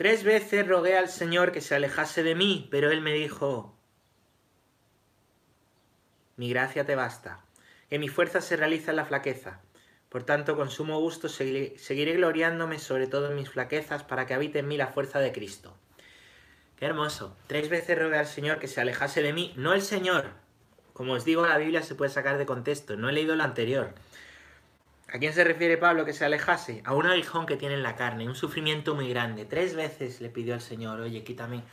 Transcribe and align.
Tres 0.00 0.24
veces 0.24 0.66
rogué 0.66 0.96
al 0.96 1.10
Señor 1.10 1.52
que 1.52 1.60
se 1.60 1.74
alejase 1.74 2.22
de 2.22 2.34
mí, 2.34 2.66
pero 2.70 2.90
él 2.90 3.02
me 3.02 3.12
dijo, 3.12 3.76
mi 6.36 6.48
gracia 6.48 6.86
te 6.86 6.94
basta, 6.94 7.44
que 7.90 7.98
mi 7.98 8.08
fuerza 8.08 8.40
se 8.40 8.56
realiza 8.56 8.92
en 8.92 8.96
la 8.96 9.04
flaqueza. 9.04 9.60
Por 10.08 10.22
tanto, 10.22 10.56
con 10.56 10.70
sumo 10.70 10.98
gusto 11.00 11.28
seguiré, 11.28 12.14
gloriándome 12.14 12.78
sobre 12.78 13.08
todo 13.08 13.28
en 13.28 13.36
mis 13.36 13.50
flaquezas 13.50 14.02
para 14.02 14.24
que 14.24 14.32
habite 14.32 14.60
en 14.60 14.68
mí 14.68 14.78
la 14.78 14.86
fuerza 14.86 15.20
de 15.20 15.32
Cristo. 15.32 15.76
Qué 16.76 16.86
hermoso. 16.86 17.36
Tres 17.46 17.68
veces 17.68 17.98
rogué 17.98 18.16
al 18.16 18.26
Señor 18.26 18.58
que 18.58 18.68
se 18.68 18.80
alejase 18.80 19.20
de 19.20 19.34
mí, 19.34 19.52
no 19.58 19.74
el 19.74 19.82
Señor. 19.82 20.30
Como 20.94 21.12
os 21.12 21.26
digo, 21.26 21.46
la 21.46 21.58
Biblia 21.58 21.82
se 21.82 21.94
puede 21.94 22.10
sacar 22.10 22.38
de 22.38 22.46
contexto, 22.46 22.96
no 22.96 23.10
he 23.10 23.12
leído 23.12 23.36
lo 23.36 23.42
anterior. 23.42 23.92
¿A 25.12 25.18
quién 25.18 25.32
se 25.32 25.42
refiere 25.42 25.76
Pablo 25.76 26.04
que 26.04 26.12
se 26.12 26.24
alejase? 26.24 26.82
A 26.84 26.94
un 26.94 27.04
aguijón 27.04 27.44
que 27.44 27.56
tiene 27.56 27.74
en 27.74 27.82
la 27.82 27.96
carne, 27.96 28.28
un 28.28 28.36
sufrimiento 28.36 28.94
muy 28.94 29.08
grande. 29.08 29.44
Tres 29.44 29.74
veces 29.74 30.20
le 30.20 30.28
pidió 30.28 30.54
al 30.54 30.60
Señor, 30.60 31.00
oye, 31.00 31.24
quítame 31.24 31.64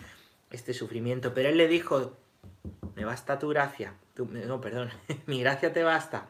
este 0.50 0.74
sufrimiento. 0.74 1.36
Pero 1.36 1.50
él 1.50 1.58
le 1.58 1.68
dijo, 1.68 2.18
me 2.96 3.06
basta 3.06 3.38
tu 3.38 3.50
gracia. 3.50 3.94
no, 4.18 4.60
perdón, 4.60 4.90
mi 5.28 5.42
gracia 5.42 5.72
te 5.72 5.84
basta. 5.84 6.30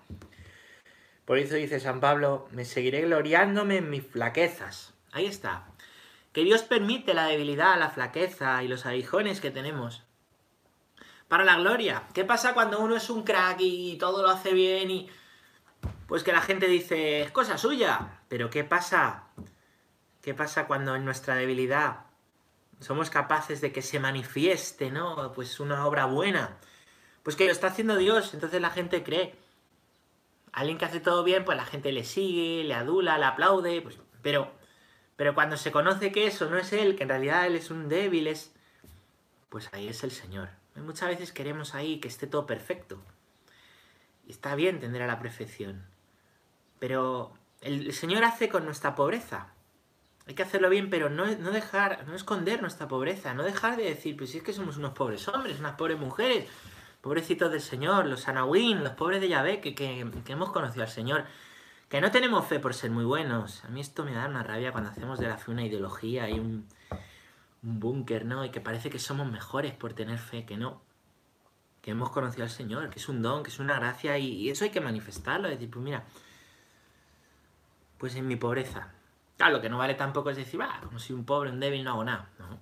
Por 1.23 1.37
eso 1.37 1.55
dice 1.55 1.79
San 1.79 2.01
Pablo, 2.01 2.49
me 2.51 2.65
seguiré 2.65 3.01
gloriándome 3.01 3.77
en 3.77 3.89
mis 3.89 4.05
flaquezas. 4.05 4.93
Ahí 5.13 5.27
está. 5.27 5.65
Que 6.33 6.43
Dios 6.43 6.63
permite 6.63 7.13
la 7.13 7.27
debilidad, 7.27 7.79
la 7.79 7.89
flaqueza 7.89 8.61
y 8.63 8.67
los 8.67 8.85
aguijones 8.85 9.39
que 9.39 9.51
tenemos. 9.51 10.03
Para 11.29 11.45
la 11.45 11.57
gloria. 11.57 12.03
¿Qué 12.13 12.25
pasa 12.25 12.53
cuando 12.53 12.79
uno 12.81 12.97
es 12.97 13.09
un 13.09 13.23
crack 13.23 13.59
y 13.61 13.97
todo 13.97 14.21
lo 14.21 14.29
hace 14.29 14.53
bien 14.53 14.91
y 14.91 15.09
pues 16.07 16.23
que 16.23 16.31
la 16.31 16.41
gente 16.41 16.67
dice, 16.67 17.21
es 17.21 17.31
cosa 17.31 17.57
suya. 17.57 18.21
Pero 18.29 18.49
¿qué 18.49 18.63
pasa? 18.63 19.23
¿Qué 20.21 20.33
pasa 20.33 20.67
cuando 20.67 20.95
en 20.95 21.05
nuestra 21.05 21.35
debilidad 21.35 22.05
somos 22.79 23.09
capaces 23.09 23.61
de 23.61 23.71
que 23.71 23.81
se 23.81 23.99
manifieste, 23.99 24.91
¿no? 24.91 25.31
Pues 25.33 25.59
una 25.59 25.85
obra 25.85 26.05
buena. 26.05 26.57
Pues 27.23 27.35
que 27.35 27.45
lo 27.45 27.51
está 27.51 27.67
haciendo 27.67 27.97
Dios, 27.97 28.33
entonces 28.33 28.61
la 28.61 28.69
gente 28.69 29.03
cree. 29.03 29.35
Alguien 30.53 30.77
que 30.77 30.85
hace 30.85 30.99
todo 30.99 31.23
bien, 31.23 31.43
pues 31.43 31.57
la 31.57 31.65
gente 31.65 31.91
le 31.91 32.03
sigue, 32.03 32.63
le 32.63 32.73
adula, 32.73 33.17
le 33.17 33.25
aplaude, 33.25 33.81
pues, 33.81 33.99
pero, 34.21 34.51
pero 35.15 35.35
cuando 35.35 35.57
se 35.57 35.71
conoce 35.71 36.11
que 36.11 36.27
eso 36.27 36.49
no 36.49 36.57
es 36.57 36.71
él, 36.73 36.95
que 36.95 37.03
en 37.03 37.09
realidad 37.09 37.45
él 37.45 37.55
es 37.55 37.69
un 37.69 37.89
débil, 37.89 38.27
es, 38.27 38.53
pues 39.49 39.69
ahí 39.73 39.87
es 39.87 40.03
el 40.03 40.11
Señor. 40.11 40.49
Muchas 40.75 41.09
veces 41.09 41.31
queremos 41.31 41.75
ahí 41.75 41.99
que 41.99 42.07
esté 42.07 42.27
todo 42.27 42.45
perfecto. 42.45 43.01
Está 44.27 44.55
bien 44.55 44.79
tender 44.79 45.01
a 45.01 45.07
la 45.07 45.19
perfección. 45.19 45.85
Pero 46.79 47.33
el 47.61 47.93
Señor 47.93 48.23
hace 48.23 48.49
con 48.49 48.65
nuestra 48.65 48.95
pobreza. 48.95 49.53
Hay 50.27 50.35
que 50.35 50.43
hacerlo 50.43 50.69
bien, 50.69 50.89
pero 50.89 51.09
no, 51.09 51.25
no, 51.25 51.51
dejar, 51.51 52.05
no 52.07 52.13
esconder 52.13 52.61
nuestra 52.61 52.87
pobreza, 52.87 53.33
no 53.33 53.43
dejar 53.43 53.77
de 53.77 53.85
decir, 53.85 54.17
pues 54.17 54.31
si 54.31 54.39
es 54.39 54.43
que 54.43 54.51
somos 54.51 54.77
unos 54.77 54.91
pobres 54.91 55.25
hombres, 55.29 55.59
unas 55.59 55.75
pobres 55.75 55.97
mujeres, 55.97 56.49
pobrecitos 56.99 57.49
del 57.49 57.61
Señor, 57.61 58.05
los 58.07 58.27
anahuín, 58.27 58.83
los 58.83 58.93
pobres 58.93 59.21
de 59.21 59.29
Yahvé, 59.29 59.61
que, 59.61 59.73
que, 59.73 60.05
hemos 60.27 60.51
conocido 60.51 60.83
al 60.83 60.89
Señor, 60.89 61.23
que 61.87 62.01
no 62.01 62.11
tenemos 62.11 62.45
fe 62.45 62.59
por 62.59 62.73
ser 62.73 62.91
muy 62.91 63.05
buenos. 63.05 63.63
A 63.63 63.69
mí 63.69 63.79
esto 63.79 64.03
me 64.03 64.11
da 64.11 64.27
una 64.27 64.43
rabia 64.43 64.73
cuando 64.73 64.89
hacemos 64.89 65.17
de 65.17 65.29
la 65.29 65.37
fe 65.37 65.51
una 65.51 65.65
ideología 65.65 66.29
y 66.29 66.37
un, 66.37 66.67
un 67.63 67.79
búnker, 67.79 68.25
¿no? 68.25 68.43
Y 68.43 68.49
que 68.49 68.59
parece 68.59 68.89
que 68.89 68.99
somos 68.99 69.31
mejores 69.31 69.73
por 69.73 69.93
tener 69.93 70.19
fe, 70.19 70.45
que 70.45 70.57
no. 70.57 70.81
Que 71.87 71.91
hemos 71.91 72.09
conocido 72.09 72.43
al 72.43 72.49
Señor, 72.49 72.89
que 72.89 72.99
es 72.99 73.07
un 73.07 73.21
don, 73.21 73.43
que 73.43 73.49
es 73.49 73.59
una 73.59 73.75
gracia 73.75 74.17
y, 74.17 74.49
eso 74.49 74.65
hay 74.65 74.71
que 74.71 74.81
manifestarlo. 74.81 75.47
Decir, 75.47 75.71
pues 75.71 75.81
mira, 75.81 76.03
pues 77.97 78.13
en 78.15 78.27
mi 78.27 78.35
pobreza. 78.35 78.91
Claro, 79.37 79.53
lo 79.53 79.61
que 79.61 79.69
no 79.69 79.77
vale 79.77 79.93
tampoco 79.93 80.29
es 80.29 80.35
decir, 80.35 80.59
va, 80.59 80.81
como 80.83 80.99
si 80.99 81.13
un 81.13 81.23
pobre, 81.23 81.49
un 81.49 81.61
débil, 81.61 81.85
no 81.85 81.91
hago 81.91 82.03
nada. 82.03 82.29
No. 82.39 82.59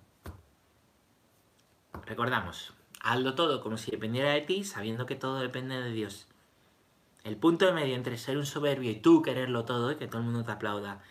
Recordamos, 2.04 2.76
hazlo 3.02 3.34
todo 3.34 3.64
como 3.64 3.78
si 3.78 3.90
dependiera 3.90 4.30
de 4.30 4.42
ti, 4.42 4.64
sabiendo 4.64 5.08
que 5.08 5.16
todo 5.16 5.39
depende 5.39 5.82
de 5.82 5.89
Dios. 5.89 6.28
El 7.23 7.36
punto 7.36 7.66
de 7.66 7.73
medio 7.73 7.95
entre 7.95 8.20
ser 8.20 8.38
un 8.38 8.45
soberbio 8.45 8.92
y 8.92 8.98
tú 8.98 9.23
quererlo 9.23 9.66
todo 9.66 9.92
y 9.92 9.95
que 9.95 10.05
todo 10.05 10.20
el 10.20 10.26
mundo 10.26 10.44
te 10.44 10.52
aplauda, 10.52 11.02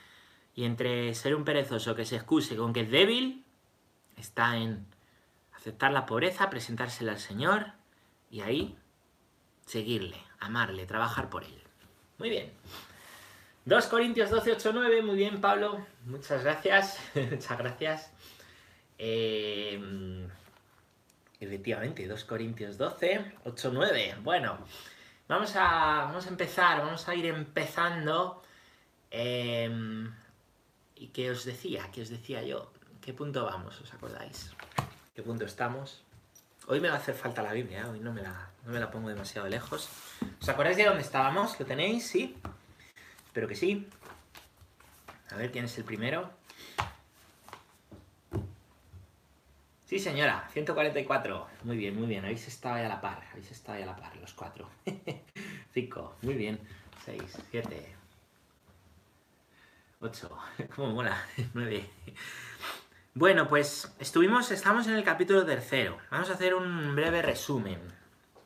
y 0.55 0.67
entre 0.67 1.12
ser 1.15 1.34
un 1.34 1.44
perezoso 1.44 1.97
que 1.97 2.05
se 2.05 2.15
excuse 2.15 2.56
con 2.56 2.72
que 2.72 2.83
es 2.83 2.91
débil, 2.93 3.44
está 4.17 4.56
en 4.56 4.87
aceptar 5.53 5.91
la 5.91 6.06
pobreza, 6.06 6.49
presentársela 6.49 7.11
al 7.11 7.19
Señor 7.19 7.72
y 8.34 8.41
ahí 8.41 8.77
seguirle, 9.65 10.17
amarle, 10.41 10.87
trabajar 10.87 11.31
por 11.31 11.45
él. 11.45 11.62
Muy 12.19 12.31
bien. 12.31 12.53
2 13.65 13.87
Corintios 13.87 14.28
12, 14.28 14.55
8, 14.55 14.71
9. 14.75 15.03
Muy 15.03 15.15
bien, 15.15 15.41
Pablo. 15.41 15.87
Muchas 16.05 16.43
gracias. 16.43 16.99
Muchas 17.15 17.56
gracias. 17.56 18.12
Eh, 18.99 19.81
efectivamente, 21.39 22.09
2 22.09 22.25
Corintios 22.25 22.77
12, 22.77 23.34
8, 23.44 23.71
9. 23.73 24.17
Bueno, 24.25 24.59
vamos 25.28 25.55
a, 25.55 26.06
vamos 26.06 26.27
a 26.27 26.28
empezar. 26.28 26.81
Vamos 26.81 27.09
a 27.09 27.15
ir 27.15 27.27
empezando. 27.27 28.43
Eh, 29.12 29.71
¿Y 30.97 31.06
qué 31.09 31.31
os 31.31 31.44
decía? 31.44 31.89
¿Qué 31.93 32.03
os 32.03 32.09
decía 32.09 32.43
yo? 32.43 32.73
¿Qué 33.00 33.15
punto 33.15 33.44
vamos? 33.44 33.81
¿Os 33.81 33.94
acordáis? 33.94 34.50
¿Qué 35.15 35.23
punto 35.23 35.44
estamos? 35.44 36.05
Hoy 36.66 36.80
me 36.80 36.88
va 36.88 36.94
a 36.94 36.98
hacer 36.98 37.14
falta 37.14 37.42
la 37.42 37.52
Biblia, 37.52 37.86
hoy 37.91 38.00
no 38.00 38.10
me, 38.12 38.22
la, 38.22 38.48
no 38.64 38.72
me 38.72 38.80
la 38.80 38.91
pongo 38.91 39.10
demasiado 39.10 39.47
lejos. 39.48 39.91
¿Os 40.41 40.48
acordáis 40.48 40.78
de 40.78 40.84
dónde 40.84 41.02
estábamos? 41.02 41.60
¿Lo 41.60 41.66
tenéis? 41.66 42.06
¿Sí? 42.06 42.36
Espero 43.26 43.47
que 43.47 43.54
sí. 43.54 43.86
A 45.30 45.36
ver, 45.36 45.52
¿quién 45.52 45.66
es 45.66 45.76
el 45.76 45.84
primero? 45.84 46.30
Sí, 49.84 49.98
señora, 49.98 50.48
144. 50.52 51.47
Muy 51.64 51.76
bien, 51.76 51.97
muy 51.97 52.06
bien. 52.06 52.25
Habéis 52.25 52.48
estado 52.48 52.76
ahí 52.76 52.84
a 52.84 52.88
la 52.88 53.00
par. 53.00 53.22
Habéis 53.32 53.50
estado 53.50 53.76
ahí 53.76 53.82
a 53.82 53.86
la 53.86 53.96
par, 53.96 54.16
los 54.16 54.32
cuatro. 54.32 54.70
5. 55.75 56.16
Muy 56.22 56.34
bien. 56.34 56.58
6, 57.04 57.22
7, 57.50 57.94
8. 60.00 60.38
¿Cómo 60.75 60.94
mola? 60.94 61.22
9. 61.52 61.91
Bueno, 63.16 63.47
pues 63.47 63.94
estuvimos, 64.00 64.50
estamos 64.50 64.88
en 64.88 64.94
el 64.94 65.04
capítulo 65.04 65.47
tercero. 65.47 65.98
Vamos 66.10 66.30
a 66.30 66.32
hacer 66.32 66.52
un 66.52 66.97
breve 66.97 67.22
resumen, 67.22 67.80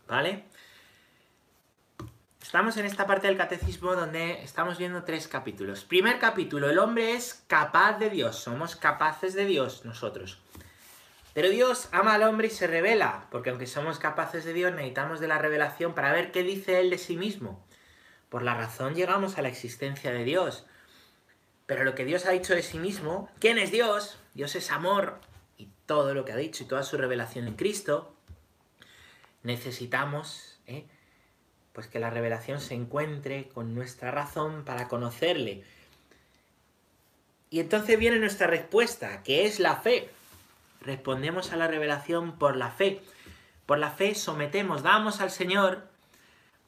¿vale? 0.07 0.45
Estamos 2.43 2.77
en 2.77 2.85
esta 2.85 3.07
parte 3.07 3.29
del 3.29 3.39
catecismo 3.39 3.95
donde 3.95 4.43
estamos 4.43 4.77
viendo 4.77 5.05
tres 5.05 5.27
capítulos. 5.27 5.85
Primer 5.85 6.19
capítulo, 6.19 6.69
el 6.69 6.79
hombre 6.79 7.15
es 7.15 7.43
capaz 7.47 7.99
de 7.99 8.11
Dios, 8.11 8.37
somos 8.37 8.77
capaces 8.77 9.33
de 9.33 9.47
Dios 9.47 9.87
nosotros. 9.87 10.39
Pero 11.33 11.49
Dios 11.49 11.89
ama 11.91 12.13
al 12.13 12.25
hombre 12.25 12.49
y 12.49 12.51
se 12.51 12.67
revela, 12.67 13.27
porque 13.31 13.49
aunque 13.49 13.67
somos 13.67 13.99
capaces 13.99 14.45
de 14.45 14.53
Dios, 14.53 14.75
necesitamos 14.75 15.19
de 15.19 15.29
la 15.29 15.39
revelación 15.39 15.95
para 15.95 16.13
ver 16.13 16.31
qué 16.31 16.43
dice 16.43 16.79
Él 16.79 16.91
de 16.91 16.99
sí 16.99 17.17
mismo. 17.17 17.67
Por 18.29 18.43
la 18.43 18.55
razón 18.55 18.95
llegamos 18.95 19.39
a 19.39 19.43
la 19.43 19.49
existencia 19.49 20.13
de 20.13 20.25
Dios. 20.25 20.67
Pero 21.65 21.85
lo 21.85 21.95
que 21.95 22.05
Dios 22.05 22.27
ha 22.27 22.33
dicho 22.33 22.55
de 22.55 22.63
sí 22.63 22.79
mismo, 22.79 23.31
¿quién 23.41 23.57
es 23.57 23.71
Dios? 23.71 24.19
Dios 24.39 24.55
es 24.55 24.71
amor 24.71 25.19
y 25.57 25.67
todo 25.85 26.15
lo 26.15 26.25
que 26.25 26.31
ha 26.31 26.37
dicho 26.37 26.63
y 26.63 26.67
toda 26.69 26.85
su 26.85 26.97
revelación 26.97 27.49
en 27.49 27.55
Cristo, 27.55 28.15
necesitamos 29.43 30.61
¿eh? 30.69 30.87
pues 31.73 31.89
que 31.89 31.99
la 31.99 32.09
revelación 32.09 32.61
se 32.61 32.75
encuentre 32.75 33.49
con 33.49 33.75
nuestra 33.75 34.13
razón 34.13 34.65
para 34.65 34.87
conocerle. 34.87 35.65
Y 37.51 37.59
entonces 37.59 37.99
viene 37.99 38.21
nuestra 38.21 38.47
respuesta, 38.47 39.25
que 39.25 39.45
es 39.45 39.59
la 39.59 39.75
fe. 39.75 40.09
Respondemos 40.83 41.51
a 41.51 41.57
la 41.57 41.67
revelación 41.67 42.39
por 42.39 42.57
la 42.57 42.71
fe. 42.71 43.03
Por 43.67 43.79
la 43.79 43.91
fe 43.91 44.15
sometemos, 44.15 44.85
damos 44.85 45.21
al 45.21 45.33
Señor 45.33 45.89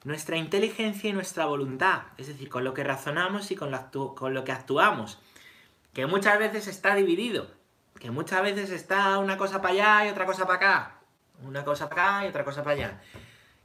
nuestra 0.03 0.37
inteligencia 0.37 1.09
y 1.09 1.13
nuestra 1.13 1.47
voluntad, 1.47 2.03
es 2.19 2.27
decir, 2.27 2.49
con 2.49 2.65
lo 2.65 2.75
que 2.75 2.83
razonamos 2.83 3.53
y 3.53 3.55
con 3.55 3.71
lo, 3.71 4.17
con 4.17 4.35
lo 4.35 4.43
que 4.43 4.51
actuamos, 4.51 5.21
que 5.93 6.07
muchas 6.07 6.37
veces 6.37 6.67
está 6.67 6.97
dividido, 6.97 7.60
que 7.99 8.11
muchas 8.11 8.43
veces 8.43 8.71
está 8.71 9.19
una 9.19 9.37
cosa 9.37 9.61
para 9.61 9.75
allá 9.75 10.07
y 10.07 10.11
otra 10.11 10.27
cosa 10.27 10.47
para 10.47 10.57
acá, 10.57 11.01
una 11.43 11.65
cosa 11.65 11.89
para 11.89 12.19
acá 12.19 12.27
y 12.27 12.29
otra 12.29 12.45
cosa 12.45 12.63
para 12.63 12.77
allá. 12.77 13.01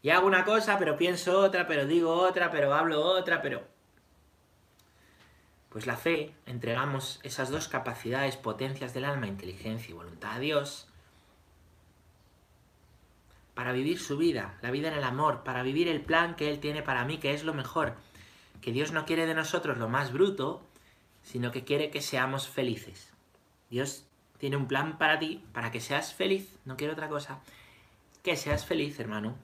Y 0.02 0.10
hago 0.10 0.28
una 0.28 0.46
cosa, 0.46 0.78
pero 0.78 0.98
pienso 0.98 1.40
otra, 1.40 1.68
pero 1.68 1.86
digo 1.86 2.14
otra, 2.14 2.52
pero 2.52 2.74
hablo 2.74 3.02
otra, 3.02 3.42
pero... 3.42 3.64
Pues 5.70 5.88
la 5.88 5.98
fe, 5.98 6.34
entregamos 6.46 7.20
esas 7.24 7.50
dos 7.50 7.68
capacidades, 7.68 8.38
potencias 8.38 8.94
del 8.94 9.06
alma, 9.06 9.28
inteligencia 9.28 9.90
y 9.90 9.94
voluntad 9.94 10.34
a 10.34 10.40
Dios, 10.40 10.88
para 13.56 13.72
vivir 13.72 14.00
su 14.00 14.18
vida, 14.18 14.58
la 14.62 14.70
vida 14.70 14.90
en 14.90 14.94
el 14.94 15.04
amor, 15.04 15.44
para 15.44 15.64
vivir 15.64 15.88
el 15.88 16.02
plan 16.02 16.36
que 16.36 16.50
Él 16.50 16.60
tiene 16.60 16.84
para 16.84 17.06
mí, 17.06 17.18
que 17.18 17.34
es 17.34 17.44
lo 17.44 17.54
mejor. 17.54 17.96
Que 18.62 18.72
Dios 18.72 18.92
no 18.92 19.06
quiere 19.06 19.26
de 19.26 19.34
nosotros 19.34 19.78
lo 19.78 19.90
más 19.90 20.12
bruto, 20.12 20.62
sino 21.24 21.52
que 21.52 21.64
quiere 21.64 21.90
que 21.90 22.02
seamos 22.02 22.48
felices. 22.48 23.12
Dios 23.70 24.06
tiene 24.38 24.58
un 24.58 24.68
plan 24.68 24.98
para 24.98 25.20
ti, 25.20 25.44
para 25.54 25.72
que 25.72 25.80
seas 25.80 26.14
feliz, 26.14 26.58
no 26.66 26.78
quiere 26.78 26.94
otra 26.94 27.10
cosa 27.10 27.40
que 28.26 28.36
seas 28.36 28.66
feliz, 28.66 29.00
hermano. 29.00 29.36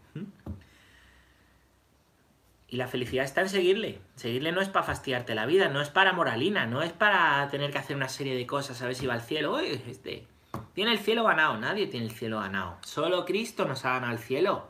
Y 2.68 2.78
la 2.78 2.88
felicidad 2.88 3.24
está 3.24 3.42
en 3.42 3.50
seguirle. 3.50 4.02
Seguirle 4.16 4.52
no 4.52 4.60
es 4.60 4.70
para 4.70 4.84
fastidiarte 4.84 5.36
la 5.36 5.46
vida, 5.46 5.70
no 5.70 5.82
es 5.82 5.90
para 5.90 6.14
moralina, 6.14 6.66
no 6.66 6.82
es 6.82 6.92
para 6.92 7.48
tener 7.50 7.72
que 7.72 7.78
hacer 7.78 7.96
una 7.96 8.10
serie 8.10 8.36
de 8.36 8.48
cosas 8.48 8.82
a 8.82 8.88
ver 8.88 8.96
si 8.96 9.06
va 9.06 9.14
al 9.14 9.22
cielo. 9.22 9.56
Uy, 9.56 9.80
este, 9.88 10.26
tiene 10.74 10.94
el 10.94 10.98
cielo 10.98 11.24
ganado, 11.24 11.58
nadie 11.58 11.86
tiene 11.86 12.08
el 12.08 12.12
cielo 12.12 12.40
ganado. 12.40 12.80
Solo 12.82 13.24
Cristo 13.24 13.66
nos 13.66 13.86
ha 13.86 13.92
ganado 13.92 14.14
el 14.14 14.20
cielo. 14.20 14.68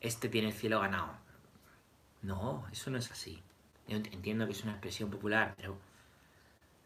Este 0.00 0.30
tiene 0.30 0.48
el 0.48 0.54
cielo 0.54 0.80
ganado. 0.80 1.12
No, 2.22 2.64
eso 2.72 2.90
no 2.90 2.96
es 2.96 3.10
así. 3.10 3.42
Yo 3.86 3.98
entiendo 3.98 4.46
que 4.46 4.52
es 4.52 4.62
una 4.62 4.72
expresión 4.72 5.10
popular, 5.10 5.52
pero 5.58 5.76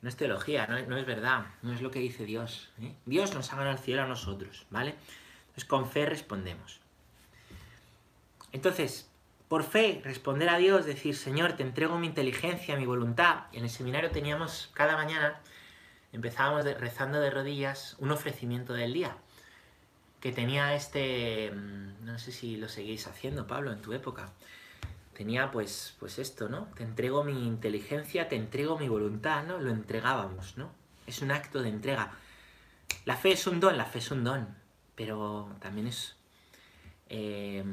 no 0.06 0.10
es 0.10 0.16
teología, 0.16 0.68
no 0.68 0.96
es, 0.96 1.04
verdad, 1.04 1.46
no 1.62 1.72
es 1.72 1.82
lo 1.82 1.90
que 1.90 1.98
dice 1.98 2.24
Dios. 2.24 2.70
¿eh? 2.80 2.94
Dios 3.06 3.34
nos 3.34 3.52
ha 3.52 3.56
ganado 3.56 3.72
el 3.72 3.82
cielo 3.82 4.02
a 4.02 4.06
nosotros, 4.06 4.64
¿vale? 4.70 4.94
Entonces 5.48 5.64
con 5.64 5.90
fe 5.90 6.06
respondemos. 6.06 6.78
Entonces, 8.52 9.10
por 9.48 9.64
fe, 9.64 10.00
responder 10.04 10.48
a 10.48 10.58
Dios, 10.58 10.86
decir, 10.86 11.16
Señor, 11.16 11.54
te 11.54 11.64
entrego 11.64 11.98
mi 11.98 12.06
inteligencia, 12.06 12.76
mi 12.76 12.86
voluntad. 12.86 13.46
En 13.52 13.64
el 13.64 13.68
seminario 13.68 14.12
teníamos 14.12 14.70
cada 14.74 14.96
mañana, 14.96 15.40
empezábamos 16.12 16.64
rezando 16.78 17.18
de 17.18 17.30
rodillas 17.30 17.96
un 17.98 18.12
ofrecimiento 18.12 18.74
del 18.74 18.92
día, 18.92 19.16
que 20.20 20.30
tenía 20.30 20.76
este, 20.76 21.50
mm, 21.50 22.04
no 22.04 22.20
sé 22.20 22.30
si 22.30 22.56
lo 22.56 22.68
seguís 22.68 23.08
haciendo, 23.08 23.48
Pablo, 23.48 23.72
en 23.72 23.82
tu 23.82 23.92
época, 23.92 24.30
tenía 25.16 25.50
pues, 25.50 25.96
pues 25.98 26.18
esto, 26.18 26.48
¿no? 26.48 26.68
Te 26.76 26.82
entrego 26.82 27.24
mi 27.24 27.46
inteligencia, 27.46 28.28
te 28.28 28.36
entrego 28.36 28.78
mi 28.78 28.88
voluntad, 28.88 29.44
¿no? 29.44 29.58
Lo 29.58 29.70
entregábamos, 29.70 30.58
¿no? 30.58 30.70
Es 31.06 31.22
un 31.22 31.30
acto 31.30 31.62
de 31.62 31.70
entrega. 31.70 32.12
La 33.06 33.16
fe 33.16 33.32
es 33.32 33.46
un 33.46 33.58
don, 33.58 33.78
la 33.78 33.86
fe 33.86 33.98
es 33.98 34.10
un 34.10 34.24
don, 34.24 34.46
pero 34.94 35.48
también 35.58 35.86
es... 35.86 36.16
Eh, 37.08 37.64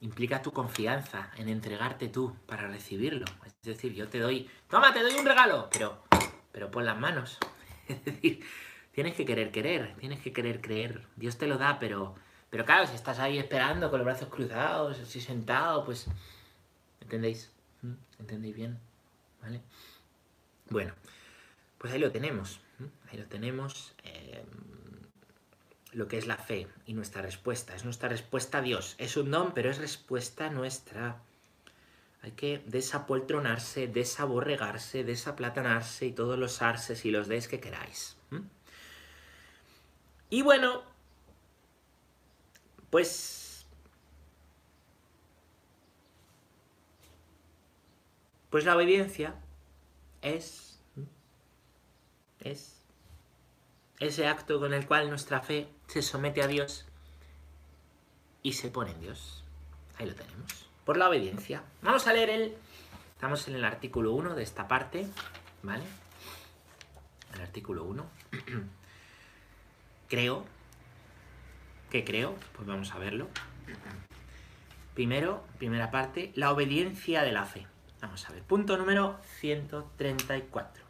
implica 0.00 0.42
tu 0.42 0.52
confianza 0.52 1.30
en 1.36 1.48
entregarte 1.48 2.08
tú 2.08 2.36
para 2.46 2.68
recibirlo. 2.68 3.24
Es 3.46 3.54
decir, 3.62 3.94
yo 3.94 4.08
te 4.08 4.18
doy, 4.18 4.48
toma, 4.68 4.92
te 4.92 5.02
doy 5.02 5.14
un 5.14 5.24
regalo, 5.24 5.68
pero, 5.72 6.04
pero 6.52 6.70
pon 6.70 6.84
las 6.84 6.98
manos. 6.98 7.38
Es 7.88 8.04
decir, 8.04 8.44
tienes 8.92 9.14
que 9.14 9.24
querer 9.24 9.50
querer, 9.50 9.96
tienes 9.96 10.20
que 10.20 10.34
querer 10.34 10.60
creer. 10.60 11.06
Dios 11.16 11.38
te 11.38 11.46
lo 11.46 11.56
da, 11.56 11.78
pero, 11.78 12.14
pero 12.50 12.66
claro, 12.66 12.86
si 12.86 12.94
estás 12.94 13.18
ahí 13.18 13.38
esperando 13.38 13.88
con 13.88 14.00
los 14.00 14.04
brazos 14.04 14.28
cruzados, 14.28 14.98
así 15.00 15.22
sentado, 15.22 15.86
pues 15.86 16.06
¿Entendéis? 17.08 17.50
¿Mm? 17.80 17.94
¿Entendéis 18.20 18.54
bien? 18.54 18.78
¿Vale? 19.40 19.62
Bueno, 20.68 20.92
pues 21.78 21.90
ahí 21.90 21.98
lo 21.98 22.12
tenemos. 22.12 22.60
Ahí 23.10 23.16
lo 23.16 23.24
tenemos. 23.24 23.94
Em, 24.04 24.44
lo 25.92 26.06
que 26.06 26.18
es 26.18 26.26
la 26.26 26.36
fe 26.36 26.68
y 26.84 26.92
nuestra 26.92 27.22
respuesta. 27.22 27.74
Es 27.74 27.86
nuestra 27.86 28.10
respuesta 28.10 28.58
a 28.58 28.60
Dios. 28.60 28.94
Es 28.98 29.16
un 29.16 29.30
don, 29.30 29.54
pero 29.54 29.70
es 29.70 29.78
respuesta 29.78 30.50
nuestra. 30.50 31.22
Hay 32.20 32.32
que 32.32 32.62
desapoltronarse, 32.66 33.88
desaborregarse, 33.88 35.02
desaplatanarse 35.02 36.04
y 36.04 36.12
todos 36.12 36.38
los 36.38 36.60
arses 36.60 37.06
y 37.06 37.10
los 37.10 37.26
des 37.26 37.48
que 37.48 37.58
queráis. 37.58 38.18
Y 40.28 40.42
bueno, 40.42 40.82
pues 42.90 43.37
Pues 48.50 48.64
la 48.64 48.74
obediencia 48.74 49.34
es, 50.22 50.80
es 52.40 52.78
ese 54.00 54.26
acto 54.26 54.60
con 54.60 54.72
el 54.72 54.86
cual 54.86 55.10
nuestra 55.10 55.40
fe 55.40 55.68
se 55.86 56.02
somete 56.02 56.42
a 56.42 56.46
Dios 56.46 56.86
y 58.42 58.54
se 58.54 58.70
pone 58.70 58.92
en 58.92 59.00
Dios. 59.00 59.44
Ahí 59.98 60.06
lo 60.06 60.14
tenemos. 60.14 60.68
Por 60.84 60.96
la 60.96 61.08
obediencia. 61.08 61.62
Vamos 61.82 62.06
a 62.06 62.12
leer 62.12 62.30
el... 62.30 62.56
Estamos 63.14 63.48
en 63.48 63.56
el 63.56 63.64
artículo 63.64 64.12
1 64.12 64.34
de 64.34 64.42
esta 64.44 64.68
parte, 64.68 65.08
¿vale? 65.62 65.82
El 67.34 67.40
artículo 67.40 67.84
1. 67.84 68.06
creo. 70.08 70.44
¿Qué 71.90 72.04
creo? 72.04 72.36
Pues 72.54 72.66
vamos 72.66 72.92
a 72.92 72.98
verlo. 72.98 73.28
Primero, 74.94 75.44
primera 75.58 75.90
parte, 75.90 76.32
la 76.34 76.52
obediencia 76.52 77.22
de 77.22 77.32
la 77.32 77.44
fe. 77.44 77.66
Vamos 78.00 78.28
a 78.28 78.32
ver, 78.32 78.42
punto 78.42 78.76
número 78.76 79.18
134. 79.40 80.84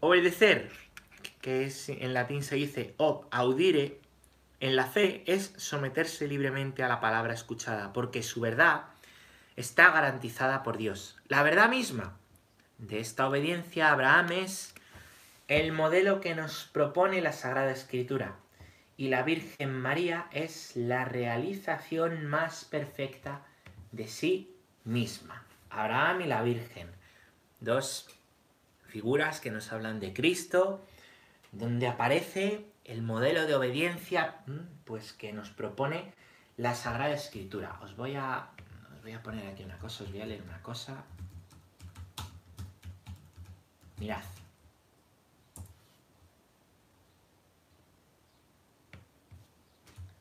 Obedecer, 0.00 0.70
que 1.40 1.64
es, 1.64 1.88
en 1.88 2.12
latín 2.12 2.42
se 2.42 2.56
dice 2.56 2.94
ob 2.98 3.26
audire, 3.30 3.98
en 4.60 4.76
la 4.76 4.84
fe 4.84 5.24
es 5.26 5.54
someterse 5.56 6.28
libremente 6.28 6.82
a 6.82 6.88
la 6.88 7.00
palabra 7.00 7.32
escuchada, 7.32 7.92
porque 7.92 8.22
su 8.22 8.40
verdad 8.40 8.84
está 9.56 9.90
garantizada 9.90 10.62
por 10.62 10.76
Dios. 10.76 11.16
La 11.28 11.42
verdad 11.42 11.70
misma 11.70 12.18
de 12.78 13.00
esta 13.00 13.26
obediencia 13.26 13.88
a 13.88 13.92
Abraham 13.92 14.32
es 14.32 14.74
el 15.48 15.72
modelo 15.72 16.20
que 16.20 16.34
nos 16.34 16.64
propone 16.72 17.22
la 17.22 17.32
Sagrada 17.32 17.70
Escritura. 17.70 18.36
Y 18.96 19.08
la 19.08 19.22
Virgen 19.22 19.72
María 19.80 20.26
es 20.30 20.76
la 20.76 21.04
realización 21.06 22.26
más 22.26 22.64
perfecta 22.64 23.46
de 23.92 24.08
sí 24.08 24.54
misma. 24.84 25.44
Abraham 25.70 26.22
y 26.22 26.26
la 26.26 26.42
Virgen, 26.42 26.90
dos 27.60 28.08
figuras 28.88 29.40
que 29.40 29.50
nos 29.50 29.72
hablan 29.72 30.00
de 30.00 30.12
Cristo, 30.12 30.84
donde 31.52 31.86
aparece 31.86 32.66
el 32.84 33.02
modelo 33.02 33.46
de 33.46 33.54
obediencia 33.54 34.36
pues 34.84 35.12
que 35.12 35.32
nos 35.32 35.50
propone 35.50 36.12
la 36.56 36.74
Sagrada 36.74 37.14
Escritura. 37.14 37.78
Os 37.82 37.96
voy 37.96 38.16
a, 38.16 38.50
os 38.94 39.02
voy 39.02 39.12
a 39.12 39.22
poner 39.22 39.46
aquí 39.46 39.62
una 39.62 39.78
cosa, 39.78 40.04
os 40.04 40.10
voy 40.10 40.20
a 40.20 40.26
leer 40.26 40.42
una 40.42 40.60
cosa. 40.62 41.04
Mirad. 43.98 44.24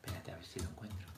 Espérate 0.04 0.32
a 0.32 0.36
ver 0.36 0.46
si 0.46 0.60
lo 0.60 0.70
encuentro. 0.70 1.12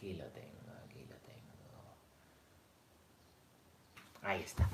Aquí 0.00 0.14
lo 0.14 0.24
tengo, 0.28 0.72
aquí 0.82 1.04
lo 1.10 1.16
tengo. 1.16 1.94
Ahí 4.30 4.42
está. 4.42 4.70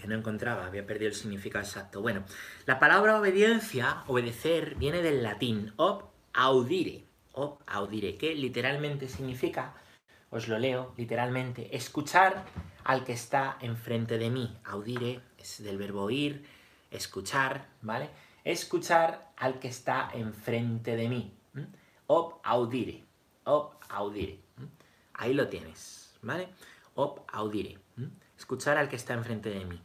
Que 0.00 0.06
no 0.06 0.14
encontraba, 0.14 0.66
había 0.66 0.86
perdido 0.86 1.08
el 1.08 1.16
significado 1.16 1.64
exacto. 1.64 2.00
Bueno, 2.00 2.22
la 2.64 2.78
palabra 2.78 3.18
obediencia, 3.18 4.04
obedecer, 4.06 4.76
viene 4.76 5.02
del 5.02 5.24
latín 5.24 5.72
ob 5.74 6.04
audire. 6.32 7.02
Ob 7.32 7.58
audire, 7.66 8.16
que 8.16 8.36
literalmente 8.36 9.08
significa, 9.08 9.74
os 10.30 10.46
lo 10.46 10.60
leo 10.60 10.94
literalmente, 10.96 11.74
escuchar 11.74 12.44
al 12.84 13.02
que 13.02 13.14
está 13.14 13.58
enfrente 13.62 14.16
de 14.16 14.30
mí. 14.30 14.56
Audire 14.62 15.22
es 15.38 15.64
del 15.64 15.76
verbo 15.76 16.02
oír, 16.02 16.46
escuchar, 16.92 17.66
¿vale? 17.82 18.10
Escuchar 18.44 19.32
al 19.36 19.58
que 19.58 19.66
está 19.66 20.08
enfrente 20.14 20.94
de 20.94 21.08
mí. 21.08 21.34
Ob 22.06 22.34
audire. 22.44 23.02
Ob 23.42 23.72
audire. 23.88 24.38
Ahí 25.14 25.34
lo 25.34 25.48
tienes, 25.48 26.14
¿vale? 26.22 26.46
Ob 26.94 27.22
audire. 27.32 27.84
Escuchar 28.38 28.78
al 28.78 28.88
que 28.88 28.96
está 28.96 29.14
enfrente 29.14 29.50
de 29.50 29.64
mí. 29.64 29.80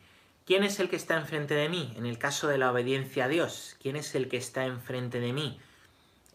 ¿Quién 0.46 0.64
es 0.64 0.80
el 0.80 0.90
que 0.90 0.96
está 0.96 1.18
enfrente 1.18 1.54
de 1.54 1.70
mí? 1.70 1.94
En 1.96 2.06
el 2.06 2.18
caso 2.18 2.48
de 2.48 2.58
la 2.58 2.72
obediencia 2.72 3.26
a 3.26 3.28
Dios, 3.28 3.78
¿quién 3.82 3.96
es 3.96 4.16
el 4.16 4.28
que 4.28 4.38
está 4.38 4.66
enfrente 4.66 5.20
de 5.20 5.34
mí? 5.34 5.60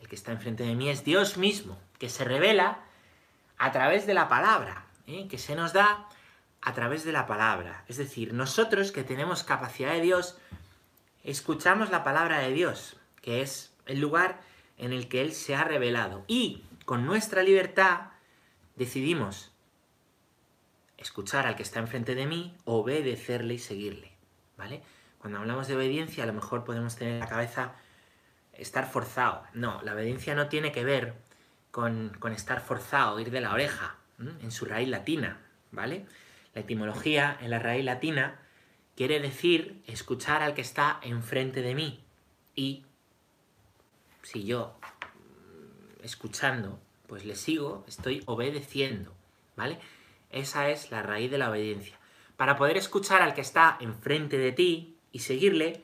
El 0.01 0.09
que 0.09 0.15
está 0.15 0.33
enfrente 0.33 0.63
de 0.63 0.75
mí 0.75 0.89
es 0.89 1.05
Dios 1.05 1.37
mismo, 1.37 1.79
que 1.99 2.09
se 2.09 2.25
revela 2.25 2.81
a 3.59 3.73
través 3.73 4.07
de 4.07 4.15
la 4.15 4.29
palabra, 4.29 4.87
¿eh? 5.07 5.27
que 5.29 5.39
se 5.39 5.57
nos 5.57 5.73
da 5.73 6.09
a 6.61 6.73
través 6.73 7.05
de 7.05 7.13
la 7.13 7.27
palabra. 7.27 7.85
Es 7.89 7.97
decir, 7.97 8.33
nosotros 8.33 8.93
que 8.93 9.05
tenemos 9.05 9.43
capacidad 9.43 9.93
de 9.93 10.01
Dios, 10.01 10.37
escuchamos 11.25 11.91
la 11.91 12.05
palabra 12.05 12.39
de 12.39 12.53
Dios, 12.53 12.97
que 13.23 13.43
es 13.43 13.73
el 13.87 14.01
lugar 14.01 14.41
en 14.79 14.93
el 14.93 15.09
que 15.09 15.23
Él 15.23 15.33
se 15.33 15.55
ha 15.55 15.65
revelado. 15.65 16.25
Y 16.27 16.65
con 16.85 17.07
nuestra 17.07 17.43
libertad 17.43 18.09
decidimos 18.77 19.51
escuchar 21.07 21.47
al 21.47 21.55
que 21.55 21.63
está 21.63 21.79
enfrente 21.79 22.15
de 22.15 22.27
mí, 22.27 22.57
obedecerle 22.65 23.55
y 23.55 23.59
seguirle, 23.59 24.13
¿vale? 24.57 24.83
Cuando 25.19 25.39
hablamos 25.39 25.69
de 25.69 25.77
obediencia 25.77 26.25
a 26.25 26.27
lo 26.27 26.33
mejor 26.33 26.65
podemos 26.65 26.97
tener 26.97 27.15
en 27.15 27.21
la 27.21 27.29
cabeza 27.29 27.75
estar 28.53 28.91
forzado. 28.91 29.45
No, 29.55 29.81
la 29.83 29.95
obediencia 29.95 30.35
no 30.35 30.49
tiene 30.49 30.73
que 30.73 30.85
ver 30.85 31.15
con, 31.71 32.13
estar 32.35 32.61
forzado, 32.61 33.21
ir 33.21 33.31
de 33.31 33.41
la 33.41 33.53
oreja, 33.53 33.97
en 34.19 34.51
su 34.51 34.65
raíz 34.65 34.89
latina, 34.89 35.41
¿vale? 35.71 36.07
La 36.55 36.63
etimología 36.63 37.37
en 37.41 37.51
la 37.51 37.59
raíz 37.61 37.85
latina 37.85 38.41
quiere 38.97 39.21
decir 39.21 39.83
escuchar 39.87 40.43
al 40.43 40.55
que 40.55 40.63
está 40.63 40.99
enfrente 41.03 41.63
de 41.63 41.75
mí. 41.75 42.03
Y 42.55 42.85
si 44.23 44.45
yo 44.45 44.77
mm, 44.81 46.05
escuchando, 46.05 46.81
pues 47.07 47.25
le 47.25 47.37
sigo, 47.37 47.85
estoy 47.87 48.23
obedeciendo, 48.27 49.13
¿vale? 49.55 49.79
Esa 50.31 50.71
es 50.71 50.91
la 50.91 51.03
raíz 51.03 51.31
de 51.31 51.39
la 51.39 51.51
obediencia. 51.51 51.99
Para 52.37 52.57
poder 52.57 52.77
escuchar 52.77 53.23
al 53.23 53.35
que 53.35 53.41
está 53.41 53.77
enfrente 53.81 54.39
de 54.39 54.53
ti 54.53 54.99
y 55.13 55.21
seguirle, 55.21 55.83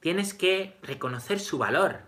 tienes 0.00 0.34
que 0.34 0.76
reconocer 0.82 1.40
su 1.40 1.58
valor. 1.58 2.00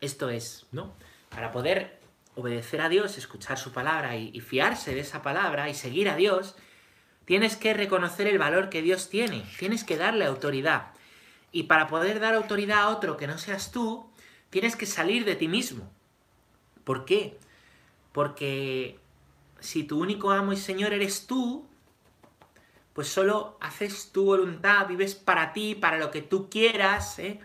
Esto 0.00 0.30
es, 0.30 0.66
¿no? 0.72 0.94
Para 1.30 1.50
poder 1.50 1.98
obedecer 2.36 2.80
a 2.80 2.88
Dios, 2.88 3.18
escuchar 3.18 3.58
su 3.58 3.72
palabra 3.72 4.16
y, 4.16 4.40
fiarse 4.40 4.94
de 4.94 5.00
esa 5.00 5.22
palabra 5.22 5.68
y 5.68 5.74
seguir 5.74 6.08
a 6.08 6.16
Dios, 6.16 6.56
tienes 7.24 7.56
que 7.56 7.74
reconocer 7.74 8.26
el 8.26 8.38
valor 8.38 8.70
que 8.70 8.82
Dios 8.82 9.08
tiene, 9.08 9.44
tienes 9.58 9.84
que 9.84 9.96
darle 9.96 10.24
autoridad. 10.24 10.92
Y 11.52 11.64
para 11.64 11.86
poder 11.86 12.20
dar 12.20 12.34
autoridad 12.34 12.82
a 12.82 12.88
otro 12.88 13.16
que 13.16 13.26
no 13.26 13.38
seas 13.38 13.70
tú, 13.70 14.10
tienes 14.50 14.76
que 14.76 14.86
salir 14.86 15.24
de 15.24 15.36
ti 15.36 15.48
mismo. 15.48 15.90
¿Por 16.84 17.04
qué? 17.04 17.38
Porque 18.12 18.98
si 19.64 19.84
tu 19.84 20.00
único 20.00 20.30
amo 20.30 20.52
y 20.52 20.56
Señor 20.56 20.92
eres 20.92 21.26
tú, 21.26 21.66
pues 22.92 23.08
solo 23.08 23.56
haces 23.60 24.12
tu 24.12 24.24
voluntad, 24.24 24.86
vives 24.86 25.14
para 25.14 25.52
ti, 25.52 25.74
para 25.74 25.98
lo 25.98 26.10
que 26.10 26.22
tú 26.22 26.48
quieras, 26.50 27.18
¿eh? 27.18 27.40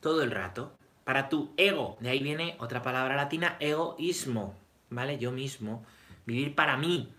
todo 0.00 0.22
el 0.22 0.30
rato 0.30 0.72
para 1.04 1.28
tu 1.28 1.54
ego. 1.56 1.96
De 2.00 2.10
ahí 2.10 2.22
viene 2.22 2.54
otra 2.58 2.82
palabra 2.82 3.16
latina, 3.16 3.56
egoísmo, 3.60 4.54
¿vale? 4.90 5.18
Yo 5.18 5.32
mismo. 5.32 5.84
Vivir 6.26 6.54
para 6.54 6.76
mí, 6.76 7.10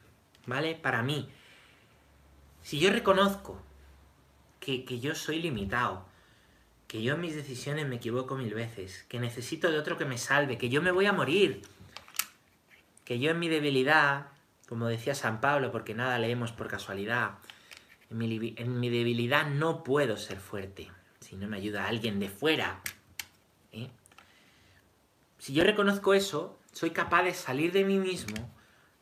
¿vale? 0.45 0.75
Para 0.75 1.01
mí. 1.01 1.27
Si 2.61 2.79
yo 2.79 2.91
reconozco 2.91 3.59
que, 4.59 4.85
que 4.85 4.99
yo 4.99 5.15
soy 5.15 5.41
limitado, 5.41 6.05
que 6.87 7.01
yo 7.01 7.15
en 7.15 7.21
mis 7.21 7.35
decisiones 7.35 7.87
me 7.87 7.95
equivoco 7.95 8.35
mil 8.35 8.53
veces, 8.53 9.05
que 9.09 9.19
necesito 9.19 9.71
de 9.71 9.79
otro 9.79 9.97
que 9.97 10.05
me 10.05 10.19
salve, 10.19 10.59
que 10.59 10.69
yo 10.69 10.83
me 10.83 10.91
voy 10.91 11.07
a 11.07 11.13
morir, 11.13 11.63
que 13.09 13.17
yo 13.17 13.31
en 13.31 13.39
mi 13.39 13.49
debilidad, 13.49 14.27
como 14.67 14.85
decía 14.85 15.15
San 15.15 15.41
Pablo, 15.41 15.71
porque 15.71 15.95
nada 15.95 16.19
leemos 16.19 16.51
por 16.51 16.67
casualidad, 16.67 17.39
en 18.11 18.19
mi, 18.19 18.89
debilidad 18.91 19.47
no 19.47 19.83
puedo 19.83 20.15
ser 20.15 20.39
fuerte, 20.39 20.91
si 21.19 21.35
no 21.35 21.47
me 21.47 21.57
ayuda 21.57 21.87
alguien 21.87 22.19
de 22.19 22.29
fuera, 22.29 22.81
¿eh? 23.71 23.89
Si 25.39 25.53
yo 25.53 25.63
reconozco 25.63 26.13
eso, 26.13 26.59
soy 26.71 26.91
capaz 26.91 27.23
de 27.23 27.33
salir 27.33 27.71
de 27.71 27.83
mí 27.83 27.97
mismo, 27.97 28.47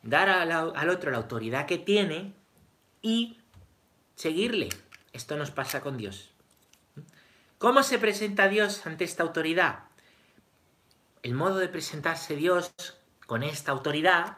dar 0.04 0.30
al, 0.30 0.90
otro 0.90 1.12
la 1.12 1.18
autoridad 1.18 1.66
que 1.66 1.78
tiene 1.78 2.34
y 3.02 3.42
seguirle. 4.16 4.70
Esto 5.12 5.36
nos 5.36 5.52
pasa 5.52 5.82
con 5.82 5.98
Dios. 5.98 6.32
¿Cómo 7.58 7.84
se 7.84 8.00
presenta 8.00 8.48
Dios 8.48 8.88
ante 8.88 9.04
esta 9.04 9.24
autoridad? 9.24 9.80
El 11.24 11.34
modo 11.34 11.58
de 11.58 11.68
presentarse 11.68 12.38
Dios 12.38 12.72
con 13.28 13.44
esta 13.44 13.72
autoridad 13.72 14.38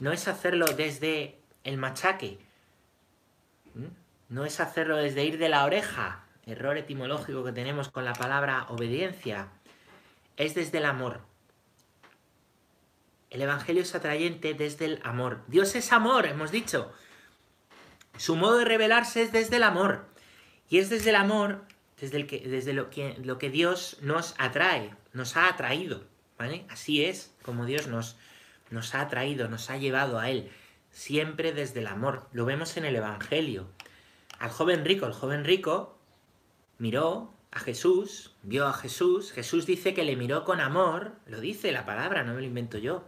no 0.00 0.12
es 0.12 0.28
hacerlo 0.28 0.64
desde 0.66 1.38
el 1.64 1.76
machaque, 1.76 2.38
no 4.28 4.44
es 4.44 4.60
hacerlo 4.60 4.96
desde 4.96 5.24
ir 5.24 5.38
de 5.38 5.48
la 5.48 5.64
oreja, 5.64 6.24
error 6.46 6.78
etimológico 6.78 7.44
que 7.44 7.52
tenemos 7.52 7.90
con 7.90 8.04
la 8.04 8.14
palabra 8.14 8.66
obediencia, 8.68 9.48
es 10.36 10.54
desde 10.54 10.78
el 10.78 10.86
amor. 10.86 11.20
El 13.30 13.42
Evangelio 13.42 13.82
es 13.82 13.94
atrayente 13.94 14.54
desde 14.54 14.86
el 14.86 15.00
amor. 15.02 15.42
Dios 15.48 15.74
es 15.74 15.92
amor, 15.92 16.24
hemos 16.24 16.50
dicho. 16.50 16.92
Su 18.16 18.36
modo 18.36 18.58
de 18.58 18.64
revelarse 18.64 19.22
es 19.22 19.32
desde 19.32 19.56
el 19.56 19.64
amor. 19.64 20.06
Y 20.70 20.78
es 20.78 20.88
desde 20.88 21.10
el 21.10 21.16
amor, 21.16 21.64
desde, 22.00 22.18
el 22.18 22.26
que, 22.26 22.40
desde 22.40 22.72
lo, 22.72 22.88
que, 22.88 23.16
lo 23.22 23.38
que 23.38 23.50
Dios 23.50 23.98
nos 24.00 24.34
atrae, 24.38 24.94
nos 25.12 25.36
ha 25.36 25.48
atraído. 25.48 26.04
¿vale? 26.38 26.64
Así 26.70 27.04
es 27.04 27.32
como 27.42 27.66
Dios 27.66 27.88
nos, 27.88 28.16
nos 28.70 28.94
ha 28.94 29.02
atraído, 29.02 29.48
nos 29.48 29.70
ha 29.70 29.76
llevado 29.76 30.18
a 30.18 30.30
Él. 30.30 30.50
Siempre 30.90 31.52
desde 31.52 31.80
el 31.80 31.86
amor. 31.86 32.28
Lo 32.32 32.44
vemos 32.44 32.76
en 32.76 32.84
el 32.84 32.96
Evangelio. 32.96 33.68
Al 34.38 34.50
joven 34.50 34.84
rico, 34.84 35.06
el 35.06 35.12
joven 35.12 35.44
rico 35.44 35.98
miró 36.78 37.34
a 37.50 37.58
Jesús, 37.58 38.34
vio 38.42 38.66
a 38.66 38.72
Jesús, 38.72 39.32
Jesús 39.32 39.66
dice 39.66 39.94
que 39.94 40.04
le 40.04 40.16
miró 40.16 40.44
con 40.44 40.60
amor, 40.60 41.12
lo 41.26 41.40
dice 41.40 41.72
la 41.72 41.86
palabra, 41.86 42.22
no 42.22 42.34
me 42.34 42.40
lo 42.40 42.46
invento 42.46 42.78
yo, 42.78 43.04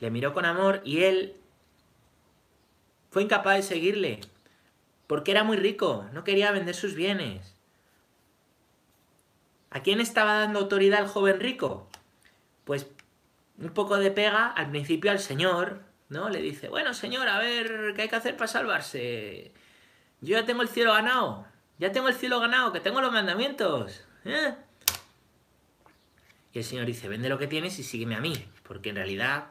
le 0.00 0.10
miró 0.10 0.32
con 0.32 0.44
amor 0.44 0.80
y 0.84 1.02
él 1.02 1.36
fue 3.10 3.22
incapaz 3.22 3.56
de 3.56 3.62
seguirle, 3.62 4.20
porque 5.06 5.32
era 5.32 5.44
muy 5.44 5.56
rico, 5.56 6.06
no 6.12 6.24
quería 6.24 6.52
vender 6.52 6.74
sus 6.74 6.94
bienes. 6.94 7.54
¿A 9.70 9.80
quién 9.80 10.00
estaba 10.00 10.38
dando 10.38 10.60
autoridad 10.60 11.02
el 11.02 11.08
joven 11.08 11.40
rico? 11.40 11.88
Pues 12.64 12.86
un 13.58 13.70
poco 13.70 13.96
de 13.96 14.10
pega 14.10 14.48
al 14.48 14.70
principio 14.70 15.10
al 15.10 15.18
Señor, 15.18 15.82
¿no? 16.08 16.28
Le 16.28 16.40
dice, 16.40 16.68
bueno, 16.68 16.94
Señor, 16.94 17.28
a 17.28 17.38
ver, 17.38 17.92
¿qué 17.94 18.02
hay 18.02 18.08
que 18.08 18.16
hacer 18.16 18.36
para 18.36 18.48
salvarse? 18.48 19.52
Yo 20.20 20.38
ya 20.38 20.46
tengo 20.46 20.62
el 20.62 20.68
cielo 20.68 20.92
ganado, 20.92 21.46
ya 21.78 21.92
tengo 21.92 22.08
el 22.08 22.14
cielo 22.14 22.40
ganado, 22.40 22.72
que 22.72 22.80
tengo 22.80 23.00
los 23.00 23.12
mandamientos. 23.12 24.04
¿eh? 24.24 24.54
Y 26.52 26.58
el 26.58 26.64
Señor 26.64 26.86
dice, 26.86 27.08
vende 27.08 27.28
lo 27.28 27.38
que 27.38 27.46
tienes 27.46 27.78
y 27.78 27.82
sígueme 27.82 28.16
a 28.16 28.20
mí, 28.20 28.34
porque 28.62 28.90
en 28.90 28.96
realidad 28.96 29.48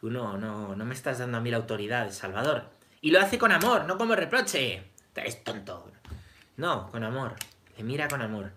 tú 0.00 0.10
no, 0.10 0.36
no, 0.38 0.76
no 0.76 0.84
me 0.84 0.94
estás 0.94 1.18
dando 1.18 1.38
a 1.38 1.40
mí 1.40 1.50
la 1.50 1.56
autoridad 1.56 2.06
de 2.06 2.12
Salvador. 2.12 2.70
Y 3.00 3.10
lo 3.10 3.20
hace 3.20 3.38
con 3.38 3.52
amor, 3.52 3.84
no 3.84 3.98
como 3.98 4.14
reproche. 4.14 4.82
Es 5.14 5.42
tonto. 5.44 5.90
No, 6.56 6.90
con 6.90 7.04
amor. 7.04 7.34
Le 7.76 7.84
mira 7.84 8.08
con 8.08 8.22
amor. 8.22 8.52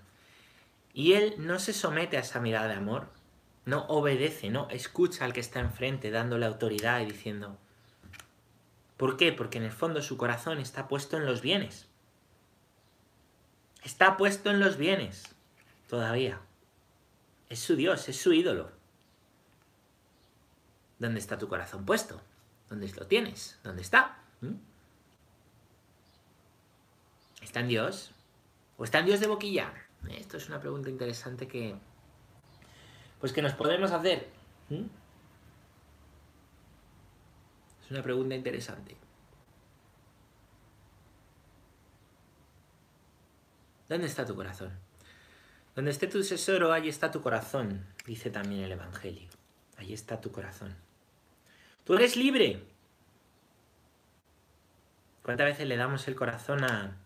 Y 0.93 1.13
él 1.13 1.35
no 1.37 1.59
se 1.59 1.73
somete 1.73 2.17
a 2.17 2.21
esa 2.21 2.39
mirada 2.39 2.67
de 2.67 2.73
amor, 2.73 3.09
no 3.69 3.85
obedece, 3.85 4.49
no 4.49 4.67
escucha 4.69 5.25
al 5.25 5.33
que 5.33 5.39
está 5.39 5.59
enfrente 5.59 6.11
dándole 6.11 6.45
autoridad 6.45 7.01
y 7.01 7.05
diciendo... 7.05 7.57
¿Por 8.97 9.15
qué? 9.15 9.31
Porque 9.31 9.59
en 9.59 9.63
el 9.63 9.71
fondo 9.71 10.01
su 10.01 10.17
corazón 10.17 10.59
está 10.59 10.87
puesto 10.89 11.15
en 11.15 11.25
los 11.25 11.41
bienes. 11.41 11.87
Está 13.83 14.17
puesto 14.17 14.49
en 14.49 14.59
los 14.59 14.75
bienes 14.75 15.35
todavía. 15.87 16.41
Es 17.47 17.59
su 17.59 17.75
Dios, 17.75 18.09
es 18.09 18.19
su 18.19 18.33
ídolo. 18.33 18.71
¿Dónde 20.97 21.19
está 21.19 21.37
tu 21.37 21.47
corazón 21.47 21.85
puesto? 21.85 22.21
¿Dónde 22.69 22.91
lo 22.91 23.07
tienes? 23.07 23.57
¿Dónde 23.63 23.81
está? 23.81 24.19
¿Mm? 24.41 24.55
¿Está 27.41 27.61
en 27.61 27.67
Dios? 27.69 28.11
¿O 28.77 28.83
está 28.83 28.99
en 28.99 29.05
Dios 29.05 29.21
de 29.21 29.27
boquilla? 29.27 29.73
Esto 30.09 30.37
es 30.37 30.49
una 30.49 30.59
pregunta 30.59 30.89
interesante 30.89 31.47
que... 31.47 31.77
Pues 33.19 33.33
que 33.33 33.41
nos 33.41 33.53
podemos 33.53 33.91
hacer. 33.91 34.27
¿Mm? 34.69 34.85
Es 37.83 37.91
una 37.91 38.03
pregunta 38.03 38.35
interesante. 38.35 38.95
¿Dónde 43.89 44.05
está 44.05 44.25
tu 44.25 44.35
corazón? 44.35 44.71
Donde 45.75 45.91
esté 45.91 46.07
tu 46.07 46.21
tesoro, 46.21 46.71
ahí 46.71 46.89
está 46.89 47.09
tu 47.09 47.21
corazón, 47.21 47.85
dice 48.05 48.29
también 48.29 48.63
el 48.63 48.71
Evangelio. 48.73 49.27
Ahí 49.77 49.93
está 49.93 50.21
tu 50.21 50.31
corazón. 50.31 50.75
Tú 51.85 51.95
eres 51.95 52.15
libre. 52.15 52.61
¿Cuántas 55.23 55.47
veces 55.47 55.67
le 55.67 55.77
damos 55.77 56.07
el 56.07 56.15
corazón 56.15 56.63
a, 56.63 56.97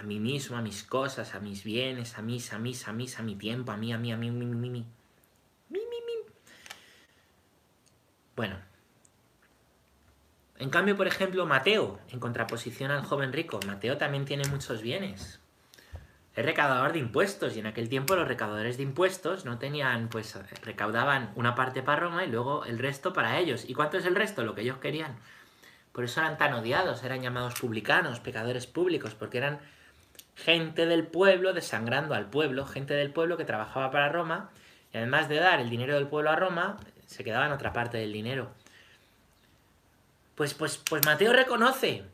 a 0.00 0.02
mí 0.02 0.18
mismo, 0.18 0.56
a 0.56 0.62
mis 0.62 0.82
cosas, 0.82 1.34
a 1.34 1.40
mis 1.40 1.62
bienes, 1.62 2.16
a 2.16 2.22
mis, 2.22 2.52
a 2.52 2.58
mis, 2.58 2.88
a 2.88 2.92
mis, 2.92 3.18
a 3.18 3.22
mi 3.22 3.36
tiempo, 3.36 3.70
a 3.70 3.76
mí, 3.76 3.92
a 3.92 3.98
mí, 3.98 4.12
a 4.12 4.16
mí, 4.16 4.28
a 4.28 4.32
mí, 4.32 4.44
a 4.44 4.48
mí, 4.48 4.68
a 4.68 4.70
mí? 4.70 4.86
Bueno, 8.34 8.56
en 10.56 10.70
cambio, 10.70 10.96
por 10.96 11.06
ejemplo, 11.06 11.44
Mateo, 11.44 12.00
en 12.08 12.18
contraposición 12.18 12.90
al 12.90 13.04
joven 13.04 13.32
rico, 13.32 13.60
Mateo 13.66 13.98
también 13.98 14.24
tiene 14.24 14.48
muchos 14.48 14.80
bienes. 14.80 15.40
Es 16.34 16.44
recaudador 16.46 16.94
de 16.94 17.00
impuestos 17.00 17.56
y 17.56 17.60
en 17.60 17.66
aquel 17.66 17.90
tiempo 17.90 18.16
los 18.16 18.26
recaudadores 18.26 18.78
de 18.78 18.84
impuestos 18.84 19.44
no 19.44 19.58
tenían, 19.58 20.08
pues 20.08 20.38
recaudaban 20.62 21.32
una 21.34 21.54
parte 21.54 21.82
para 21.82 22.00
Roma 22.00 22.24
y 22.24 22.30
luego 22.30 22.64
el 22.64 22.78
resto 22.78 23.12
para 23.12 23.38
ellos. 23.38 23.68
¿Y 23.68 23.74
cuánto 23.74 23.98
es 23.98 24.06
el 24.06 24.14
resto? 24.14 24.44
Lo 24.44 24.54
que 24.54 24.62
ellos 24.62 24.78
querían. 24.78 25.18
Por 25.92 26.04
eso 26.04 26.20
eran 26.20 26.38
tan 26.38 26.54
odiados, 26.54 27.02
eran 27.02 27.20
llamados 27.20 27.60
publicanos, 27.60 28.20
pecadores 28.20 28.66
públicos, 28.66 29.14
porque 29.14 29.38
eran 29.38 29.60
gente 30.44 30.86
del 30.86 31.06
pueblo 31.06 31.52
desangrando 31.52 32.14
al 32.14 32.30
pueblo, 32.30 32.66
gente 32.66 32.94
del 32.94 33.12
pueblo 33.12 33.36
que 33.36 33.44
trabajaba 33.44 33.90
para 33.90 34.08
Roma 34.08 34.50
y 34.92 34.98
además 34.98 35.28
de 35.28 35.36
dar 35.36 35.60
el 35.60 35.70
dinero 35.70 35.94
del 35.94 36.08
pueblo 36.08 36.30
a 36.30 36.36
Roma, 36.36 36.78
se 37.06 37.24
quedaba 37.24 37.46
en 37.46 37.52
otra 37.52 37.72
parte 37.72 37.98
del 37.98 38.12
dinero. 38.12 38.50
Pues, 40.34 40.54
pues, 40.54 40.78
pues 40.78 41.04
Mateo 41.04 41.32
reconoce. 41.32 42.04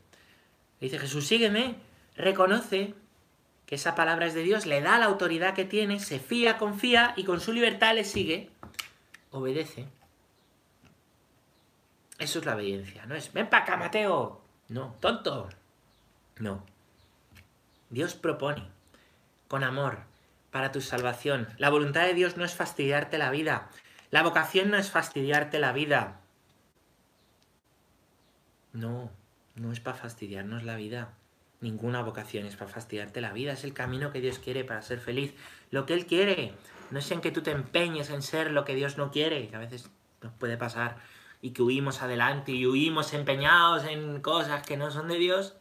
Dice 0.79 0.99
Jesús, 0.99 1.25
sígueme. 1.25 1.75
Reconoce 2.15 2.93
que 3.65 3.75
esa 3.75 3.95
palabra 3.95 4.25
es 4.25 4.33
de 4.33 4.43
Dios, 4.43 4.65
le 4.65 4.81
da 4.81 4.97
la 4.97 5.05
autoridad 5.05 5.53
que 5.53 5.65
tiene, 5.65 5.99
se 5.99 6.19
fía, 6.19 6.57
confía 6.57 7.13
y 7.17 7.25
con 7.25 7.41
su 7.41 7.51
libertad 7.51 7.93
le 7.95 8.05
sigue. 8.05 8.49
Obedece. 9.31 9.87
Eso 12.17 12.39
es 12.39 12.45
la 12.45 12.55
obediencia. 12.55 13.05
No 13.05 13.15
es, 13.15 13.31
ven 13.33 13.49
para 13.49 13.63
acá, 13.63 13.77
Mateo. 13.77 14.41
No, 14.69 14.95
tonto. 14.99 15.49
No. 16.39 16.63
Dios 17.89 18.15
propone, 18.15 18.67
con 19.47 19.63
amor, 19.63 19.99
para 20.51 20.71
tu 20.71 20.81
salvación. 20.81 21.47
La 21.57 21.69
voluntad 21.69 22.05
de 22.05 22.13
Dios 22.13 22.37
no 22.37 22.43
es 22.43 22.53
fastidiarte 22.53 23.17
la 23.17 23.29
vida. 23.29 23.69
La 24.11 24.23
vocación 24.23 24.69
no 24.71 24.77
es 24.77 24.91
fastidiarte 24.91 25.59
la 25.59 25.71
vida. 25.71 26.19
No, 28.73 29.11
no 29.55 29.71
es 29.71 29.79
para 29.79 29.97
fastidiarnos 29.97 30.63
la 30.63 30.75
vida. 30.75 31.13
Ninguna 31.59 32.01
vocación 32.01 32.45
es 32.45 32.55
para 32.55 32.71
fastidiarte 32.71 33.21
la 33.21 33.33
vida. 33.33 33.53
Es 33.53 33.63
el 33.63 33.73
camino 33.73 34.11
que 34.11 34.21
Dios 34.21 34.39
quiere 34.39 34.63
para 34.63 34.81
ser 34.81 34.99
feliz. 34.99 35.33
Lo 35.71 35.85
que 35.85 35.93
Él 35.93 36.05
quiere. 36.05 36.53
No 36.91 36.99
es 36.99 37.11
en 37.11 37.21
que 37.21 37.31
tú 37.31 37.41
te 37.41 37.51
empeñes 37.51 38.09
en 38.09 38.21
ser 38.21 38.51
lo 38.51 38.63
que 38.63 38.75
Dios 38.75 38.97
no 38.97 39.11
quiere, 39.11 39.47
que 39.47 39.55
a 39.55 39.59
veces 39.59 39.89
nos 40.21 40.33
puede 40.33 40.57
pasar 40.57 40.97
y 41.41 41.51
que 41.51 41.61
huimos 41.61 42.01
adelante 42.01 42.51
y 42.51 42.65
huimos 42.65 43.13
empeñados 43.13 43.85
en 43.85 44.21
cosas 44.21 44.65
que 44.65 44.77
no 44.77 44.91
son 44.91 45.07
de 45.07 45.17
Dios. 45.17 45.55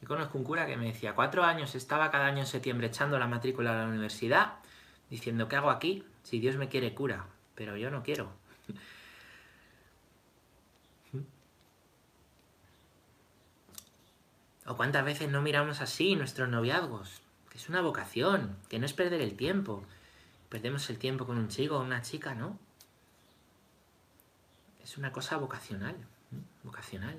Yo 0.00 0.06
conozco 0.06 0.38
un 0.38 0.44
cura 0.44 0.66
que 0.66 0.76
me 0.76 0.86
decía, 0.86 1.14
cuatro 1.14 1.44
años 1.44 1.74
estaba 1.74 2.10
cada 2.10 2.26
año 2.26 2.40
en 2.40 2.46
septiembre 2.46 2.86
echando 2.86 3.18
la 3.18 3.26
matrícula 3.26 3.72
a 3.72 3.82
la 3.82 3.88
universidad, 3.88 4.54
diciendo, 5.10 5.48
¿qué 5.48 5.56
hago 5.56 5.70
aquí? 5.70 6.04
Si 6.22 6.38
Dios 6.38 6.56
me 6.56 6.68
quiere 6.68 6.94
cura, 6.94 7.26
pero 7.54 7.76
yo 7.76 7.90
no 7.90 8.02
quiero. 8.04 8.30
¿O 14.66 14.76
cuántas 14.76 15.04
veces 15.04 15.30
no 15.30 15.42
miramos 15.42 15.80
así 15.80 16.14
nuestros 16.14 16.48
noviazgos? 16.48 17.22
Que 17.50 17.58
es 17.58 17.68
una 17.68 17.80
vocación, 17.80 18.56
que 18.68 18.78
no 18.78 18.86
es 18.86 18.92
perder 18.92 19.20
el 19.22 19.34
tiempo. 19.34 19.82
Perdemos 20.48 20.88
el 20.90 20.98
tiempo 20.98 21.26
con 21.26 21.38
un 21.38 21.48
chico 21.48 21.78
o 21.78 21.82
una 21.82 22.02
chica, 22.02 22.34
¿no? 22.34 22.58
Es 24.82 24.96
una 24.96 25.10
cosa 25.10 25.38
vocacional, 25.38 25.96
vocacional. 26.62 27.18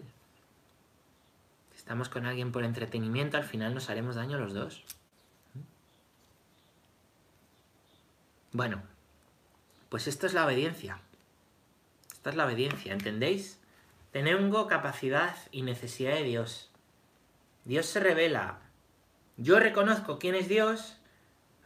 Estamos 1.89 2.09
con 2.09 2.27
alguien 2.27 2.51
por 2.51 2.63
entretenimiento, 2.63 3.37
al 3.37 3.43
final 3.43 3.73
nos 3.73 3.89
haremos 3.89 4.13
daño 4.13 4.37
los 4.37 4.53
dos. 4.53 4.83
Bueno, 8.51 8.83
pues 9.89 10.05
esto 10.07 10.27
es 10.27 10.35
la 10.35 10.45
obediencia. 10.45 11.01
Esta 12.11 12.29
es 12.29 12.35
la 12.35 12.45
obediencia, 12.45 12.93
¿entendéis? 12.93 13.59
Tengo 14.11 14.67
capacidad 14.67 15.35
y 15.49 15.63
necesidad 15.63 16.13
de 16.13 16.21
Dios. 16.21 16.69
Dios 17.65 17.87
se 17.87 17.99
revela. 17.99 18.59
Yo 19.37 19.59
reconozco 19.59 20.19
quién 20.19 20.35
es 20.35 20.47
Dios, 20.47 20.95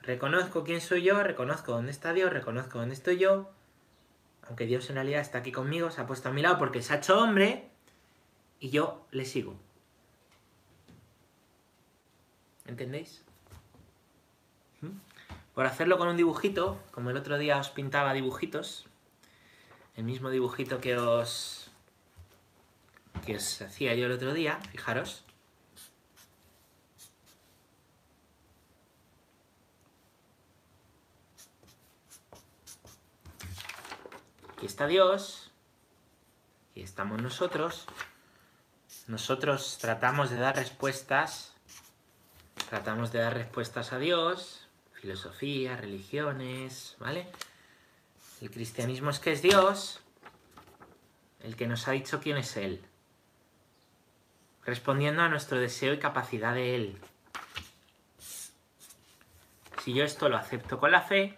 reconozco 0.04 0.64
quién 0.64 0.80
soy 0.80 1.04
yo, 1.04 1.22
reconozco 1.22 1.74
dónde 1.74 1.92
está 1.92 2.14
Dios, 2.14 2.32
reconozco 2.32 2.80
dónde 2.80 2.96
estoy 2.96 3.18
yo. 3.18 3.52
Aunque 4.44 4.68
Dios 4.68 4.90
en 4.90 4.96
realidad 4.96 5.20
está 5.20 5.40
aquí 5.40 5.52
conmigo, 5.52 5.92
se 5.92 6.00
ha 6.00 6.08
puesto 6.08 6.30
a 6.30 6.32
mi 6.32 6.42
lado 6.42 6.58
porque 6.60 6.82
se 6.82 6.94
ha 6.94 6.98
hecho 7.00 7.20
hombre 7.20 7.68
y 8.62 8.70
yo 8.70 9.06
le 9.12 9.26
sigo. 9.26 9.60
¿Entendéis? 12.66 13.24
¿Mm? 14.82 14.98
Por 15.54 15.66
hacerlo 15.66 15.98
con 15.98 16.08
un 16.08 16.18
dibujito, 16.18 16.82
como 16.92 17.10
el 17.10 17.18
otro 17.18 17.38
día 17.38 17.58
os 17.58 17.70
pintaba 17.70 18.14
dibujitos, 18.14 18.86
el 19.96 20.04
mismo 20.04 20.30
dibujito 20.30 20.82
que 20.82 20.98
os 20.98 21.70
que 23.26 23.36
os 23.38 23.62
hacía 23.62 23.96
yo 23.96 24.08
el 24.08 24.12
otro 24.12 24.34
día, 24.34 24.60
fijaros, 24.72 25.24
Aquí 34.64 34.68
está 34.68 34.88
Dios 34.88 35.52
y 36.74 36.84
estamos 36.84 37.22
nosotros. 37.22 37.86
Nosotros 39.08 39.78
tratamos 39.82 40.30
de 40.30 40.38
dar 40.38 40.56
respuestas, 40.56 41.53
tratamos 42.74 43.12
de 43.12 43.20
dar 43.20 43.36
respuestas 43.36 43.94
a 43.94 44.00
Dios, 44.00 44.68
filosofía, 44.94 45.78
religiones, 45.78 46.96
¿vale? 46.98 47.28
El 48.42 48.50
cristianismo 48.50 49.12
es 49.12 49.20
que 49.20 49.32
es 49.32 49.44
Dios, 49.44 50.00
el 51.42 51.56
que 51.56 51.68
nos 51.68 51.88
ha 51.88 51.92
dicho 51.92 52.20
quién 52.20 52.38
es 52.38 52.58
Él, 52.58 52.84
respondiendo 54.66 55.22
a 55.22 55.30
nuestro 55.30 55.60
deseo 55.60 55.94
y 55.94 56.00
capacidad 56.00 56.56
de 56.56 56.76
Él. 56.76 56.98
Si 59.84 59.94
yo 59.94 60.04
esto 60.04 60.28
lo 60.28 60.38
acepto 60.38 60.80
con 60.80 60.90
la 60.90 61.04
fe, 61.04 61.38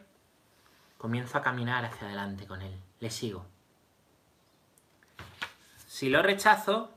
comienzo 0.98 1.38
a 1.38 1.44
caminar 1.44 1.84
hacia 1.84 2.08
adelante 2.08 2.48
con 2.48 2.62
Él 2.62 2.80
le 3.02 3.12
sigo. 3.12 3.46
Si 5.86 6.08
lo 6.08 6.22
rechazo, 6.22 6.95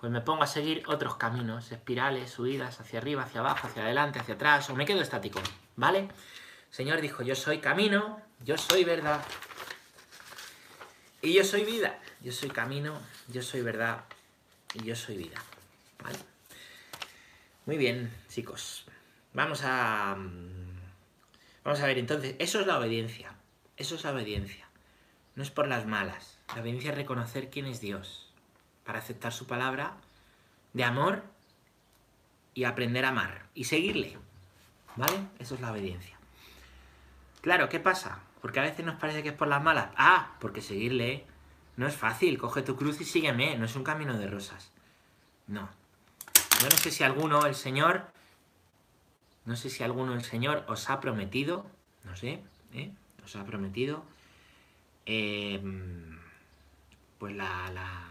pues 0.00 0.10
me 0.10 0.22
pongo 0.22 0.42
a 0.42 0.46
seguir 0.46 0.82
otros 0.86 1.16
caminos, 1.16 1.70
espirales, 1.72 2.30
subidas, 2.30 2.80
hacia 2.80 3.00
arriba, 3.00 3.24
hacia 3.24 3.40
abajo, 3.40 3.66
hacia 3.66 3.82
adelante, 3.82 4.18
hacia 4.18 4.32
atrás, 4.32 4.70
o 4.70 4.74
me 4.74 4.86
quedo 4.86 5.02
estático, 5.02 5.42
¿vale? 5.76 5.98
El 5.98 6.08
Señor 6.70 7.02
dijo, 7.02 7.22
yo 7.22 7.34
soy 7.34 7.58
camino, 7.58 8.18
yo 8.42 8.56
soy 8.56 8.82
verdad, 8.82 9.22
y 11.20 11.34
yo 11.34 11.44
soy 11.44 11.64
vida, 11.64 11.98
yo 12.22 12.32
soy 12.32 12.48
camino, 12.48 12.98
yo 13.28 13.42
soy 13.42 13.60
verdad, 13.60 14.04
y 14.72 14.84
yo 14.84 14.96
soy 14.96 15.18
vida, 15.18 15.36
¿vale? 16.02 16.18
Muy 17.66 17.76
bien, 17.76 18.10
chicos. 18.30 18.86
Vamos 19.34 19.60
a... 19.64 20.16
Mm, 20.16 20.80
vamos 21.62 21.80
a 21.80 21.86
ver, 21.86 21.98
entonces, 21.98 22.36
eso 22.38 22.60
es 22.60 22.66
la 22.66 22.78
obediencia. 22.78 23.34
Eso 23.76 23.96
es 23.96 24.04
la 24.04 24.12
obediencia. 24.12 24.66
No 25.34 25.42
es 25.42 25.50
por 25.50 25.68
las 25.68 25.84
malas. 25.84 26.38
La 26.54 26.62
obediencia 26.62 26.90
es 26.90 26.96
reconocer 26.96 27.50
quién 27.50 27.66
es 27.66 27.82
Dios. 27.82 28.29
Para 28.84 28.98
aceptar 28.98 29.32
su 29.32 29.46
palabra 29.46 29.94
de 30.72 30.84
amor 30.84 31.22
y 32.54 32.64
aprender 32.64 33.04
a 33.04 33.10
amar. 33.10 33.46
Y 33.54 33.64
seguirle. 33.64 34.18
¿Vale? 34.96 35.18
Eso 35.38 35.54
es 35.54 35.60
la 35.60 35.72
obediencia. 35.72 36.16
Claro, 37.40 37.68
¿qué 37.68 37.80
pasa? 37.80 38.20
Porque 38.42 38.60
a 38.60 38.64
veces 38.64 38.84
nos 38.84 38.96
parece 38.96 39.22
que 39.22 39.30
es 39.30 39.34
por 39.34 39.48
las 39.48 39.62
malas. 39.62 39.90
Ah, 39.96 40.36
porque 40.40 40.60
seguirle 40.60 41.24
no 41.76 41.86
es 41.86 41.94
fácil. 41.94 42.38
Coge 42.38 42.62
tu 42.62 42.76
cruz 42.76 43.00
y 43.00 43.04
sígueme. 43.04 43.56
No 43.56 43.64
es 43.64 43.76
un 43.76 43.84
camino 43.84 44.18
de 44.18 44.26
rosas. 44.26 44.72
No. 45.46 45.68
Yo 46.60 46.68
no 46.68 46.76
sé 46.76 46.90
si 46.90 47.02
alguno, 47.02 47.46
el 47.46 47.54
Señor, 47.54 48.12
no 49.46 49.56
sé 49.56 49.70
si 49.70 49.82
alguno 49.82 50.12
del 50.12 50.22
Señor 50.22 50.64
os 50.68 50.90
ha 50.90 51.00
prometido, 51.00 51.66
no 52.04 52.14
sé, 52.16 52.42
¿eh? 52.74 52.92
os 53.24 53.34
ha 53.34 53.44
prometido, 53.44 54.04
em, 55.06 56.18
pues 57.18 57.34
la, 57.34 58.09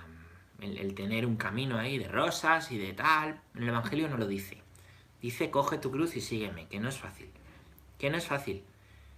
el, 0.61 0.93
tener 0.95 1.25
un 1.25 1.35
camino 1.35 1.77
ahí 1.77 1.97
de 1.97 2.07
rosas 2.07 2.71
y 2.71 2.77
de 2.77 2.93
tal. 2.93 3.41
En 3.55 3.63
el 3.63 3.69
Evangelio 3.69 4.07
no 4.09 4.17
lo 4.17 4.27
dice. 4.27 4.61
Dice, 5.21 5.49
coge 5.51 5.77
tu 5.77 5.91
cruz 5.91 6.15
y 6.15 6.21
sígueme, 6.21 6.67
que 6.67 6.79
no 6.79 6.89
es 6.89 6.97
fácil. 6.97 7.29
Que 7.97 8.09
no 8.09 8.17
es 8.17 8.27
fácil. 8.27 8.63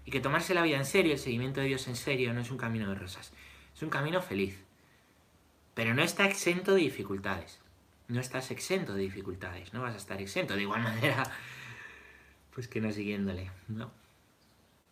Y 0.06 0.12
que 0.12 0.20
tomarse 0.20 0.54
la 0.54 0.64
vida 0.64 0.78
en 0.78 0.86
serio, 0.86 1.14
el 1.14 1.20
seguimiento 1.20 1.62
de 1.62 1.68
Dios 1.68 1.88
en 1.88 1.96
serio, 1.96 2.34
no 2.34 2.42
es 2.42 2.52
un 2.52 2.58
camino 2.58 2.90
de 2.90 2.96
rosas. 2.96 3.34
Es 3.76 3.84
un 3.84 3.90
camino 3.90 4.22
feliz. 4.22 4.64
Pero 5.74 5.94
no 5.94 6.02
está 6.02 6.26
exento 6.26 6.74
de 6.74 6.82
dificultades. 6.82 7.60
No 8.08 8.20
estás 8.20 8.52
exento 8.52 8.94
de 8.94 9.04
dificultades. 9.04 9.74
No 9.74 9.82
vas 9.82 9.94
a 9.94 9.98
estar 9.98 10.22
exento. 10.22 10.56
De 10.56 10.64
igual 10.64 10.82
manera, 10.84 11.24
pues 12.54 12.68
que 12.68 12.82
no 12.82 12.92
siguiéndole, 12.92 13.52
¿no? 13.68 13.92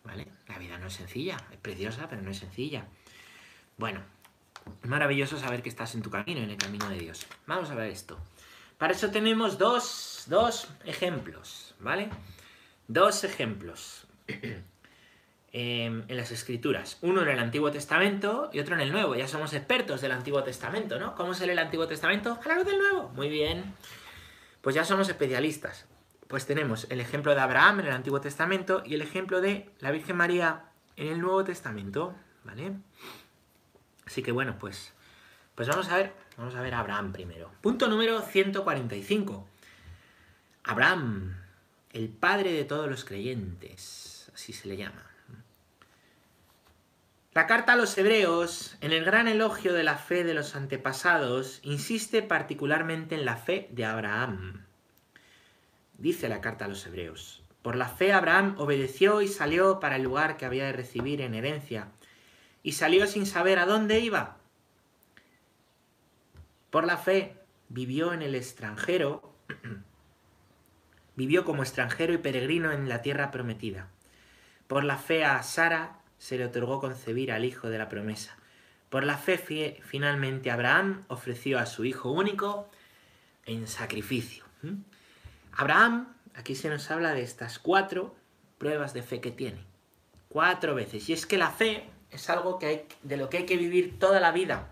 ¿Vale? 0.04 0.28
La 0.48 0.58
vida 0.58 0.78
no 0.78 0.86
es 0.86 0.94
sencilla, 0.94 1.36
es 1.52 1.58
preciosa, 1.58 2.08
pero 2.08 2.22
no 2.22 2.30
es 2.30 2.38
sencilla. 2.38 2.86
Bueno, 3.76 4.02
maravilloso 4.82 5.38
saber 5.38 5.62
que 5.62 5.68
estás 5.68 5.94
en 5.94 6.02
tu 6.02 6.10
camino, 6.10 6.40
en 6.40 6.50
el 6.50 6.56
camino 6.56 6.88
de 6.88 6.98
Dios. 6.98 7.26
Vamos 7.46 7.70
a 7.70 7.74
ver 7.74 7.90
esto. 7.90 8.18
Para 8.78 8.92
eso 8.92 9.10
tenemos 9.10 9.58
dos, 9.58 10.24
dos 10.26 10.68
ejemplos, 10.84 11.74
¿vale? 11.80 12.10
Dos 12.88 13.24
ejemplos 13.24 14.06
em, 15.52 16.04
en 16.08 16.16
las 16.16 16.30
escrituras. 16.30 16.98
Uno 17.02 17.22
en 17.22 17.28
el 17.28 17.38
Antiguo 17.38 17.70
Testamento 17.70 18.50
y 18.52 18.60
otro 18.60 18.74
en 18.74 18.80
el 18.80 18.92
Nuevo. 18.92 19.14
Ya 19.14 19.28
somos 19.28 19.52
expertos 19.52 20.00
del 20.00 20.12
Antiguo 20.12 20.42
Testamento, 20.42 20.98
¿no? 20.98 21.14
¿Cómo 21.14 21.34
se 21.34 21.46
lee 21.46 21.52
el 21.52 21.58
Antiguo 21.58 21.86
Testamento? 21.86 22.38
A 22.42 22.48
la 22.48 22.64
del 22.64 22.78
Nuevo. 22.78 23.10
Muy 23.10 23.28
bien. 23.28 23.74
Pues 24.62 24.74
ya 24.74 24.84
somos 24.84 25.08
especialistas 25.08 25.86
pues 26.30 26.46
tenemos 26.46 26.86
el 26.90 27.00
ejemplo 27.00 27.34
de 27.34 27.40
Abraham 27.40 27.80
en 27.80 27.86
el 27.86 27.92
Antiguo 27.92 28.20
Testamento 28.20 28.84
y 28.86 28.94
el 28.94 29.02
ejemplo 29.02 29.40
de 29.40 29.68
la 29.80 29.90
Virgen 29.90 30.16
María 30.16 30.66
en 30.94 31.08
el 31.08 31.20
Nuevo 31.20 31.42
Testamento, 31.42 32.14
¿vale? 32.44 32.74
Así 34.10 34.24
que 34.24 34.32
bueno, 34.32 34.56
pues, 34.58 34.92
pues 35.54 35.68
vamos 35.68 35.88
a 35.88 35.96
ver, 35.96 36.12
vamos 36.36 36.56
a 36.56 36.62
ver 36.62 36.74
a 36.74 36.80
Abraham 36.80 37.12
primero. 37.12 37.52
Punto 37.60 37.86
número 37.86 38.20
145. 38.22 39.46
Abraham, 40.64 41.36
el 41.92 42.08
padre 42.08 42.52
de 42.52 42.64
todos 42.64 42.90
los 42.90 43.04
creyentes, 43.04 44.32
así 44.34 44.52
se 44.52 44.66
le 44.66 44.76
llama. 44.76 45.06
La 47.34 47.46
carta 47.46 47.74
a 47.74 47.76
los 47.76 47.96
hebreos, 47.98 48.76
en 48.80 48.90
el 48.90 49.04
gran 49.04 49.28
elogio 49.28 49.72
de 49.74 49.84
la 49.84 49.94
fe 49.94 50.24
de 50.24 50.34
los 50.34 50.56
antepasados, 50.56 51.60
insiste 51.62 52.20
particularmente 52.22 53.14
en 53.14 53.24
la 53.24 53.36
fe 53.36 53.68
de 53.70 53.84
Abraham. 53.84 54.66
Dice 55.98 56.28
la 56.28 56.40
carta 56.40 56.64
a 56.64 56.68
los 56.68 56.84
hebreos. 56.84 57.44
Por 57.62 57.76
la 57.76 57.86
fe 57.86 58.12
Abraham 58.12 58.56
obedeció 58.58 59.22
y 59.22 59.28
salió 59.28 59.78
para 59.78 59.94
el 59.94 60.02
lugar 60.02 60.36
que 60.36 60.46
había 60.46 60.64
de 60.64 60.72
recibir 60.72 61.20
en 61.20 61.34
herencia. 61.34 61.92
Y 62.62 62.72
salió 62.72 63.06
sin 63.06 63.26
saber 63.26 63.58
a 63.58 63.66
dónde 63.66 64.00
iba. 64.00 64.36
Por 66.70 66.84
la 66.84 66.96
fe 66.96 67.36
vivió 67.68 68.12
en 68.12 68.22
el 68.22 68.34
extranjero, 68.34 69.34
vivió 71.16 71.44
como 71.44 71.62
extranjero 71.62 72.12
y 72.12 72.18
peregrino 72.18 72.72
en 72.72 72.88
la 72.88 73.02
tierra 73.02 73.30
prometida. 73.30 73.88
Por 74.66 74.84
la 74.84 74.96
fe 74.96 75.24
a 75.24 75.42
Sara 75.42 75.98
se 76.18 76.38
le 76.38 76.44
otorgó 76.44 76.80
concebir 76.80 77.32
al 77.32 77.44
hijo 77.44 77.70
de 77.70 77.78
la 77.78 77.88
promesa. 77.88 78.36
Por 78.88 79.04
la 79.04 79.16
fe 79.16 79.80
finalmente 79.82 80.50
Abraham 80.50 81.04
ofreció 81.08 81.58
a 81.58 81.66
su 81.66 81.84
hijo 81.84 82.10
único 82.10 82.70
en 83.46 83.66
sacrificio. 83.66 84.44
Abraham, 85.52 86.14
aquí 86.34 86.54
se 86.54 86.68
nos 86.68 86.90
habla 86.90 87.14
de 87.14 87.22
estas 87.22 87.58
cuatro 87.58 88.14
pruebas 88.58 88.92
de 88.92 89.02
fe 89.02 89.20
que 89.20 89.30
tiene. 89.30 89.64
Cuatro 90.28 90.74
veces. 90.74 91.08
Y 91.08 91.12
es 91.12 91.26
que 91.26 91.38
la 91.38 91.50
fe 91.50 91.88
es 92.10 92.30
algo 92.30 92.58
que 92.58 92.66
hay, 92.66 92.88
de 93.02 93.16
lo 93.16 93.30
que 93.30 93.38
hay 93.38 93.46
que 93.46 93.56
vivir 93.56 93.98
toda 93.98 94.20
la 94.20 94.32
vida. 94.32 94.68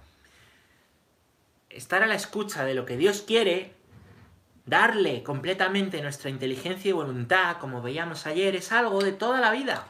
Estar 1.70 2.02
a 2.02 2.06
la 2.06 2.14
escucha 2.14 2.64
de 2.64 2.74
lo 2.74 2.84
que 2.84 2.96
Dios 2.96 3.22
quiere, 3.22 3.72
darle 4.66 5.22
completamente 5.22 6.02
nuestra 6.02 6.30
inteligencia 6.30 6.88
y 6.88 6.92
voluntad, 6.92 7.58
como 7.58 7.82
veíamos 7.82 8.26
ayer, 8.26 8.56
es 8.56 8.72
algo 8.72 9.02
de 9.02 9.12
toda 9.12 9.40
la 9.40 9.50
vida. 9.50 9.86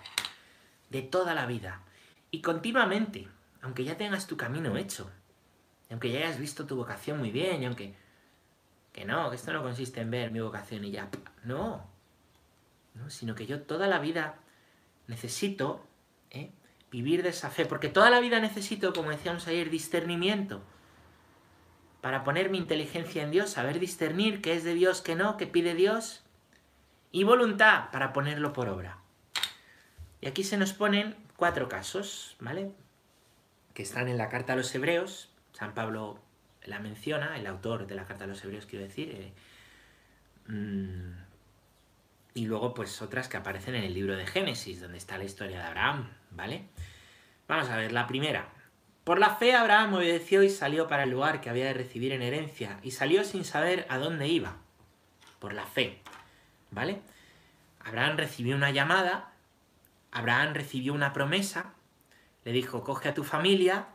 De 0.90 1.02
toda 1.02 1.34
la 1.34 1.46
vida. 1.46 1.80
Y 2.30 2.42
continuamente, 2.42 3.28
aunque 3.62 3.84
ya 3.84 3.96
tengas 3.96 4.26
tu 4.26 4.36
camino 4.36 4.76
hecho, 4.76 5.10
aunque 5.90 6.10
ya 6.10 6.18
hayas 6.18 6.38
visto 6.38 6.66
tu 6.66 6.76
vocación 6.76 7.18
muy 7.18 7.30
bien, 7.30 7.62
y 7.62 7.66
aunque 7.66 7.94
que 8.92 9.04
no, 9.04 9.30
que 9.30 9.36
esto 9.36 9.52
no 9.52 9.62
consiste 9.62 10.00
en 10.00 10.10
ver 10.10 10.30
mi 10.32 10.40
vocación 10.40 10.84
y 10.84 10.90
ya. 10.90 11.08
No. 11.44 11.86
no 12.94 13.10
sino 13.10 13.34
que 13.34 13.46
yo 13.46 13.62
toda 13.62 13.86
la 13.86 14.00
vida 14.00 14.34
necesito 15.06 15.86
¿eh? 16.30 16.50
Vivir 16.90 17.22
de 17.22 17.30
esa 17.30 17.50
fe. 17.50 17.66
Porque 17.66 17.88
toda 17.88 18.10
la 18.10 18.20
vida 18.20 18.40
necesito, 18.40 18.92
como 18.92 19.10
decíamos 19.10 19.46
ayer, 19.46 19.70
discernimiento. 19.70 20.62
Para 22.00 22.24
poner 22.24 22.50
mi 22.50 22.58
inteligencia 22.58 23.22
en 23.22 23.30
Dios, 23.30 23.50
saber 23.50 23.80
discernir 23.80 24.40
qué 24.40 24.54
es 24.54 24.64
de 24.64 24.74
Dios, 24.74 25.00
qué 25.00 25.14
no, 25.14 25.36
qué 25.36 25.46
pide 25.46 25.74
Dios. 25.74 26.22
Y 27.10 27.24
voluntad 27.24 27.90
para 27.90 28.12
ponerlo 28.12 28.52
por 28.52 28.68
obra. 28.68 28.98
Y 30.20 30.28
aquí 30.28 30.44
se 30.44 30.56
nos 30.56 30.72
ponen 30.72 31.16
cuatro 31.36 31.68
casos, 31.68 32.36
¿vale? 32.40 32.72
Que 33.74 33.82
están 33.82 34.08
en 34.08 34.18
la 34.18 34.28
carta 34.28 34.52
a 34.52 34.56
los 34.56 34.74
hebreos. 34.74 35.30
San 35.52 35.74
Pablo 35.74 36.20
la 36.68 36.78
menciona, 36.78 37.36
el 37.36 37.46
autor 37.46 37.86
de 37.86 37.94
la 37.94 38.04
Carta 38.04 38.24
de 38.24 38.28
los 38.28 38.44
Hebreos, 38.44 38.66
quiero 38.66 38.84
decir, 38.84 39.10
eh, 39.10 39.32
mm, 40.52 41.12
y 42.34 42.46
luego 42.46 42.74
pues 42.74 43.02
otras 43.02 43.28
que 43.28 43.36
aparecen 43.36 43.74
en 43.74 43.84
el 43.84 43.94
libro 43.94 44.16
de 44.16 44.26
Génesis, 44.26 44.80
donde 44.80 44.98
está 44.98 45.18
la 45.18 45.24
historia 45.24 45.58
de 45.58 45.64
Abraham, 45.64 46.10
¿vale? 46.30 46.64
Vamos 47.46 47.68
a 47.68 47.76
ver, 47.76 47.92
la 47.92 48.06
primera. 48.06 48.48
Por 49.04 49.18
la 49.18 49.36
fe 49.36 49.54
Abraham 49.54 49.94
obedeció 49.94 50.42
y 50.42 50.50
salió 50.50 50.86
para 50.86 51.04
el 51.04 51.10
lugar 51.10 51.40
que 51.40 51.48
había 51.48 51.66
de 51.66 51.74
recibir 51.74 52.12
en 52.12 52.22
herencia, 52.22 52.78
y 52.82 52.90
salió 52.90 53.24
sin 53.24 53.44
saber 53.44 53.86
a 53.88 53.98
dónde 53.98 54.28
iba. 54.28 54.56
Por 55.38 55.54
la 55.54 55.64
fe, 55.64 56.00
¿vale? 56.70 57.00
Abraham 57.80 58.18
recibió 58.18 58.56
una 58.56 58.70
llamada, 58.70 59.32
Abraham 60.10 60.54
recibió 60.54 60.92
una 60.92 61.12
promesa, 61.12 61.72
le 62.44 62.52
dijo, 62.52 62.84
coge 62.84 63.08
a 63.08 63.14
tu 63.14 63.24
familia, 63.24 63.86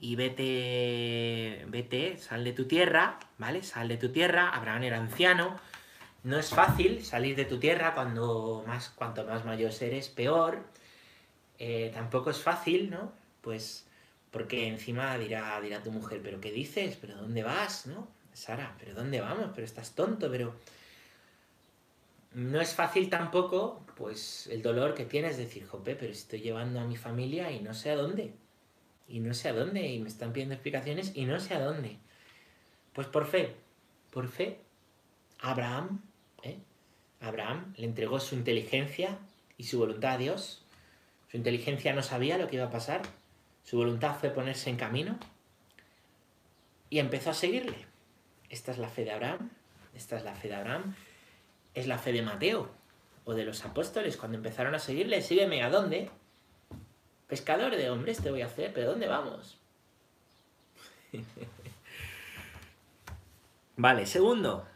y 0.00 0.16
vete, 0.16 1.64
vete, 1.68 2.18
sal 2.18 2.44
de 2.44 2.52
tu 2.52 2.66
tierra, 2.66 3.18
¿vale? 3.36 3.62
Sal 3.62 3.88
de 3.88 3.96
tu 3.96 4.10
tierra, 4.10 4.48
Abraham 4.50 4.84
era 4.84 4.98
anciano, 4.98 5.56
no 6.22 6.38
es 6.38 6.50
fácil 6.50 7.04
salir 7.04 7.36
de 7.36 7.44
tu 7.44 7.58
tierra 7.58 7.94
cuando 7.94 8.64
más, 8.66 8.90
cuanto 8.90 9.24
más 9.24 9.44
mayor 9.44 9.72
eres, 9.80 10.08
peor. 10.08 10.64
Eh, 11.58 11.90
tampoco 11.92 12.30
es 12.30 12.38
fácil, 12.38 12.90
¿no? 12.90 13.12
Pues 13.40 13.86
porque 14.30 14.68
encima 14.68 15.16
dirá, 15.18 15.60
dirá 15.60 15.82
tu 15.82 15.90
mujer, 15.90 16.20
pero 16.22 16.40
¿qué 16.40 16.52
dices? 16.52 16.96
¿Pero 17.00 17.16
dónde 17.16 17.42
vas? 17.42 17.86
¿No? 17.86 18.08
Sara, 18.32 18.76
¿pero 18.78 18.94
dónde 18.94 19.20
vamos? 19.20 19.50
Pero 19.54 19.66
estás 19.66 19.94
tonto, 19.94 20.30
pero... 20.30 20.54
No 22.34 22.60
es 22.60 22.74
fácil 22.74 23.08
tampoco, 23.08 23.84
pues, 23.96 24.48
el 24.48 24.60
dolor 24.62 24.94
que 24.94 25.06
tienes 25.06 25.38
de 25.38 25.46
decir, 25.46 25.66
jope, 25.66 25.96
pero 25.96 26.12
estoy 26.12 26.40
llevando 26.40 26.78
a 26.78 26.84
mi 26.84 26.96
familia 26.96 27.50
y 27.50 27.60
no 27.60 27.72
sé 27.72 27.90
a 27.90 27.96
dónde 27.96 28.34
y 29.08 29.20
no 29.20 29.34
sé 29.34 29.48
a 29.48 29.54
dónde, 29.54 29.88
y 29.88 29.98
me 29.98 30.08
están 30.08 30.32
pidiendo 30.32 30.54
explicaciones 30.54 31.12
y 31.14 31.24
no 31.24 31.40
sé 31.40 31.54
a 31.54 31.64
dónde. 31.64 31.96
Pues 32.92 33.06
por 33.06 33.26
fe, 33.26 33.54
por 34.12 34.28
fe, 34.28 34.60
Abraham, 35.40 36.02
¿eh? 36.42 36.58
Abraham 37.20 37.74
le 37.76 37.86
entregó 37.86 38.20
su 38.20 38.34
inteligencia 38.34 39.18
y 39.56 39.64
su 39.64 39.78
voluntad 39.78 40.12
a 40.12 40.18
Dios. 40.18 40.62
Su 41.30 41.36
inteligencia 41.36 41.92
no 41.92 42.02
sabía 42.02 42.38
lo 42.38 42.48
que 42.48 42.56
iba 42.56 42.64
a 42.66 42.70
pasar, 42.70 43.02
su 43.64 43.76
voluntad 43.76 44.16
fue 44.18 44.30
ponerse 44.30 44.70
en 44.70 44.76
camino 44.76 45.18
y 46.88 46.98
empezó 47.00 47.30
a 47.30 47.34
seguirle. 47.34 47.86
Esta 48.48 48.72
es 48.72 48.78
la 48.78 48.88
fe 48.88 49.04
de 49.04 49.12
Abraham, 49.12 49.50
esta 49.94 50.16
es 50.16 50.24
la 50.24 50.34
fe 50.34 50.48
de 50.48 50.54
Abraham, 50.54 50.94
es 51.74 51.86
la 51.86 51.98
fe 51.98 52.12
de 52.12 52.22
Mateo 52.22 52.70
o 53.26 53.34
de 53.34 53.44
los 53.44 53.64
apóstoles 53.66 54.16
cuando 54.16 54.38
empezaron 54.38 54.74
a 54.74 54.78
seguirle, 54.78 55.20
sígueme, 55.20 55.62
¿a 55.62 55.68
dónde? 55.68 56.10
Pescador 57.26 57.76
de 57.76 57.90
hombres 57.90 58.22
te 58.22 58.30
voy 58.30 58.40
a 58.40 58.46
hacer, 58.46 58.72
pero 58.72 58.90
¿dónde 58.90 59.06
vamos? 59.06 59.58
vale, 63.76 64.06
segundo. 64.06 64.66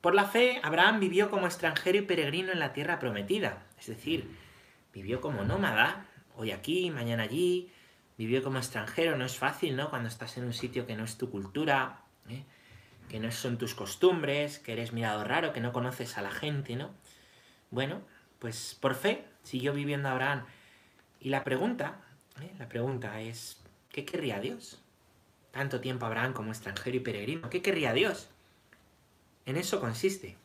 Por 0.00 0.14
la 0.14 0.24
fe, 0.24 0.60
Abraham 0.62 0.98
vivió 0.98 1.30
como 1.30 1.46
extranjero 1.46 1.98
y 1.98 2.02
peregrino 2.02 2.52
en 2.52 2.58
la 2.58 2.72
tierra 2.72 2.98
prometida. 2.98 3.66
Es 3.78 3.86
decir, 3.86 4.34
vivió 4.94 5.20
como 5.20 5.44
nómada, 5.44 6.06
hoy 6.36 6.52
aquí, 6.52 6.90
mañana 6.90 7.24
allí. 7.24 7.70
Vivió 8.16 8.42
como 8.42 8.58
extranjero, 8.58 9.16
no 9.16 9.24
es 9.24 9.36
fácil, 9.36 9.76
¿no? 9.76 9.90
Cuando 9.90 10.08
estás 10.08 10.36
en 10.36 10.44
un 10.44 10.52
sitio 10.52 10.86
que 10.86 10.96
no 10.96 11.04
es 11.04 11.16
tu 11.16 11.30
cultura, 11.30 12.02
¿eh? 12.28 12.44
que 13.08 13.18
no 13.18 13.30
son 13.30 13.58
tus 13.58 13.74
costumbres, 13.74 14.58
que 14.58 14.72
eres 14.72 14.92
mirado 14.92 15.24
raro, 15.24 15.52
que 15.52 15.60
no 15.60 15.72
conoces 15.72 16.16
a 16.16 16.22
la 16.22 16.30
gente, 16.30 16.76
¿no? 16.76 16.90
Bueno, 17.70 18.02
pues 18.38 18.76
por 18.80 18.94
fe 18.94 19.24
siguió 19.42 19.72
viviendo 19.72 20.08
Abraham. 20.08 20.44
Y 21.18 21.28
la 21.28 21.44
pregunta, 21.44 22.00
¿eh? 22.40 22.50
la 22.58 22.68
pregunta 22.68 23.20
es, 23.20 23.62
¿qué 23.90 24.06
querría 24.06 24.40
Dios? 24.40 24.80
Tanto 25.50 25.80
tiempo 25.80 26.06
Abraham 26.06 26.32
como 26.32 26.52
extranjero 26.52 26.96
y 26.96 27.00
peregrino, 27.00 27.50
¿qué 27.50 27.60
querría 27.60 27.92
Dios? 27.92 28.29
En 29.46 29.56
eso 29.56 29.80
consiste 29.80 30.36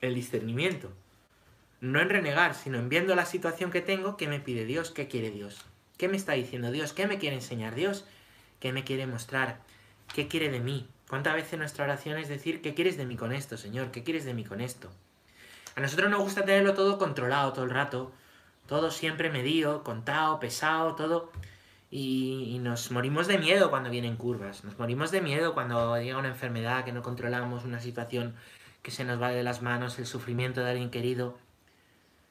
el 0.00 0.14
discernimiento. 0.14 0.92
No 1.80 2.00
en 2.00 2.10
renegar, 2.10 2.54
sino 2.54 2.78
en 2.78 2.88
viendo 2.88 3.14
la 3.14 3.26
situación 3.26 3.70
que 3.70 3.80
tengo, 3.80 4.16
¿qué 4.16 4.28
me 4.28 4.40
pide 4.40 4.64
Dios? 4.64 4.90
¿Qué 4.90 5.08
quiere 5.08 5.30
Dios? 5.30 5.64
¿Qué 5.96 6.08
me 6.08 6.16
está 6.16 6.32
diciendo 6.32 6.70
Dios? 6.70 6.92
¿Qué 6.92 7.06
me 7.06 7.18
quiere 7.18 7.36
enseñar 7.36 7.74
Dios? 7.74 8.04
¿Qué 8.60 8.72
me 8.72 8.84
quiere 8.84 9.06
mostrar? 9.06 9.60
¿Qué 10.14 10.28
quiere 10.28 10.48
de 10.48 10.60
mí? 10.60 10.88
¿Cuántas 11.08 11.34
veces 11.34 11.58
nuestra 11.58 11.84
oración 11.84 12.18
es 12.18 12.28
decir, 12.28 12.62
¿qué 12.62 12.74
quieres 12.74 12.96
de 12.96 13.06
mí 13.06 13.16
con 13.16 13.32
esto, 13.32 13.56
Señor? 13.56 13.90
¿Qué 13.90 14.02
quieres 14.02 14.24
de 14.24 14.34
mí 14.34 14.44
con 14.44 14.60
esto? 14.60 14.90
A 15.74 15.80
nosotros 15.80 16.10
nos 16.10 16.20
gusta 16.20 16.44
tenerlo 16.44 16.74
todo 16.74 16.98
controlado 16.98 17.52
todo 17.52 17.64
el 17.64 17.70
rato, 17.70 18.12
todo 18.66 18.90
siempre 18.90 19.30
medido, 19.30 19.82
contado, 19.84 20.38
pesado, 20.40 20.94
todo. 20.94 21.32
Y, 21.94 22.58
nos 22.62 22.90
morimos 22.90 23.26
de 23.26 23.36
miedo 23.36 23.68
cuando 23.68 23.90
vienen 23.90 24.16
curvas, 24.16 24.64
nos 24.64 24.78
morimos 24.78 25.10
de 25.10 25.20
miedo 25.20 25.52
cuando 25.52 26.00
llega 26.00 26.16
una 26.16 26.28
enfermedad 26.28 26.86
que 26.86 26.92
no 26.92 27.02
controlamos, 27.02 27.64
una 27.64 27.80
situación 27.80 28.34
que 28.80 28.90
se 28.90 29.04
nos 29.04 29.20
va 29.20 29.28
de 29.28 29.42
las 29.42 29.60
manos, 29.60 29.98
el 29.98 30.06
sufrimiento 30.06 30.62
de 30.62 30.70
alguien 30.70 30.90
querido. 30.90 31.38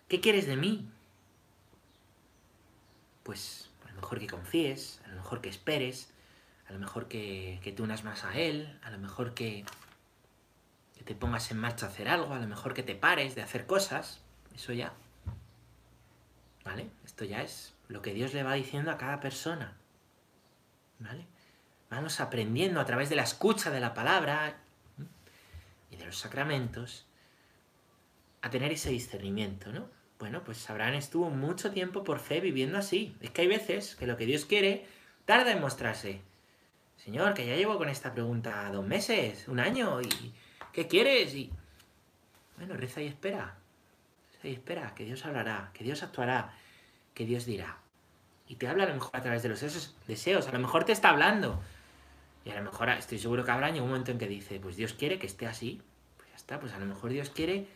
¿Qué 0.07 0.19
quieres 0.19 0.47
de 0.47 0.55
mí? 0.57 0.89
Pues 3.21 3.69
a 3.85 3.89
lo 3.89 4.01
mejor 4.01 4.19
que 4.19 4.25
confíes, 4.25 4.99
a 5.05 5.09
lo 5.09 5.17
mejor 5.17 5.41
que 5.41 5.49
esperes, 5.49 6.11
a 6.67 6.73
lo 6.73 6.79
mejor 6.79 7.07
que, 7.07 7.59
que 7.63 7.71
te 7.71 7.83
unas 7.83 8.03
más 8.03 8.23
a 8.23 8.35
Él, 8.35 8.79
a 8.81 8.89
lo 8.89 8.97
mejor 8.97 9.35
que, 9.35 9.63
que 10.97 11.03
te 11.03 11.13
pongas 11.13 11.51
en 11.51 11.57
marcha 11.57 11.85
a 11.85 11.89
hacer 11.89 12.09
algo, 12.09 12.33
a 12.33 12.39
lo 12.39 12.47
mejor 12.47 12.73
que 12.73 12.81
te 12.81 12.95
pares 12.95 13.35
de 13.35 13.43
hacer 13.43 13.67
cosas, 13.67 14.21
eso 14.55 14.73
ya. 14.73 14.91
¿Vale? 16.65 16.89
Esto 17.05 17.25
ya 17.25 17.43
es 17.43 17.75
lo 17.91 18.01
que 18.01 18.13
Dios 18.13 18.33
le 18.33 18.43
va 18.43 18.53
diciendo 18.53 18.89
a 18.91 18.97
cada 18.97 19.19
persona. 19.19 19.77
¿Vale? 20.99 21.25
Vamos 21.89 22.19
aprendiendo 22.21 22.79
a 22.79 22.85
través 22.85 23.09
de 23.09 23.17
la 23.17 23.23
escucha 23.23 23.69
de 23.69 23.81
la 23.81 23.93
palabra 23.93 24.57
y 25.89 25.97
de 25.97 26.05
los 26.05 26.17
sacramentos 26.17 27.05
a 28.41 28.49
tener 28.49 28.71
ese 28.71 28.89
discernimiento, 28.89 29.71
¿no? 29.71 29.89
Bueno, 30.19 30.43
pues 30.43 30.69
Abraham 30.69 30.93
estuvo 30.93 31.29
mucho 31.29 31.71
tiempo 31.71 32.03
por 32.03 32.19
fe 32.19 32.39
viviendo 32.39 32.77
así. 32.77 33.15
Es 33.19 33.31
que 33.31 33.41
hay 33.41 33.47
veces 33.47 33.95
que 33.95 34.07
lo 34.07 34.15
que 34.15 34.25
Dios 34.25 34.45
quiere 34.45 34.85
tarda 35.25 35.51
en 35.51 35.59
mostrarse. 35.59 36.21
Señor, 36.95 37.33
que 37.33 37.45
ya 37.45 37.55
llevo 37.55 37.77
con 37.77 37.89
esta 37.89 38.13
pregunta 38.13 38.69
dos 38.71 38.85
meses, 38.85 39.47
un 39.47 39.59
año, 39.59 39.99
y, 40.01 40.33
¿Qué 40.71 40.87
quieres? 40.87 41.33
Y 41.33 41.51
bueno, 42.55 42.75
reza 42.77 43.01
y 43.01 43.07
espera. 43.07 43.57
Reza 44.33 44.47
y 44.47 44.53
espera, 44.53 44.95
que 44.95 45.03
Dios 45.03 45.25
hablará, 45.25 45.71
que 45.73 45.83
Dios 45.83 46.03
actuará, 46.03 46.53
que 47.13 47.25
Dios 47.25 47.45
dirá. 47.45 47.80
Y 48.51 48.55
te 48.55 48.67
habla 48.67 48.83
a 48.83 48.87
lo 48.87 48.95
mejor 48.95 49.11
a 49.13 49.21
través 49.21 49.43
de 49.43 49.47
los 49.47 49.61
deseos, 50.07 50.45
a 50.45 50.51
lo 50.51 50.59
mejor 50.59 50.83
te 50.83 50.91
está 50.91 51.07
hablando. 51.07 51.61
Y 52.43 52.49
a 52.49 52.55
lo 52.55 52.63
mejor 52.63 52.89
estoy 52.89 53.17
seguro 53.17 53.45
que 53.45 53.51
habrá 53.51 53.69
un 53.69 53.79
momento 53.79 54.11
en 54.11 54.17
que 54.17 54.27
dice, 54.27 54.59
pues 54.59 54.75
Dios 54.75 54.91
quiere 54.91 55.19
que 55.19 55.25
esté 55.25 55.47
así, 55.47 55.81
está, 56.35 56.59
pues 56.59 56.73
a 56.73 56.77
lo 56.77 56.85
mejor 56.85 57.11
Dios 57.11 57.29
quiere 57.29 57.67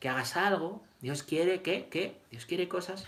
que 0.00 0.08
hagas 0.08 0.38
algo, 0.38 0.82
Dios 1.02 1.22
quiere 1.22 1.60
que, 1.60 1.88
¿qué? 1.90 2.16
Dios 2.30 2.46
quiere 2.46 2.66
cosas. 2.66 3.04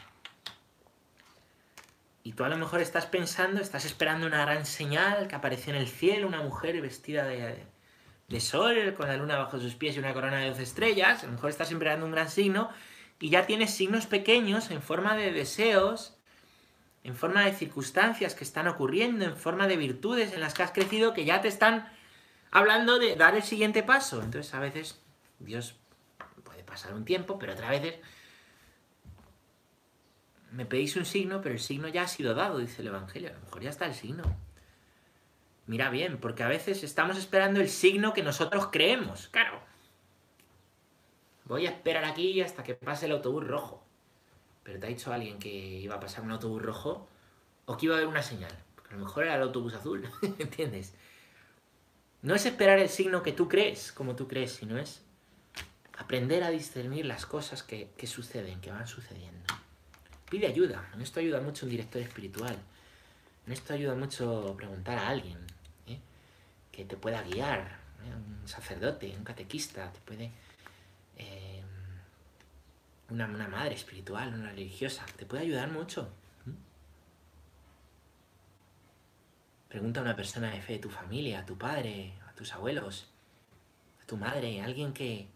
Y 2.25 2.33
tú 2.33 2.45
a 2.45 2.51
lo 2.51 2.59
mejor 2.59 2.83
estás 2.83 3.07
pensando, 3.07 3.63
estás 3.63 3.87
esperando 3.87 4.27
una 4.27 4.43
gran 4.43 4.67
señal 4.67 5.29
que 5.29 5.35
apareció 5.35 5.73
en 5.73 5.81
el 5.81 5.89
cielo, 5.89 6.29
una 6.29 6.43
mujer 6.43 6.79
vestida 6.83 7.25
de, 7.25 7.65
de 8.29 8.41
sol, 8.41 8.93
con 8.99 9.09
la 9.09 9.17
luna 9.17 9.39
bajo 9.39 9.59
sus 9.59 9.77
pies 9.77 9.97
y 9.97 9.99
una 9.99 10.13
corona 10.13 10.41
de 10.41 10.49
12 10.51 10.63
estrellas. 10.63 11.23
A 11.23 11.27
lo 11.27 11.33
mejor 11.33 11.49
estás 11.49 11.71
esperando 11.71 12.05
un 12.05 12.13
gran 12.13 12.29
signo 12.29 12.69
y 13.19 13.31
ya 13.31 13.47
tienes 13.47 13.73
signos 13.73 14.05
pequeños 14.05 14.71
en 14.71 14.83
forma 14.83 15.17
de 15.17 15.33
deseos, 15.33 16.18
en 17.09 17.17
forma 17.17 17.43
de 17.47 17.55
circunstancias 17.55 18.35
que 18.35 18.45
están 18.45 18.69
ocurriendo, 18.69 19.25
en 19.25 19.35
forma 19.35 19.67
de 19.67 19.79
virtudes 19.79 20.35
en 20.35 20.41
las 20.41 20.53
que 20.53 20.63
has 20.63 20.73
crecido, 20.73 21.15
que 21.15 21.25
ya 21.25 21.41
te 21.41 21.49
están 21.49 21.91
hablando 22.51 22.99
de 22.99 23.17
dar 23.17 23.35
el 23.35 23.43
siguiente 23.43 23.83
paso. 23.83 24.23
Entonces 24.23 24.53
a 24.53 24.61
veces 24.61 25.01
Dios 25.39 25.75
puede 26.45 26.63
pasar 26.65 26.93
un 26.93 27.07
tiempo, 27.07 27.39
pero 27.39 27.55
otras 27.55 27.71
veces 27.71 27.95
me 30.53 30.67
pedís 30.67 30.97
un 30.97 31.07
signo, 31.07 31.41
pero 31.41 31.55
el 31.55 31.61
signo 31.61 31.89
ya 31.89 32.03
ha 32.03 32.09
sido 32.09 32.35
dado, 32.35 32.59
dice 32.59 32.83
el 32.83 32.89
Evangelio. 32.89 33.31
A 33.31 33.33
lo 33.33 33.41
mejor 33.41 33.63
ya 33.63 33.71
está 33.71 33.87
el 33.87 33.95
signo. 33.95 34.25
Mira 35.67 35.89
bien, 35.89 36.19
porque 36.19 36.43
a 36.43 36.49
veces 36.49 36.83
estamos 36.83 37.17
esperando 37.17 37.61
el 37.61 37.71
signo 37.71 38.13
que 38.13 38.23
nosotros 38.23 38.69
creemos. 38.71 39.29
Claro. 39.29 39.63
Voy 41.47 41.67
a 41.67 41.71
esperar 41.71 42.05
aquí 42.05 42.43
hasta 42.43 42.63
que 42.63 42.75
pase 42.75 43.07
el 43.07 43.13
autobús 43.13 43.47
rojo. 43.47 43.88
Pero 44.69 44.81
te 44.81 44.85
ha 44.87 44.91
dicho 44.91 45.11
alguien 45.11 45.39
que 45.39 45.49
iba 45.49 45.95
a 45.95 46.01
pasar 46.01 46.23
un 46.23 46.31
autobús 46.31 46.61
rojo 46.61 47.09
o 47.65 47.79
que 47.79 47.87
iba 47.87 47.95
a 47.95 47.99
haber 47.99 48.09
una 48.09 48.23
señal. 48.23 48.53
Porque 48.75 48.93
a 48.93 48.99
lo 48.99 49.05
mejor 49.07 49.25
era 49.25 49.37
el 49.37 49.41
autobús 49.41 49.73
azul. 49.73 50.07
¿Entiendes? 50.39 50.93
No 52.21 52.35
es 52.35 52.45
esperar 52.45 52.79
el 52.79 52.91
signo 52.91 53.23
que 53.23 53.33
tú 53.33 53.49
crees, 53.49 53.93
como 53.93 54.15
tú 54.15 54.29
crees, 54.29 54.53
sino 54.53 54.77
es 54.77 55.01
aprender 55.97 56.45
a 56.45 56.51
discernir 56.51 57.07
las 57.07 57.25
cosas 57.25 57.63
que, 57.63 57.89
suceden, 58.07 58.61
que 58.61 58.71
van 58.71 58.87
sucediendo. 58.87 59.55
Pide 60.29 60.49
ayuda. 60.49 60.91
En 60.93 61.01
esto 61.01 61.21
ayuda 61.21 61.41
mucho 61.41 61.65
un 61.65 61.71
director 61.71 62.03
espiritual. 62.03 62.59
En 63.47 63.53
esto 63.55 63.73
ayuda 63.73 63.95
mucho 63.95 64.55
preguntar 64.55 64.99
a 64.99 65.09
alguien 65.09 65.39
¿eh? 65.87 65.99
que 66.71 66.85
te 66.85 66.99
pueda 66.99 67.23
guiar. 67.23 67.79
¿eh? 68.05 68.15
Un 68.15 68.47
sacerdote, 68.47 69.15
un 69.17 69.25
catequista, 69.25 69.91
te 69.91 70.01
puede... 70.01 70.31
Una, 73.11 73.27
una, 73.27 73.49
madre 73.49 73.75
espiritual, 73.75 74.35
una 74.35 74.51
religiosa, 74.51 75.07
te 75.17 75.25
puede 75.25 75.45
ayudar 75.45 75.71
mucho. 75.71 76.11
Pregunta 79.69 80.01
a 80.01 80.03
una 80.03 80.17
persona 80.17 80.51
de 80.51 80.61
fe, 80.61 80.75
de 80.75 80.79
tu 80.79 80.91
familia, 80.91 81.41
a 81.41 81.47
tu 81.47 81.57
padre, 81.57 82.15
a 82.29 82.33
tus 82.33 82.53
abuelos, 82.53 83.11
a 84.03 84.07
tu 84.07 84.17
madre, 84.17 84.61
a 84.61 84.65
alguien 84.65 84.93
que... 84.93 85.29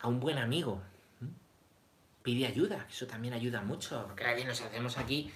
a 0.00 0.08
un 0.08 0.20
buen 0.20 0.38
amigo. 0.38 0.82
Pide 2.22 2.46
ayuda, 2.46 2.86
eso 2.90 3.06
también 3.06 3.34
ayuda 3.34 3.62
mucho, 3.62 4.04
porque 4.06 4.24
a 4.24 4.44
nos 4.44 4.60
hacemos 4.60 4.98
aquí 4.98 5.32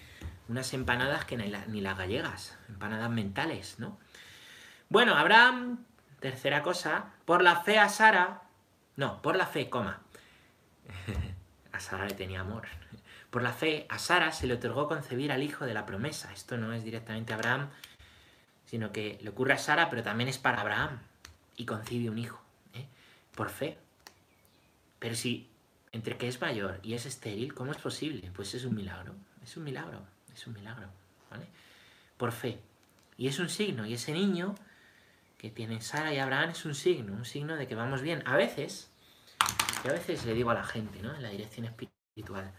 unas 0.48 0.72
empanadas 0.74 1.24
que 1.24 1.36
ni, 1.36 1.80
las 1.80 1.96
gallegas, 1.96 2.58
empanadas 2.68 3.10
mentales, 3.10 3.78
¿no? 3.78 3.98
Bueno, 4.88 5.14
Abraham, 5.14 5.84
tercera 6.18 6.62
cosa, 6.64 7.12
por 7.24 7.42
la 7.42 7.62
fe 7.62 7.78
a 7.78 7.88
Sara, 7.88 8.42
no, 8.96 9.22
por 9.22 9.36
la 9.36 9.46
fe, 9.46 9.70
coma, 9.70 10.02
a 11.72 11.80
Sara 11.80 12.06
le 12.06 12.14
tenía 12.14 12.40
amor, 12.40 12.66
por 13.30 13.42
la 13.42 13.52
fe, 13.52 13.86
a 13.88 13.98
Sara 13.98 14.32
se 14.32 14.46
le 14.48 14.54
otorgó 14.54 14.88
concebir 14.88 15.30
al 15.30 15.42
hijo 15.42 15.64
de 15.64 15.72
la 15.72 15.86
promesa. 15.86 16.32
Esto 16.32 16.56
no 16.56 16.72
es 16.72 16.82
directamente 16.82 17.32
Abraham, 17.32 17.70
sino 18.66 18.90
que 18.90 19.18
le 19.22 19.30
ocurre 19.30 19.52
a 19.52 19.58
Sara, 19.58 19.88
pero 19.88 20.02
también 20.02 20.28
es 20.28 20.38
para 20.38 20.60
Abraham. 20.60 20.98
Y 21.56 21.64
concibe 21.64 22.10
un 22.10 22.18
hijo, 22.18 22.42
¿eh? 22.74 22.86
por 23.34 23.50
fe. 23.50 23.78
Pero 24.98 25.14
si 25.14 25.48
entre 25.92 26.16
que 26.16 26.26
es 26.26 26.40
mayor 26.40 26.80
y 26.82 26.94
es 26.94 27.06
estéril, 27.06 27.54
¿cómo 27.54 27.70
es 27.70 27.78
posible? 27.78 28.30
Pues 28.34 28.54
es 28.54 28.64
un 28.64 28.74
milagro, 28.74 29.14
es 29.42 29.56
un 29.56 29.64
milagro, 29.64 30.02
es 30.34 30.46
un 30.46 30.54
milagro, 30.54 30.88
¿vale? 31.30 31.46
Por 32.16 32.32
fe. 32.32 32.58
Y 33.16 33.28
es 33.28 33.38
un 33.38 33.48
signo, 33.48 33.86
y 33.86 33.94
ese 33.94 34.12
niño 34.12 34.54
que 35.38 35.50
tiene 35.50 35.80
Sara 35.80 36.12
y 36.12 36.18
Abraham 36.18 36.50
es 36.50 36.64
un 36.64 36.74
signo, 36.74 37.12
un 37.12 37.24
signo 37.24 37.56
de 37.56 37.66
que 37.68 37.74
vamos 37.74 38.02
bien. 38.02 38.22
A 38.26 38.36
veces, 38.36 38.89
y 39.84 39.88
a 39.88 39.92
veces 39.92 40.24
le 40.24 40.34
digo 40.34 40.50
a 40.50 40.54
la 40.54 40.64
gente, 40.64 41.00
¿no? 41.02 41.14
En 41.14 41.22
la 41.22 41.30
dirección 41.30 41.66
espiritual, 41.66 42.52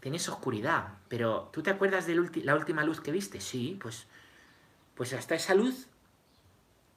tienes 0.00 0.28
oscuridad, 0.28 0.98
pero 1.08 1.50
¿tú 1.52 1.62
te 1.62 1.70
acuerdas 1.70 2.06
de 2.06 2.14
la 2.42 2.54
última 2.54 2.84
luz 2.84 3.00
que 3.00 3.12
viste? 3.12 3.40
Sí, 3.40 3.78
pues, 3.80 4.06
pues 4.94 5.12
hasta 5.12 5.34
esa 5.34 5.54
luz, 5.54 5.86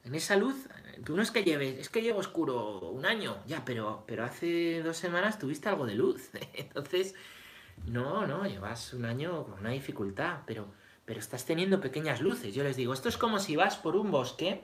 en 0.03 0.15
esa 0.15 0.35
luz, 0.35 0.67
tú 1.05 1.15
no 1.15 1.21
es 1.21 1.31
que 1.31 1.43
lleves, 1.43 1.79
es 1.79 1.89
que 1.89 2.01
llevo 2.01 2.19
oscuro 2.19 2.79
un 2.89 3.05
año, 3.05 3.37
ya, 3.45 3.63
pero, 3.65 4.03
pero 4.07 4.23
hace 4.23 4.81
dos 4.83 4.97
semanas 4.97 5.39
tuviste 5.39 5.69
algo 5.69 5.85
de 5.85 5.95
luz, 5.95 6.29
entonces, 6.53 7.15
no, 7.85 8.27
no, 8.27 8.45
llevas 8.45 8.93
un 8.93 9.05
año 9.05 9.43
con 9.45 9.59
una 9.59 9.71
dificultad, 9.71 10.39
pero, 10.45 10.67
pero 11.05 11.19
estás 11.19 11.45
teniendo 11.45 11.81
pequeñas 11.81 12.21
luces. 12.21 12.53
Yo 12.53 12.63
les 12.63 12.77
digo, 12.77 12.93
esto 12.93 13.09
es 13.09 13.17
como 13.17 13.39
si 13.39 13.55
vas 13.55 13.77
por 13.77 13.95
un 13.95 14.11
bosque 14.11 14.63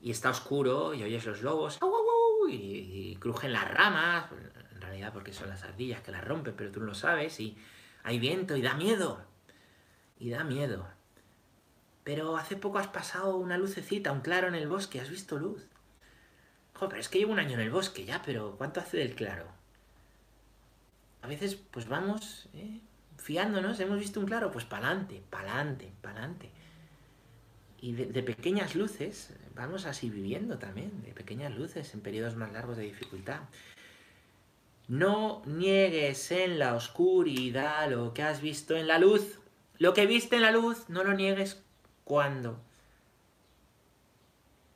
y 0.00 0.10
está 0.10 0.30
oscuro 0.30 0.94
y 0.94 1.02
oyes 1.02 1.24
los 1.26 1.42
lobos 1.42 1.78
y, 2.50 3.16
crujen 3.20 3.52
las 3.52 3.70
ramas, 3.70 4.26
realidad 4.80 5.12
porque 5.12 5.32
son 5.32 5.48
las 5.48 5.62
ardillas 5.64 6.00
que 6.00 6.12
las 6.12 6.24
rompen, 6.24 6.54
pero 6.56 6.70
tú 6.70 6.80
no 6.80 6.86
lo 6.86 6.94
sabes 6.94 7.40
y 7.40 7.56
hay 8.02 8.18
viento 8.18 8.56
y 8.56 8.62
da 8.62 8.74
miedo. 8.74 9.24
Y 10.18 10.30
da 10.30 10.44
miedo. 10.44 10.88
Pero 12.04 12.36
hace 12.36 12.56
poco 12.56 12.78
has 12.78 12.88
pasado 12.88 13.36
una 13.36 13.58
lucecita, 13.58 14.12
un 14.12 14.20
claro 14.20 14.48
en 14.48 14.54
el 14.54 14.66
bosque, 14.66 15.00
has 15.00 15.10
visto 15.10 15.38
luz. 15.38 15.68
Joder, 16.74 16.88
pero 16.90 17.00
es 17.00 17.08
que 17.08 17.18
llevo 17.18 17.32
un 17.32 17.38
año 17.38 17.54
en 17.54 17.60
el 17.60 17.70
bosque 17.70 18.04
ya, 18.04 18.22
pero 18.22 18.56
¿cuánto 18.56 18.80
hace 18.80 18.96
del 18.96 19.14
claro? 19.14 19.46
A 21.22 21.26
veces 21.26 21.56
pues 21.56 21.88
vamos 21.88 22.48
¿eh? 22.54 22.80
fiándonos, 23.16 23.78
hemos 23.80 23.98
visto 23.98 24.20
un 24.20 24.26
claro, 24.26 24.50
pues 24.50 24.64
pa'lante, 24.64 25.22
pa'lante, 25.28 25.92
pa'lante. 26.00 26.50
Y 27.80 27.92
de, 27.92 28.22
pequeñas 28.22 28.74
luces, 28.74 29.32
vamos 29.54 29.86
así 29.86 30.10
viviendo 30.10 30.58
también, 30.58 31.02
de 31.02 31.12
pequeñas 31.12 31.56
luces 31.56 31.94
en 31.94 32.00
periodos 32.00 32.34
más 32.34 32.52
largos 32.52 32.76
de 32.76 32.84
dificultad. 32.84 33.42
No 34.88 35.42
niegues 35.46 36.32
en 36.32 36.58
la 36.58 36.74
oscuridad 36.74 37.88
lo 37.90 38.14
que 38.14 38.22
has 38.22 38.40
visto 38.40 38.76
en 38.76 38.88
la 38.88 38.98
luz. 38.98 39.38
Lo 39.78 39.94
que 39.94 40.06
viste 40.06 40.36
en 40.36 40.42
la 40.42 40.50
luz, 40.50 40.88
no 40.88 41.04
lo 41.04 41.12
niegues 41.12 41.62
cuando 42.02 42.60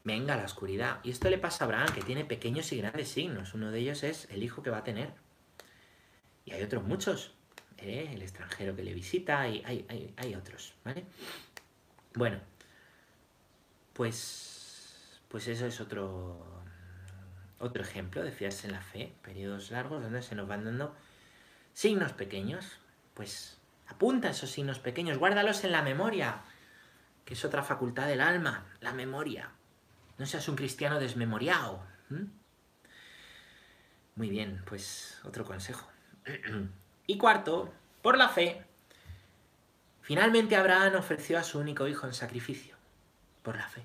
venga 0.05 0.37
la 0.37 0.45
oscuridad. 0.45 1.01
Y 1.03 1.11
esto 1.11 1.29
le 1.29 1.39
pasa 1.39 1.65
a 1.65 1.67
Abraham, 1.67 1.93
que 1.95 2.03
tiene 2.03 2.25
pequeños 2.25 2.71
y 2.73 2.79
grandes 2.79 3.09
signos. 3.09 3.55
Uno 3.55 3.71
de 3.71 3.81
ellos 3.81 4.05
es 4.05 4.29
el 4.31 4.43
hijo 4.43 4.63
que 4.63 4.71
va 4.71 4.79
a 4.79 4.85
tener. 4.85 5.13
Y 6.45 6.53
hay 6.53 6.63
otros 6.63 6.85
muchos. 6.85 7.35
¿eh? 7.79 8.11
El 8.13 8.23
extranjero 8.23 8.77
que 8.77 8.83
le 8.83 8.95
visita, 8.95 9.49
y 9.49 9.63
hay, 9.65 9.87
hay, 9.89 10.15
hay 10.17 10.35
otros, 10.35 10.75
¿vale? 10.85 11.05
Bueno, 12.15 12.41
pues, 13.93 15.21
pues 15.29 15.49
eso 15.49 15.67
es 15.67 15.81
otro, 15.81 16.63
otro 17.59 17.83
ejemplo 17.83 18.23
de 18.23 18.33
fiarse 18.33 18.67
en 18.67 18.73
la 18.73 18.83
fe, 18.83 19.15
periodos 19.23 19.71
largos 19.71 20.03
donde 20.03 20.23
se 20.23 20.35
nos 20.35 20.49
van 20.49 20.65
dando 20.65 20.95
signos 21.73 22.13
pequeños, 22.13 22.79
pues 23.15 23.59
apunta 23.89 24.31
esos 24.31 24.51
signos 24.51 24.79
pequeños, 24.79 25.19
guárdalos 25.19 25.65
en 25.65 25.73
la 25.73 25.83
memoria, 25.83 26.43
que 27.25 27.35
es 27.35 27.45
otra 27.45 27.63
facultad 27.63 28.07
del 28.07 28.21
alma, 28.21 28.67
la 28.81 28.93
memoria. 28.93 29.51
No 30.19 30.27
seas 30.27 30.49
un 30.49 30.57
cristiano 30.57 30.99
desmemoriado. 30.99 31.83
Muy 34.15 34.29
bien, 34.29 34.63
pues 34.67 35.21
otro 35.25 35.45
consejo. 35.45 35.89
y 37.07 37.19
cuarto, 37.19 37.73
por 38.03 38.19
la 38.19 38.29
fe, 38.29 38.65
finalmente 40.03 40.57
Abraham 40.57 40.97
ofreció 40.97 41.39
a 41.39 41.45
su 41.45 41.59
único 41.59 41.89
hijo 41.89 42.07
en 42.07 42.13
sacrificio, 42.13 42.72
por 43.43 43.57
la 43.57 43.69
fe. 43.69 43.85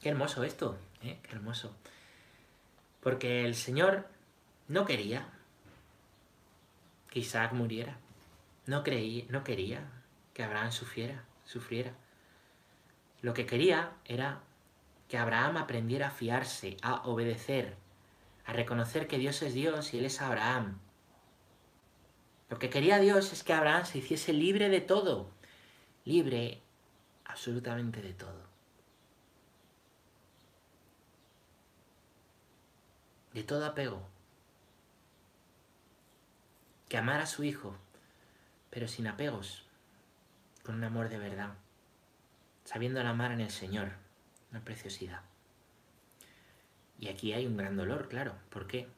Qué 0.00 0.08
hermoso 0.08 0.44
esto, 0.44 0.78
¿eh? 1.02 1.18
qué 1.22 1.32
hermoso. 1.32 1.74
Porque 3.00 3.44
el 3.44 3.54
Señor 3.54 4.08
no 4.68 4.86
quería 4.86 5.28
que 7.10 7.20
Isaac 7.20 7.52
muriera. 7.52 7.98
No, 8.66 8.82
creí, 8.82 9.26
no 9.30 9.44
quería 9.44 9.82
que 10.32 10.42
Abraham 10.42 10.72
sufriera, 10.72 11.24
sufriera. 11.44 11.92
Lo 13.20 13.34
que 13.34 13.46
quería 13.46 13.92
era 14.04 14.40
que 15.08 15.18
Abraham 15.18 15.58
aprendiera 15.58 16.08
a 16.08 16.10
fiarse, 16.12 16.76
a 16.82 17.02
obedecer, 17.02 17.76
a 18.46 18.52
reconocer 18.52 19.06
que 19.06 19.18
Dios 19.18 19.42
es 19.42 19.52
Dios 19.52 19.92
y 19.92 19.98
Él 19.98 20.04
es 20.06 20.22
Abraham. 20.22 20.78
Lo 22.50 22.58
que 22.58 22.68
quería 22.68 22.98
Dios 22.98 23.32
es 23.32 23.42
que 23.42 23.52
Abraham 23.52 23.86
se 23.86 23.98
hiciese 23.98 24.32
libre 24.32 24.68
de 24.68 24.80
todo, 24.80 25.30
libre 26.04 26.60
absolutamente 27.24 28.02
de 28.02 28.12
todo. 28.12 28.50
de 33.32 33.42
todo 33.42 33.66
apego. 33.66 34.02
Que 36.88 36.98
amara 36.98 37.24
a 37.24 37.26
su 37.26 37.44
hijo, 37.44 37.76
pero 38.70 38.88
sin 38.88 39.06
apegos, 39.06 39.64
con 40.64 40.76
un 40.76 40.84
amor 40.84 41.08
de 41.08 41.18
verdad. 41.18 41.54
sabiendo 42.64 43.02
la 43.02 43.14
mar 43.14 43.32
en 43.32 43.40
el 43.40 43.50
Señor. 43.50 43.92
Una 44.50 44.64
preciosidad. 44.64 45.22
Y 46.98 47.08
aquí 47.08 47.32
hay 47.32 47.46
un 47.46 47.56
gran 47.56 47.76
dolor, 47.76 48.08
claro. 48.08 48.34
¿Por 48.50 48.66
qué? 48.66 48.88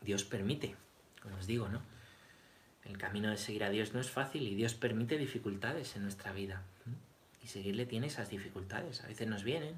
Dios 0.00 0.24
permite, 0.24 0.76
como 1.22 1.36
os 1.36 1.46
digo, 1.46 1.68
¿no? 1.68 1.82
El 2.90 2.98
camino 2.98 3.30
de 3.30 3.36
seguir 3.36 3.62
a 3.62 3.70
Dios 3.70 3.94
no 3.94 4.00
es 4.00 4.10
fácil 4.10 4.42
y 4.48 4.56
Dios 4.56 4.74
permite 4.74 5.16
dificultades 5.16 5.94
en 5.94 6.02
nuestra 6.02 6.32
vida. 6.32 6.64
Y 7.40 7.46
seguirle 7.46 7.86
tiene 7.86 8.08
esas 8.08 8.30
dificultades. 8.30 9.04
A 9.04 9.06
veces 9.06 9.28
nos 9.28 9.44
vienen. 9.44 9.76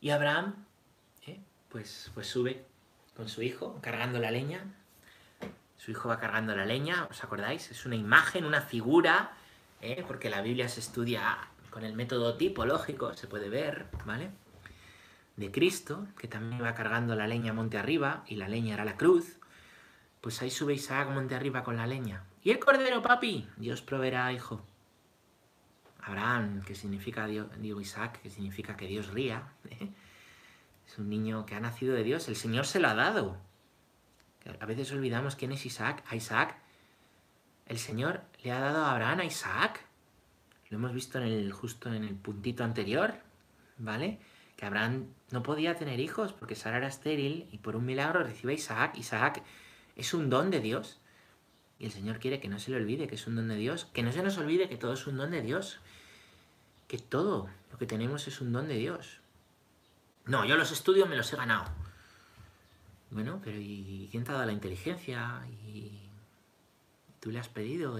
Y 0.00 0.08
Abraham, 0.08 0.64
¿eh? 1.26 1.38
pues, 1.68 2.10
pues 2.14 2.26
sube 2.26 2.64
con 3.14 3.28
su 3.28 3.42
hijo 3.42 3.78
cargando 3.82 4.18
la 4.18 4.30
leña. 4.30 4.64
Su 5.76 5.90
hijo 5.90 6.08
va 6.08 6.18
cargando 6.18 6.56
la 6.56 6.64
leña, 6.64 7.06
¿os 7.10 7.22
acordáis? 7.22 7.70
Es 7.70 7.84
una 7.84 7.96
imagen, 7.96 8.46
una 8.46 8.62
figura, 8.62 9.32
¿eh? 9.82 10.02
porque 10.06 10.30
la 10.30 10.40
Biblia 10.40 10.70
se 10.70 10.80
estudia 10.80 11.36
con 11.68 11.84
el 11.84 11.92
método 11.92 12.38
tipológico, 12.38 13.14
se 13.14 13.26
puede 13.26 13.50
ver, 13.50 13.88
¿vale? 14.06 14.30
De 15.36 15.50
Cristo, 15.50 16.08
que 16.18 16.28
también 16.28 16.62
va 16.62 16.74
cargando 16.74 17.14
la 17.14 17.26
leña 17.26 17.52
monte 17.52 17.76
arriba, 17.76 18.24
y 18.26 18.36
la 18.36 18.48
leña 18.48 18.74
era 18.74 18.86
la 18.86 18.96
cruz. 18.96 19.39
Pues 20.20 20.40
ahí 20.42 20.50
sube 20.50 20.74
Isaac 20.74 21.10
monte 21.10 21.34
arriba 21.34 21.62
con 21.62 21.76
la 21.76 21.86
leña. 21.86 22.24
¿Y 22.42 22.50
el 22.50 22.58
cordero, 22.58 23.02
papi? 23.02 23.48
Dios 23.56 23.82
proveerá, 23.82 24.32
hijo. 24.32 24.62
Abraham, 26.02 26.62
que 26.62 26.74
significa 26.74 27.26
Dios, 27.26 27.48
digo 27.58 27.80
Isaac, 27.80 28.20
que 28.22 28.30
significa 28.30 28.76
que 28.76 28.86
Dios 28.86 29.08
ría. 29.08 29.52
¿eh? 29.68 29.88
Es 30.86 30.98
un 30.98 31.08
niño 31.08 31.46
que 31.46 31.54
ha 31.54 31.60
nacido 31.60 31.94
de 31.94 32.02
Dios, 32.02 32.28
el 32.28 32.36
Señor 32.36 32.66
se 32.66 32.80
lo 32.80 32.88
ha 32.88 32.94
dado. 32.94 33.36
A 34.58 34.66
veces 34.66 34.90
olvidamos 34.92 35.36
quién 35.36 35.52
es 35.52 35.66
Isaac. 35.66 36.02
A 36.08 36.16
Isaac, 36.16 36.56
el 37.66 37.78
Señor 37.78 38.22
le 38.42 38.52
ha 38.52 38.60
dado 38.60 38.84
a 38.84 38.92
Abraham 38.92 39.20
a 39.20 39.24
Isaac. 39.24 39.84
Lo 40.70 40.78
hemos 40.78 40.92
visto 40.92 41.18
en 41.18 41.24
el, 41.24 41.52
justo 41.52 41.92
en 41.92 42.04
el 42.04 42.14
puntito 42.14 42.64
anterior, 42.64 43.14
¿vale? 43.78 44.18
Que 44.56 44.66
Abraham 44.66 45.06
no 45.30 45.42
podía 45.42 45.76
tener 45.76 46.00
hijos 46.00 46.32
porque 46.32 46.54
Sara 46.54 46.78
era 46.78 46.88
estéril 46.88 47.48
y 47.52 47.58
por 47.58 47.76
un 47.76 47.84
milagro 47.84 48.22
recibe 48.22 48.52
a 48.52 48.56
Isaac. 48.56 48.96
Isaac 48.96 49.42
es 50.00 50.14
un 50.14 50.30
don 50.30 50.50
de 50.50 50.60
Dios. 50.60 50.98
Y 51.78 51.86
el 51.86 51.92
Señor 51.92 52.18
quiere 52.18 52.40
que 52.40 52.48
no 52.48 52.58
se 52.58 52.70
le 52.70 52.76
olvide 52.76 53.06
que 53.06 53.14
es 53.14 53.26
un 53.26 53.36
don 53.36 53.48
de 53.48 53.56
Dios, 53.56 53.86
que 53.92 54.02
no 54.02 54.12
se 54.12 54.22
nos 54.22 54.36
olvide 54.38 54.68
que 54.68 54.76
todo 54.76 54.92
es 54.94 55.06
un 55.06 55.16
don 55.16 55.30
de 55.30 55.42
Dios, 55.42 55.78
que 56.88 56.98
todo 56.98 57.48
lo 57.70 57.78
que 57.78 57.86
tenemos 57.86 58.26
es 58.28 58.40
un 58.40 58.52
don 58.52 58.68
de 58.68 58.74
Dios. 58.74 59.20
No, 60.26 60.44
yo 60.44 60.56
los 60.56 60.72
estudios 60.72 61.08
me 61.08 61.16
los 61.16 61.32
he 61.32 61.36
ganado. 61.36 61.64
Bueno, 63.10 63.40
pero 63.42 63.58
¿y 63.58 64.08
quién 64.10 64.24
te 64.24 64.30
ha 64.30 64.34
dado 64.34 64.46
la 64.46 64.52
inteligencia? 64.52 65.42
¿Y 65.66 65.92
tú 67.20 67.30
le 67.30 67.38
has 67.38 67.48
pedido? 67.48 67.98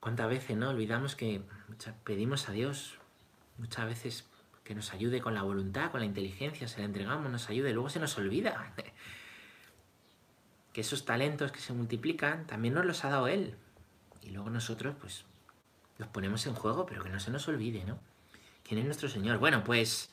¿Cuántas 0.00 0.28
veces 0.28 0.56
no 0.56 0.70
olvidamos 0.70 1.16
que 1.16 1.42
pedimos 2.04 2.48
a 2.48 2.52
Dios 2.52 2.98
muchas 3.58 3.86
veces 3.86 4.24
que 4.64 4.74
nos 4.74 4.92
ayude 4.92 5.20
con 5.20 5.34
la 5.34 5.42
voluntad, 5.42 5.90
con 5.90 6.00
la 6.00 6.06
inteligencia, 6.06 6.66
se 6.68 6.78
la 6.78 6.86
entregamos, 6.86 7.30
nos 7.30 7.50
ayude, 7.50 7.72
luego 7.72 7.90
se 7.90 8.00
nos 8.00 8.16
olvida 8.16 8.72
que 10.74 10.80
esos 10.80 11.04
talentos 11.04 11.52
que 11.52 11.60
se 11.60 11.72
multiplican 11.72 12.46
también 12.46 12.74
nos 12.74 12.84
los 12.84 13.04
ha 13.04 13.08
dado 13.08 13.28
Él. 13.28 13.54
Y 14.22 14.30
luego 14.30 14.50
nosotros, 14.50 14.96
pues, 15.00 15.24
los 15.98 16.08
ponemos 16.08 16.44
en 16.46 16.54
juego, 16.54 16.84
pero 16.84 17.02
que 17.02 17.08
no 17.08 17.20
se 17.20 17.30
nos 17.30 17.46
olvide, 17.46 17.84
¿no? 17.84 17.98
¿Quién 18.64 18.80
es 18.80 18.84
nuestro 18.84 19.08
Señor? 19.08 19.38
Bueno, 19.38 19.62
pues, 19.62 20.10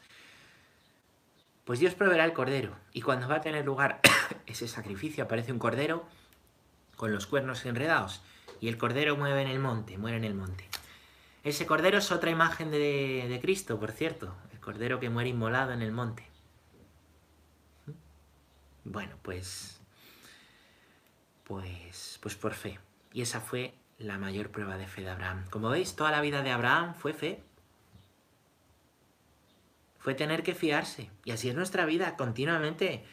pues 1.66 1.80
Dios 1.80 1.96
proveerá 1.96 2.26
el 2.26 2.34
cordero. 2.34 2.76
Y 2.94 3.02
cuando 3.02 3.28
va 3.28 3.38
a 3.38 3.42
tener 3.42 3.66
lugar 3.66 4.02
ese 4.46 4.68
sacrificio, 4.68 5.24
aparece 5.24 5.52
un 5.52 5.58
cordero 5.58 6.06
con 6.96 7.12
los 7.12 7.26
cuernos 7.26 7.66
enredados. 7.66 8.22
Y 8.60 8.68
el 8.68 8.78
cordero 8.78 9.18
mueve 9.18 9.42
en 9.42 9.48
el 9.48 9.58
monte, 9.58 9.98
muere 9.98 10.18
en 10.18 10.26
el 10.26 10.36
monte. 10.36 10.70
Ese 11.44 11.66
cordero 11.66 11.98
es 11.98 12.12
otra 12.12 12.30
imagen 12.30 12.70
de, 12.70 13.26
de 13.28 13.40
Cristo, 13.42 13.80
por 13.80 13.92
cierto. 13.94 14.36
El 14.54 14.60
cordero 14.60 15.00
que 15.00 15.10
muere 15.10 15.30
inmolado 15.30 15.72
en 15.72 15.82
el 15.82 15.92
monte. 15.92 16.28
Bueno, 18.84 19.16
pues 19.24 19.81
pues, 21.52 22.18
pues 22.22 22.36
por 22.36 22.54
fe. 22.54 22.80
Y 23.12 23.22
esa 23.22 23.42
fue 23.42 23.74
la 23.98 24.18
mayor 24.18 24.52
prueba 24.52 24.78
de 24.78 24.88
fe 24.88 25.02
de 25.02 25.10
Abraham. 25.10 25.44
Como 25.50 25.68
veis, 25.68 25.98
toda 25.98 26.10
la 26.10 26.22
vida 26.22 26.44
de 26.44 26.52
Abraham 26.52 26.96
fue 26.96 27.12
fe. 27.12 27.44
Fue 30.00 30.14
tener 30.14 30.44
que 30.44 30.56
fiarse. 30.56 31.12
Y 31.26 31.32
así 31.32 31.50
es 31.50 31.56
nuestra 31.56 31.86
vida, 31.86 32.16
continuamente. 32.16 33.04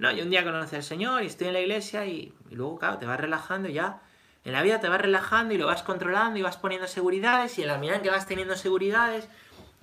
No, 0.00 0.10
yo 0.10 0.24
un 0.24 0.30
día 0.30 0.42
conocí 0.42 0.74
al 0.74 0.82
Señor 0.82 1.22
y 1.22 1.26
estoy 1.26 1.46
en 1.46 1.52
la 1.52 1.60
iglesia 1.60 2.06
y, 2.06 2.34
luego, 2.50 2.76
claro, 2.76 2.98
te 2.98 3.06
vas 3.06 3.20
relajando 3.20 3.68
ya. 3.68 4.02
En 4.44 4.52
la 4.52 4.62
vida 4.62 4.80
te 4.80 4.88
vas 4.88 5.00
relajando 5.00 5.54
y 5.54 5.58
lo 5.58 5.66
vas 5.66 5.84
controlando 5.84 6.40
y 6.40 6.42
vas 6.42 6.56
poniendo 6.56 6.88
seguridades 6.88 7.56
y 7.58 7.62
en 7.62 7.68
la 7.68 7.78
medida 7.78 7.94
en 7.96 8.02
que 8.02 8.10
vas 8.10 8.26
teniendo 8.26 8.56
seguridades 8.56 9.28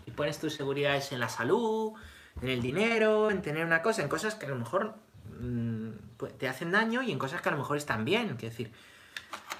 y 0.05 0.11
pones 0.11 0.39
tus 0.39 0.53
seguridades 0.53 1.13
en 1.13 1.21
la 1.21 1.29
salud, 1.29 1.93
en 2.41 2.49
el 2.49 2.61
dinero, 2.61 3.31
en 3.31 3.41
tener 3.41 3.65
una 3.65 3.81
cosa, 3.81 4.01
en 4.01 4.09
cosas 4.09 4.35
que 4.35 4.45
a 4.45 4.49
lo 4.49 4.55
mejor 4.55 4.95
Mm, 5.39 6.12
te 6.27 6.47
hacen 6.47 6.71
daño 6.71 7.01
y 7.01 7.11
en 7.11 7.19
cosas 7.19 7.41
que 7.41 7.49
a 7.49 7.51
lo 7.51 7.57
mejor 7.57 7.77
están 7.77 8.05
bien. 8.05 8.35
Quiero 8.37 8.49
decir, 8.49 8.71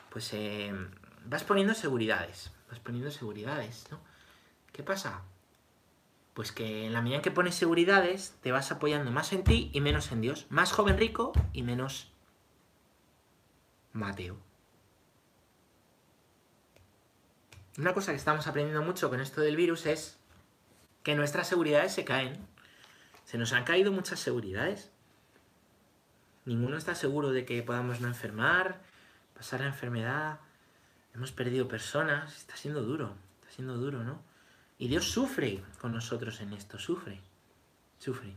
pues 0.09 0.33
eh, 0.33 0.73
vas 1.25 1.43
poniendo 1.43 1.73
seguridades, 1.73 2.51
vas 2.69 2.79
poniendo 2.79 3.11
seguridades, 3.11 3.87
¿no? 3.91 3.99
¿Qué 4.71 4.83
pasa? 4.83 5.21
Pues 6.33 6.51
que 6.51 6.87
en 6.87 6.93
la 6.93 7.01
medida 7.01 7.17
en 7.17 7.21
que 7.21 7.31
pones 7.31 7.55
seguridades, 7.55 8.35
te 8.41 8.51
vas 8.51 8.71
apoyando 8.71 9.11
más 9.11 9.33
en 9.33 9.43
ti 9.43 9.69
y 9.73 9.81
menos 9.81 10.11
en 10.11 10.21
Dios. 10.21 10.47
Más 10.49 10.71
joven 10.71 10.97
rico 10.97 11.31
y 11.53 11.61
menos 11.61 12.11
Mateo. 13.91 14.37
Una 17.77 17.93
cosa 17.93 18.11
que 18.11 18.17
estamos 18.17 18.47
aprendiendo 18.47 18.83
mucho 18.83 19.09
con 19.09 19.19
esto 19.19 19.41
del 19.41 19.55
virus 19.55 19.85
es 19.85 20.19
que 21.03 21.15
nuestras 21.15 21.47
seguridades 21.47 21.93
se 21.93 22.05
caen. 22.05 22.37
Se 23.25 23.37
nos 23.37 23.53
han 23.53 23.63
caído 23.63 23.91
muchas 23.91 24.19
seguridades. 24.19 24.91
Ninguno 26.45 26.77
está 26.77 26.95
seguro 26.95 27.31
de 27.31 27.45
que 27.45 27.63
podamos 27.63 28.01
no 28.01 28.07
enfermar, 28.07 28.81
pasar 29.33 29.61
la 29.61 29.67
enfermedad. 29.67 30.39
Hemos 31.13 31.31
perdido 31.31 31.67
personas. 31.67 32.35
Está 32.35 32.57
siendo 32.57 32.83
duro, 32.83 33.15
está 33.41 33.53
siendo 33.53 33.77
duro, 33.77 34.03
¿no? 34.03 34.21
Y 34.77 34.87
Dios 34.87 35.05
sufre 35.05 35.63
con 35.79 35.93
nosotros 35.93 36.41
en 36.41 36.53
esto, 36.53 36.77
sufre, 36.79 37.21
sufre. 37.99 38.35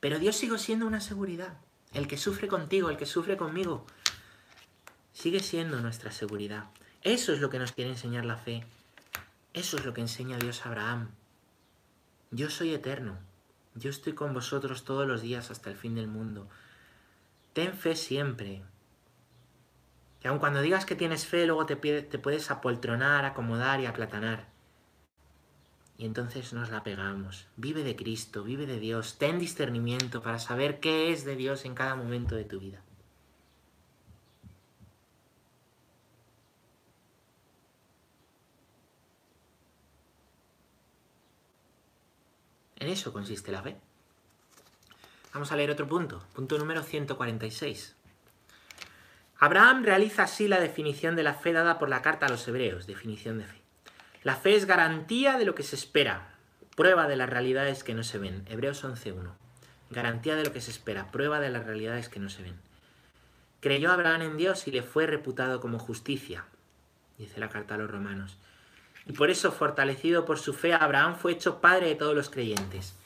Pero 0.00 0.18
Dios 0.18 0.36
sigue 0.36 0.58
siendo 0.58 0.86
una 0.86 1.00
seguridad. 1.00 1.58
El 1.92 2.06
que 2.06 2.16
sufre 2.16 2.48
contigo, 2.48 2.88
el 2.88 2.96
que 2.96 3.04
sufre 3.04 3.36
conmigo, 3.36 3.84
sigue 5.12 5.40
siendo 5.40 5.80
nuestra 5.80 6.12
seguridad. 6.12 6.70
Eso 7.02 7.32
es 7.32 7.40
lo 7.40 7.50
que 7.50 7.58
nos 7.58 7.72
quiere 7.72 7.90
enseñar 7.90 8.24
la 8.24 8.36
fe. 8.36 8.64
Eso 9.52 9.76
es 9.76 9.84
lo 9.84 9.92
que 9.92 10.00
enseña 10.00 10.38
Dios 10.38 10.64
a 10.64 10.68
Abraham. 10.68 11.10
Yo 12.30 12.48
soy 12.48 12.72
eterno. 12.72 13.18
Yo 13.74 13.90
estoy 13.90 14.14
con 14.14 14.34
vosotros 14.34 14.84
todos 14.84 15.06
los 15.06 15.22
días 15.22 15.50
hasta 15.50 15.70
el 15.70 15.76
fin 15.76 15.94
del 15.94 16.08
mundo. 16.08 16.48
Ten 17.52 17.74
fe 17.74 17.96
siempre. 17.96 18.62
Que 20.20 20.28
aun 20.28 20.38
cuando 20.38 20.60
digas 20.60 20.84
que 20.84 20.96
tienes 20.96 21.26
fe, 21.26 21.46
luego 21.46 21.66
te, 21.66 21.76
te 21.76 22.18
puedes 22.18 22.50
apoltronar, 22.50 23.24
acomodar 23.24 23.80
y 23.80 23.86
aplatanar. 23.86 24.48
Y 25.96 26.06
entonces 26.06 26.52
nos 26.52 26.70
la 26.70 26.82
pegamos. 26.82 27.46
Vive 27.56 27.84
de 27.84 27.94
Cristo, 27.94 28.42
vive 28.42 28.66
de 28.66 28.80
Dios. 28.80 29.18
Ten 29.18 29.38
discernimiento 29.38 30.22
para 30.22 30.38
saber 30.38 30.80
qué 30.80 31.12
es 31.12 31.24
de 31.24 31.36
Dios 31.36 31.64
en 31.64 31.74
cada 31.74 31.94
momento 31.94 32.34
de 32.34 32.44
tu 32.44 32.58
vida. 32.58 32.82
En 42.80 42.88
eso 42.88 43.12
consiste 43.12 43.52
la 43.52 43.62
fe. 43.62 43.76
Vamos 45.32 45.52
a 45.52 45.56
leer 45.56 45.70
otro 45.70 45.86
punto, 45.86 46.24
punto 46.34 46.58
número 46.58 46.82
146. 46.82 47.94
Abraham 49.38 49.84
realiza 49.84 50.24
así 50.24 50.48
la 50.48 50.60
definición 50.60 51.14
de 51.14 51.22
la 51.22 51.34
fe 51.34 51.52
dada 51.52 51.78
por 51.78 51.88
la 51.88 52.02
carta 52.02 52.26
a 52.26 52.28
los 52.28 52.46
hebreos, 52.48 52.86
definición 52.86 53.38
de 53.38 53.44
fe. 53.44 53.60
La 54.22 54.34
fe 54.34 54.56
es 54.56 54.66
garantía 54.66 55.38
de 55.38 55.44
lo 55.44 55.54
que 55.54 55.62
se 55.62 55.76
espera, 55.76 56.34
prueba 56.74 57.06
de 57.06 57.16
las 57.16 57.30
realidades 57.30 57.84
que 57.84 57.94
no 57.94 58.02
se 58.02 58.18
ven. 58.18 58.44
Hebreos 58.48 58.84
11.1. 58.84 59.30
Garantía 59.90 60.36
de 60.36 60.44
lo 60.44 60.52
que 60.52 60.60
se 60.60 60.70
espera, 60.70 61.10
prueba 61.10 61.40
de 61.40 61.50
las 61.50 61.64
realidades 61.64 62.08
que 62.08 62.20
no 62.20 62.28
se 62.28 62.42
ven. 62.42 62.56
Creyó 63.60 63.92
Abraham 63.92 64.22
en 64.22 64.36
Dios 64.36 64.66
y 64.66 64.72
le 64.72 64.82
fue 64.82 65.06
reputado 65.06 65.60
como 65.60 65.78
justicia, 65.78 66.44
dice 67.18 67.40
la 67.40 67.50
carta 67.50 67.74
a 67.74 67.78
los 67.78 67.90
romanos. 67.90 68.38
Y 69.06 69.12
por 69.12 69.30
eso, 69.30 69.52
fortalecido 69.52 70.24
por 70.24 70.38
su 70.38 70.52
fe, 70.52 70.74
Abraham 70.74 71.16
fue 71.16 71.32
hecho 71.32 71.60
padre 71.60 71.88
de 71.88 71.94
todos 71.94 72.14
los 72.14 72.30
creyentes. 72.30 72.96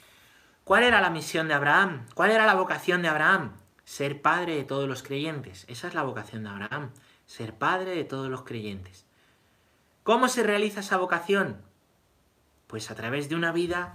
¿Cuál 0.63 0.83
era 0.83 1.01
la 1.01 1.09
misión 1.09 1.47
de 1.47 1.53
Abraham? 1.53 2.07
¿Cuál 2.15 2.31
era 2.31 2.45
la 2.45 2.55
vocación 2.55 3.01
de 3.01 3.07
Abraham? 3.07 3.53
Ser 3.83 4.21
padre 4.21 4.55
de 4.55 4.63
todos 4.63 4.87
los 4.87 5.03
creyentes. 5.03 5.65
Esa 5.67 5.87
es 5.87 5.93
la 5.93 6.03
vocación 6.03 6.43
de 6.43 6.49
Abraham. 6.49 6.91
Ser 7.25 7.53
padre 7.53 7.95
de 7.95 8.03
todos 8.03 8.29
los 8.29 8.43
creyentes. 8.43 9.05
¿Cómo 10.03 10.27
se 10.27 10.43
realiza 10.43 10.81
esa 10.81 10.97
vocación? 10.97 11.61
Pues 12.67 12.91
a 12.91 12.95
través 12.95 13.29
de 13.29 13.35
una 13.35 13.51
vida 13.51 13.93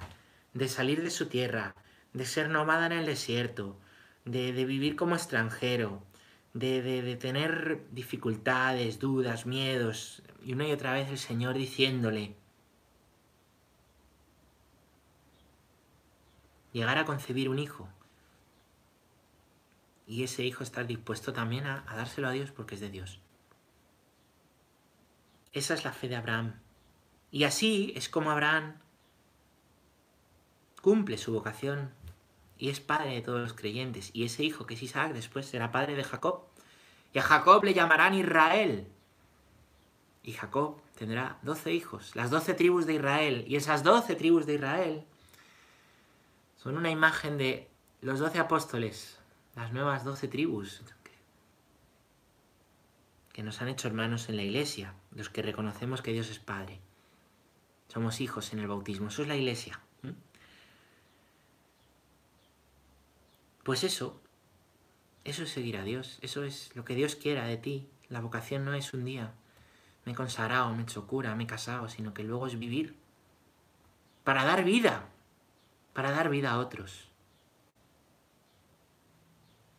de 0.55 0.69
salir 0.69 1.03
de 1.03 1.11
su 1.11 1.27
tierra, 1.27 1.75
de 2.13 2.25
ser 2.25 2.49
nómada 2.49 2.87
en 2.87 2.93
el 2.93 3.07
desierto, 3.07 3.79
de, 4.25 4.53
vivir 4.65 4.97
como 4.97 5.15
extranjero, 5.15 6.03
de, 6.53 7.17
tener 7.21 7.83
dificultades, 7.91 8.99
dudas, 8.99 9.47
miedos, 9.47 10.23
y 10.45 10.53
una 10.53 10.67
y 10.67 10.73
otra 10.73 10.93
vez 10.93 11.09
el 11.09 11.19
Señor 11.19 11.57
diciéndole, 11.57 12.35
llegar 16.73 16.99
a 16.99 17.05
concebir 17.05 17.49
un 17.49 17.59
hijo, 17.59 17.89
y 20.07 20.25
ese 20.25 20.43
hijo 20.45 20.65
estar 20.65 20.87
dispuesto 20.87 21.33
también 21.33 21.67
a, 21.67 21.85
a 21.87 21.97
dárselo 21.97 22.29
a 22.29 22.33
Dios 22.33 22.51
porque 22.51 22.75
es 22.75 22.81
de 22.81 22.91
Dios. 22.91 23.21
Esa 25.53 25.75
es 25.75 25.85
la 25.85 25.93
fe 25.93 26.09
de 26.09 26.17
Abraham. 26.17 26.61
Y 27.31 27.45
así 27.45 27.93
es 27.95 28.09
como 28.09 28.31
Abraham 28.31 28.81
cumple 30.83 31.19
su 31.19 31.33
vocación 31.33 31.93
y 32.59 32.69
es 32.69 32.81
padre 32.81 33.15
de 33.15 33.23
todos 33.23 33.41
los 33.41 33.55
creyentes. 33.55 34.11
Y 34.13 34.25
ese 34.25 34.45
hijo 34.45 34.67
que 34.67 34.75
es 34.75 34.83
Isaac 34.83 35.13
después 35.13 35.47
será 35.47 35.73
padre 35.73 35.95
de 35.95 36.05
Jacob. 36.05 36.45
Y 37.13 37.19
a 37.19 37.23
Jacob 37.23 37.65
le 37.65 37.75
llamarán 37.75 38.15
Israel. 38.15 38.87
Y 40.23 40.33
Jacob 40.33 40.81
tendrá 40.97 41.39
doce 41.43 41.73
hijos, 41.73 42.15
las 42.15 42.31
doce 42.31 42.55
tribus 42.55 42.87
de 42.87 42.95
Israel. 42.95 43.45
Y 43.47 43.57
esas 43.57 43.83
doce 43.83 44.15
tribus 44.17 44.47
de 44.47 44.55
Israel 44.55 45.05
son 46.57 46.77
una 46.77 46.91
imagen 46.91 47.39
de 47.39 47.69
los 48.03 48.19
doce 48.19 48.39
apóstoles, 48.39 49.19
las 49.55 49.73
nuevas 49.73 50.05
doce 50.05 50.29
tribus 50.29 50.83
que 53.33 53.43
nos 53.43 53.63
han 53.63 53.69
hecho 53.69 53.89
hermanos 53.89 54.29
en 54.29 54.37
la 54.37 54.43
iglesia, 54.43 54.95
los 55.13 55.31
que 55.31 55.43
reconocemos 55.43 56.03
que 56.03 56.13
Dios 56.13 56.29
es 56.29 56.39
Padre. 56.39 56.81
Somos 57.89 58.21
hijos 58.21 58.53
en 58.53 58.59
el 58.59 58.69
bautismo, 58.69 59.09
eso 59.09 59.23
es 59.23 59.29
la 59.29 59.37
iglesia. 59.37 59.81
Pues 63.63 63.85
eso, 63.85 64.21
eso 65.25 65.45
es 65.45 65.51
seguir 65.51 65.77
a 65.77 65.85
Dios, 65.85 66.19
eso 66.23 66.45
es 66.45 66.75
lo 66.75 66.85
que 66.85 66.95
Dios 66.95 67.15
quiera 67.15 67.47
de 67.47 67.57
ti. 67.57 67.89
La 68.09 68.21
vocación 68.21 68.65
no 68.65 68.75
es 68.75 68.93
un 68.95 69.05
día, 69.05 69.33
me 70.05 70.13
he 70.13 70.15
consagrado, 70.15 70.73
me 70.73 70.81
he 70.81 70.83
hecho 70.83 71.07
cura, 71.07 71.35
me 71.35 71.45
he 71.45 71.47
casado, 71.47 71.89
sino 71.89 72.15
que 72.15 72.25
luego 72.25 72.47
es 72.47 72.59
vivir 72.59 72.97
para 74.25 74.45
dar 74.45 74.65
vida, 74.65 75.09
para 75.93 76.11
dar 76.11 76.29
vida 76.29 76.53
a 76.53 76.59
otros. 76.59 77.09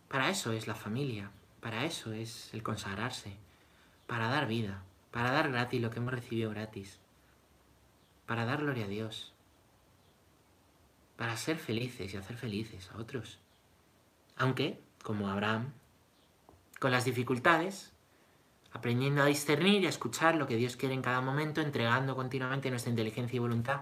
Para 0.07 0.30
eso 0.30 0.51
es 0.51 0.67
la 0.67 0.76
familia, 0.76 1.32
para 1.61 1.86
eso 1.86 2.11
es 2.11 2.53
el 2.53 2.63
consagrarse, 2.63 3.38
para 4.07 4.28
dar 4.28 4.47
vida, 4.47 4.84
para 5.11 5.32
dar 5.32 5.51
gratis 5.51 5.82
lo 5.82 5.89
que 5.89 5.99
hemos 5.99 6.13
recibido 6.13 6.49
gratis, 6.49 6.99
para 8.26 8.45
dar 8.45 8.61
gloria 8.61 8.86
a 8.86 8.89
Dios, 8.89 9.34
para 11.15 11.38
ser 11.38 11.57
felices 11.57 12.13
y 12.13 12.17
hacer 12.17 12.36
felices 12.36 12.89
a 12.91 12.97
otros. 12.97 13.39
Aunque, 14.36 14.82
como 15.03 15.30
Abraham, 15.30 15.72
con 16.80 16.91
las 16.91 17.05
dificultades, 17.05 17.90
aprendiendo 18.72 19.22
a 19.22 19.26
discernir 19.26 19.82
y 19.82 19.86
a 19.86 19.89
escuchar 19.89 20.36
lo 20.36 20.47
que 20.47 20.55
Dios 20.55 20.76
quiere 20.76 20.95
en 20.95 21.01
cada 21.01 21.22
momento, 21.22 21.61
entregando 21.61 22.15
continuamente 22.15 22.69
nuestra 22.69 22.89
inteligencia 22.89 23.38
y 23.38 23.39
voluntad 23.39 23.82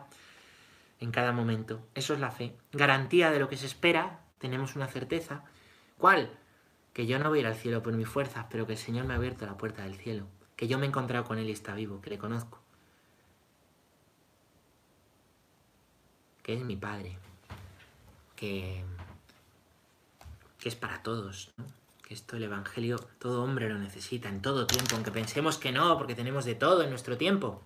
en 0.99 1.11
cada 1.11 1.31
momento. 1.31 1.81
Eso 1.95 2.13
es 2.13 2.19
la 2.19 2.31
fe. 2.31 2.55
Garantía 2.71 3.31
de 3.31 3.39
lo 3.39 3.49
que 3.49 3.57
se 3.57 3.65
espera, 3.65 4.21
tenemos 4.39 4.75
una 4.75 4.87
certeza. 4.87 5.43
¿Cuál? 5.97 6.31
Que 6.93 7.05
yo 7.05 7.19
no 7.19 7.29
voy 7.29 7.39
a 7.39 7.41
ir 7.41 7.47
al 7.47 7.55
cielo 7.55 7.83
por 7.83 7.93
mis 7.93 8.07
fuerzas, 8.07 8.45
pero 8.49 8.65
que 8.65 8.73
el 8.73 8.79
Señor 8.79 9.05
me 9.05 9.13
ha 9.13 9.17
abierto 9.17 9.45
la 9.45 9.57
puerta 9.57 9.83
del 9.83 9.95
cielo. 9.95 10.25
Que 10.55 10.67
yo 10.67 10.77
me 10.77 10.85
he 10.85 10.89
encontrado 10.89 11.25
con 11.25 11.37
Él 11.37 11.49
y 11.49 11.53
está 11.53 11.73
vivo, 11.75 12.01
que 12.01 12.09
le 12.09 12.17
conozco. 12.17 12.59
Que 16.43 16.53
es 16.55 16.63
mi 16.63 16.75
Padre. 16.75 17.17
Que 18.35 18.83
que 20.59 20.69
es 20.69 20.75
para 20.75 21.01
todos, 21.01 21.51
esto 22.09 22.37
el 22.37 22.43
Evangelio 22.43 22.97
todo 23.19 23.43
hombre 23.43 23.69
lo 23.69 23.77
necesita 23.77 24.29
en 24.29 24.41
todo 24.41 24.65
tiempo, 24.65 24.95
aunque 24.95 25.11
pensemos 25.11 25.59
que 25.59 25.71
no, 25.71 25.97
porque 25.97 26.15
tenemos 26.15 26.43
de 26.43 26.55
todo 26.55 26.81
en 26.81 26.89
nuestro 26.89 27.17
tiempo. 27.17 27.63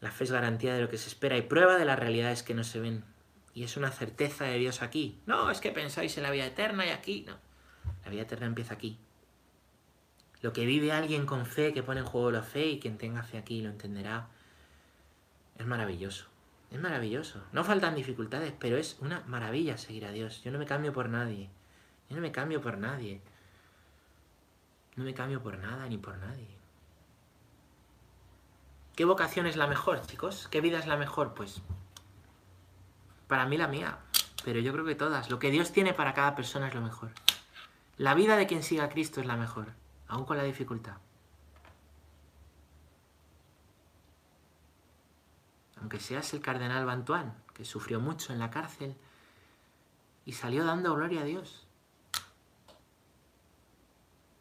La 0.00 0.10
fe 0.10 0.24
es 0.24 0.30
garantía 0.30 0.74
de 0.74 0.80
lo 0.80 0.88
que 0.88 0.96
se 0.96 1.08
espera 1.08 1.36
y 1.36 1.42
prueba 1.42 1.76
de 1.76 1.84
las 1.84 1.98
realidades 1.98 2.42
que 2.42 2.54
no 2.54 2.64
se 2.64 2.80
ven. 2.80 3.04
Y 3.52 3.64
es 3.64 3.76
una 3.76 3.90
certeza 3.90 4.44
de 4.44 4.58
Dios 4.58 4.80
aquí. 4.80 5.20
No, 5.26 5.50
es 5.50 5.60
que 5.60 5.70
pensáis 5.70 6.16
en 6.16 6.22
la 6.22 6.30
vida 6.30 6.46
eterna 6.46 6.86
y 6.86 6.90
aquí. 6.90 7.24
No, 7.26 7.36
la 8.04 8.10
vida 8.10 8.22
eterna 8.22 8.46
empieza 8.46 8.74
aquí. 8.74 8.98
Lo 10.40 10.52
que 10.52 10.64
vive 10.64 10.92
alguien 10.92 11.26
con 11.26 11.44
fe, 11.44 11.74
que 11.74 11.82
pone 11.82 12.00
en 12.00 12.06
juego 12.06 12.30
la 12.30 12.42
fe 12.42 12.66
y 12.66 12.80
quien 12.80 12.98
tenga 12.98 13.22
fe 13.22 13.36
aquí 13.36 13.60
lo 13.60 13.68
entenderá, 13.68 14.28
es 15.58 15.66
maravilloso. 15.66 16.26
Es 16.70 16.80
maravilloso. 16.80 17.42
No 17.52 17.64
faltan 17.64 17.94
dificultades, 17.94 18.52
pero 18.58 18.76
es 18.76 18.96
una 19.00 19.22
maravilla 19.26 19.78
seguir 19.78 20.06
a 20.06 20.12
Dios. 20.12 20.42
Yo 20.42 20.50
no 20.50 20.58
me 20.58 20.66
cambio 20.66 20.92
por 20.92 21.08
nadie. 21.08 21.50
Yo 22.08 22.16
no 22.16 22.22
me 22.22 22.32
cambio 22.32 22.60
por 22.60 22.78
nadie. 22.78 23.20
No 24.96 25.04
me 25.04 25.14
cambio 25.14 25.42
por 25.42 25.58
nada 25.58 25.86
ni 25.88 25.98
por 25.98 26.16
nadie. 26.16 26.48
¿Qué 28.94 29.04
vocación 29.04 29.46
es 29.46 29.56
la 29.56 29.66
mejor, 29.66 30.00
chicos? 30.06 30.48
¿Qué 30.50 30.60
vida 30.60 30.78
es 30.78 30.86
la 30.86 30.96
mejor? 30.96 31.34
Pues 31.34 31.60
para 33.28 33.46
mí 33.46 33.56
la 33.56 33.68
mía. 33.68 33.98
Pero 34.44 34.60
yo 34.60 34.72
creo 34.72 34.84
que 34.84 34.94
todas. 34.94 35.30
Lo 35.30 35.38
que 35.38 35.50
Dios 35.50 35.72
tiene 35.72 35.92
para 35.92 36.14
cada 36.14 36.34
persona 36.34 36.68
es 36.68 36.74
lo 36.74 36.80
mejor. 36.80 37.10
La 37.98 38.14
vida 38.14 38.36
de 38.36 38.46
quien 38.46 38.62
siga 38.62 38.84
a 38.84 38.88
Cristo 38.88 39.20
es 39.20 39.26
la 39.26 39.36
mejor, 39.36 39.72
aun 40.08 40.24
con 40.24 40.36
la 40.36 40.44
dificultad. 40.44 40.96
aunque 45.86 46.00
seas 46.00 46.32
el 46.34 46.40
cardenal 46.40 46.84
Bantuán, 46.84 47.34
que 47.54 47.64
sufrió 47.64 48.00
mucho 48.00 48.32
en 48.32 48.38
la 48.38 48.50
cárcel 48.50 48.96
y 50.24 50.32
salió 50.32 50.64
dando 50.64 50.94
gloria 50.94 51.20
a 51.20 51.24
Dios. 51.24 51.65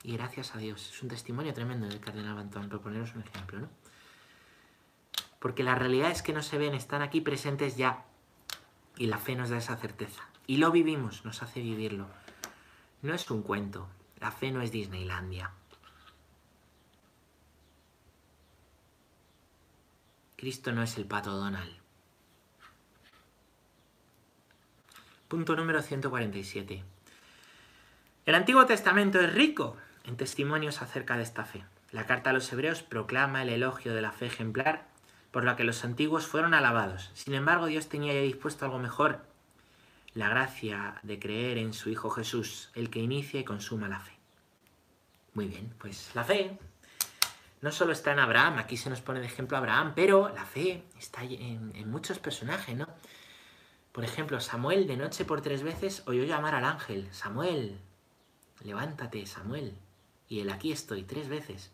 Y 0.06 0.18
gracias 0.18 0.53
a 0.53 0.60
Dios. 0.60 0.91
Es 0.91 1.01
un 1.01 1.10
testimonio 1.10 1.51
tremendo 1.56 1.88
del 1.88 1.99
cardenal 1.99 2.36
Bantuán, 2.36 2.70
por 2.70 2.80
poneros 2.80 3.16
un 3.16 3.24
ejemplo, 3.24 3.62
¿no? 3.62 3.70
Porque 5.39 5.64
la 5.64 5.74
realidad 5.74 6.12
es 6.12 6.22
que 6.22 6.32
no 6.32 6.43
se 6.43 6.60
ven, 6.60 6.76
están 6.76 7.01
aquí 7.01 7.22
presentes 7.22 7.76
ya. 7.76 8.06
Y 8.97 9.08
la 9.08 9.18
fe 9.18 9.36
nos 9.36 9.49
da 9.49 9.58
esa 9.58 9.78
certeza. 9.78 10.22
Y 10.45 10.58
lo 10.58 10.72
vivimos, 10.72 11.26
nos 11.26 11.41
hace 11.41 11.60
vivirlo. 11.60 12.08
No 13.01 13.16
es 13.16 13.32
un 13.32 13.41
cuento. 13.41 13.89
La 14.20 14.30
fe 14.30 14.51
no 14.51 14.62
es 14.62 14.72
Disneylandia. 14.72 15.49
Cristo 20.36 20.72
no 20.72 20.84
es 20.84 20.97
el 20.97 21.06
pato 21.06 21.32
Donald. 21.32 21.76
Punto 25.28 25.56
número 25.56 25.82
147. 25.82 26.84
El 28.28 28.36
Antiguo 28.36 28.68
Testamento 28.68 29.20
es 29.20 29.34
rico 29.34 29.78
en 30.06 30.18
testimonios 30.18 30.82
acerca 30.82 31.18
de 31.18 31.24
esta 31.24 31.45
fe. 31.45 31.64
La 31.91 32.06
carta 32.06 32.32
a 32.32 32.34
los 32.34 32.51
hebreos 32.51 32.84
proclama 32.84 33.41
el 33.41 33.49
elogio 33.49 33.93
de 33.93 34.01
la 34.01 34.12
fe 34.12 34.26
ejemplar 34.26 34.88
por 35.32 35.43
la 35.43 35.56
que 35.56 35.64
los 35.64 35.84
antiguos 35.84 36.28
fueron 36.28 36.53
alabados. 36.53 37.12
Sin 37.14 37.34
embargo, 37.34 37.66
Dios 37.66 37.89
tenía 37.89 38.14
ya 38.14 38.22
dispuesto 38.22 38.66
algo 38.66 38.80
mejor, 38.80 39.26
la 40.14 40.30
gracia 40.30 40.99
de 41.03 41.20
creer 41.20 41.58
en 41.58 41.74
su 41.74 41.89
Hijo 41.89 42.10
Jesús, 42.10 42.70
el 42.74 42.89
que 42.89 42.99
inicia 42.99 43.39
y 43.39 43.43
consuma 43.43 43.89
la 43.89 43.99
fe. 43.99 44.14
Muy 45.34 45.47
bien, 45.47 45.74
pues 45.78 46.12
la 46.16 46.24
fe 46.24 46.58
no 47.62 47.72
solo 47.72 47.91
está 47.91 48.14
en 48.14 48.20
Abraham, 48.20 48.60
aquí 48.60 48.78
se 48.78 48.89
nos 48.89 49.01
pone 49.01 49.20
de 49.20 49.26
ejemplo 49.26 49.58
Abraham, 49.58 49.93
pero 49.95 50.30
la 50.30 50.45
fe 50.45 50.84
está 50.97 51.24
en, 51.24 51.89
muchos 51.89 52.20
personajes, 52.20 52.76
¿no? 52.76 52.88
Por 53.91 54.03
ejemplo, 54.03 54.39
Samuel 54.39 54.88
de 54.88 54.97
noche 54.97 55.26
por 55.26 55.41
tres 55.41 55.64
veces 55.64 56.03
oyó 56.06 56.24
llamar 56.24 56.56
al 56.56 56.64
ángel, 56.64 57.08
Samuel, 57.12 57.80
levántate, 58.64 59.26
Samuel. 59.26 59.78
Y 60.28 60.39
él 60.39 60.49
aquí 60.49 60.71
estoy, 60.71 61.03
tres 61.03 61.30
veces. 61.30 61.71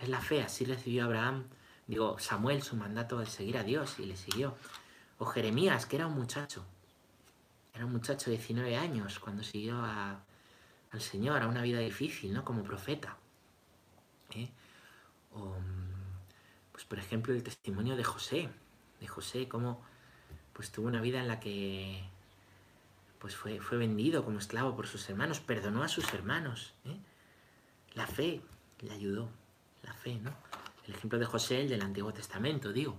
Es 0.00 0.08
la 0.08 0.20
fe, 0.20 0.42
así 0.42 0.64
recibió 0.64 1.04
Abraham, 1.04 1.44
digo, 1.86 2.18
Samuel 2.18 2.62
su 2.62 2.76
mandato 2.76 3.18
de 3.18 3.26
seguir 3.26 3.58
a 3.58 3.64
Dios 3.64 3.98
y 3.98 4.06
le 4.06 4.16
siguió. 4.16 4.56
O 5.18 5.26
Jeremías, 5.26 5.86
que 5.86 5.96
era 5.96 6.06
un 6.06 6.14
muchacho, 6.14 6.64
era 7.74 7.84
un 7.84 7.92
muchacho 7.92 8.30
de 8.30 8.36
19 8.36 8.76
años 8.76 9.18
cuando 9.18 9.42
siguió 9.42 9.82
al 9.82 11.00
Señor, 11.00 11.42
a 11.42 11.48
una 11.48 11.62
vida 11.62 11.78
difícil, 11.80 12.32
¿no? 12.32 12.44
Como 12.44 12.62
profeta. 12.62 13.16
¿eh? 14.34 14.48
O, 15.32 15.56
pues 16.72 16.84
por 16.84 16.98
ejemplo, 16.98 17.34
el 17.34 17.42
testimonio 17.42 17.96
de 17.96 18.04
José, 18.04 18.48
de 19.00 19.06
José, 19.06 19.48
cómo 19.48 19.82
pues 20.52 20.72
tuvo 20.72 20.88
una 20.88 21.00
vida 21.00 21.20
en 21.20 21.28
la 21.28 21.38
que 21.38 22.02
pues 23.20 23.36
fue, 23.36 23.60
fue 23.60 23.78
vendido 23.78 24.24
como 24.24 24.38
esclavo 24.38 24.74
por 24.74 24.86
sus 24.86 25.08
hermanos, 25.08 25.40
perdonó 25.40 25.82
a 25.82 25.88
sus 25.88 26.12
hermanos. 26.14 26.74
¿eh? 26.84 26.98
La 27.94 28.06
fe 28.06 28.40
le 28.80 28.92
ayudó, 28.92 29.28
la 29.82 29.92
fe, 29.92 30.18
¿no? 30.22 30.32
El 30.86 30.94
ejemplo 30.94 31.18
de 31.18 31.26
José, 31.26 31.62
el 31.62 31.68
del 31.68 31.82
Antiguo 31.82 32.12
Testamento, 32.12 32.72
digo. 32.72 32.96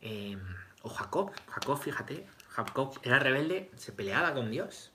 Em, 0.00 0.40
o 0.82 0.88
Jacob, 0.88 1.32
Jacob, 1.48 1.78
fíjate, 1.78 2.26
Jacob 2.50 2.98
era 3.02 3.18
rebelde, 3.18 3.70
se 3.76 3.92
peleaba 3.92 4.34
con 4.34 4.50
Dios. 4.50 4.90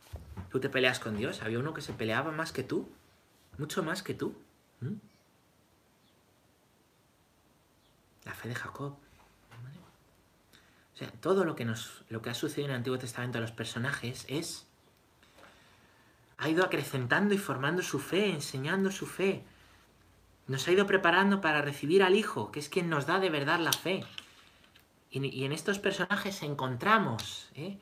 Tú 0.49 0.59
te 0.59 0.69
peleas 0.69 0.99
con 0.99 1.17
Dios, 1.17 1.41
había 1.41 1.59
uno 1.59 1.73
que 1.73 1.81
se 1.81 1.93
peleaba 1.93 2.31
más 2.31 2.51
que 2.51 2.63
tú, 2.63 2.89
mucho 3.57 3.83
más 3.83 4.03
que 4.03 4.13
tú. 4.13 4.35
la 8.25 8.33
fe 8.33 8.49
de 8.49 8.55
Jacob. 8.55 8.95
O 10.93 10.97
sea, 10.99 11.11
todo 11.11 11.45
lo 11.45 11.55
que, 11.55 11.65
nos, 11.65 12.03
lo 12.09 12.21
que 12.21 12.29
ha 12.29 12.33
sucedido 12.33 12.65
en 12.65 12.71
el 12.71 12.77
Antiguo 12.77 12.99
Testamento 12.99 13.37
a 13.37 13.41
los 13.41 13.51
personajes 13.51 14.25
es 14.27 14.68
ha 16.39 16.47
ido 16.47 16.63
acrecentando 16.63 17.33
y 17.33 17.37
formando 17.37 17.81
su 17.83 17.99
fe, 17.99 18.31
enseñando 18.31 18.91
su 18.91 19.05
fe. 19.05 19.43
Nos 20.47 20.67
ha 20.67 20.71
ido 20.71 20.87
preparando 20.87 21.41
para 21.41 21.61
recibir 21.61 22.01
al 22.01 22.15
Hijo, 22.15 22.51
que 22.51 22.59
es 22.59 22.69
quien 22.69 22.89
nos 22.89 23.05
da 23.05 23.19
de 23.19 23.29
verdad 23.29 23.59
la 23.59 23.73
fe. 23.73 24.05
Y, 25.11 25.43
en 25.43 25.51
estos 25.51 25.79
personajes 25.79 26.41
encontramos, 26.41 27.49
¿eh? 27.55 27.77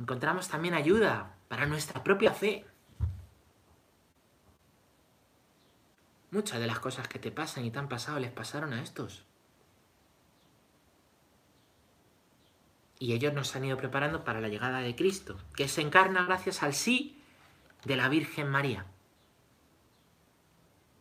encontramos 0.00 0.48
también 0.48 0.74
ayuda 0.74 1.36
para 1.48 1.66
nuestra 1.66 2.02
propia 2.02 2.32
fe. 2.32 2.66
Muchas 6.32 6.58
de 6.58 6.66
las 6.66 6.80
cosas 6.80 7.06
que 7.06 7.18
te 7.18 7.30
pasan 7.30 7.64
y 7.64 7.70
te 7.70 7.78
han 7.78 7.88
pasado 7.88 8.18
les 8.18 8.32
pasaron 8.32 8.72
a 8.72 8.82
estos. 8.82 9.24
Y 12.98 13.12
ellos 13.12 13.32
nos 13.32 13.54
han 13.54 13.64
ido 13.64 13.76
preparando 13.76 14.24
para 14.24 14.40
la 14.40 14.48
llegada 14.48 14.80
de 14.80 14.96
Cristo, 14.96 15.38
que 15.54 15.68
se 15.68 15.82
encarna 15.82 16.24
gracias 16.24 16.62
al 16.62 16.74
sí 16.74 17.21
de 17.84 17.96
la 17.96 18.08
Virgen 18.08 18.48
María. 18.48 18.84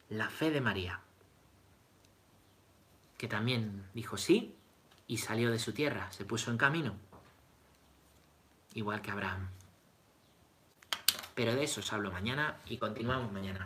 La 0.10 0.30
fe 0.30 0.52
de 0.52 0.62
María, 0.62 1.00
que 3.18 3.28
también 3.28 3.86
dijo 3.94 4.18
sí 4.18 4.56
y 5.08 5.18
salió 5.18 5.52
de 5.52 5.60
su 5.60 5.74
tierra, 5.74 6.12
se 6.12 6.26
puso 6.26 6.52
en 6.52 6.58
camino, 6.58 6.96
igual 8.74 9.02
que 9.02 9.12
Abraham. 9.12 9.50
Pero 11.36 11.56
de 11.56 11.64
eso 11.64 11.82
os 11.82 11.94
hablo 11.94 12.12
mañana 12.12 12.58
y 12.66 12.78
continuamos 12.78 13.32
mañana. 13.32 13.60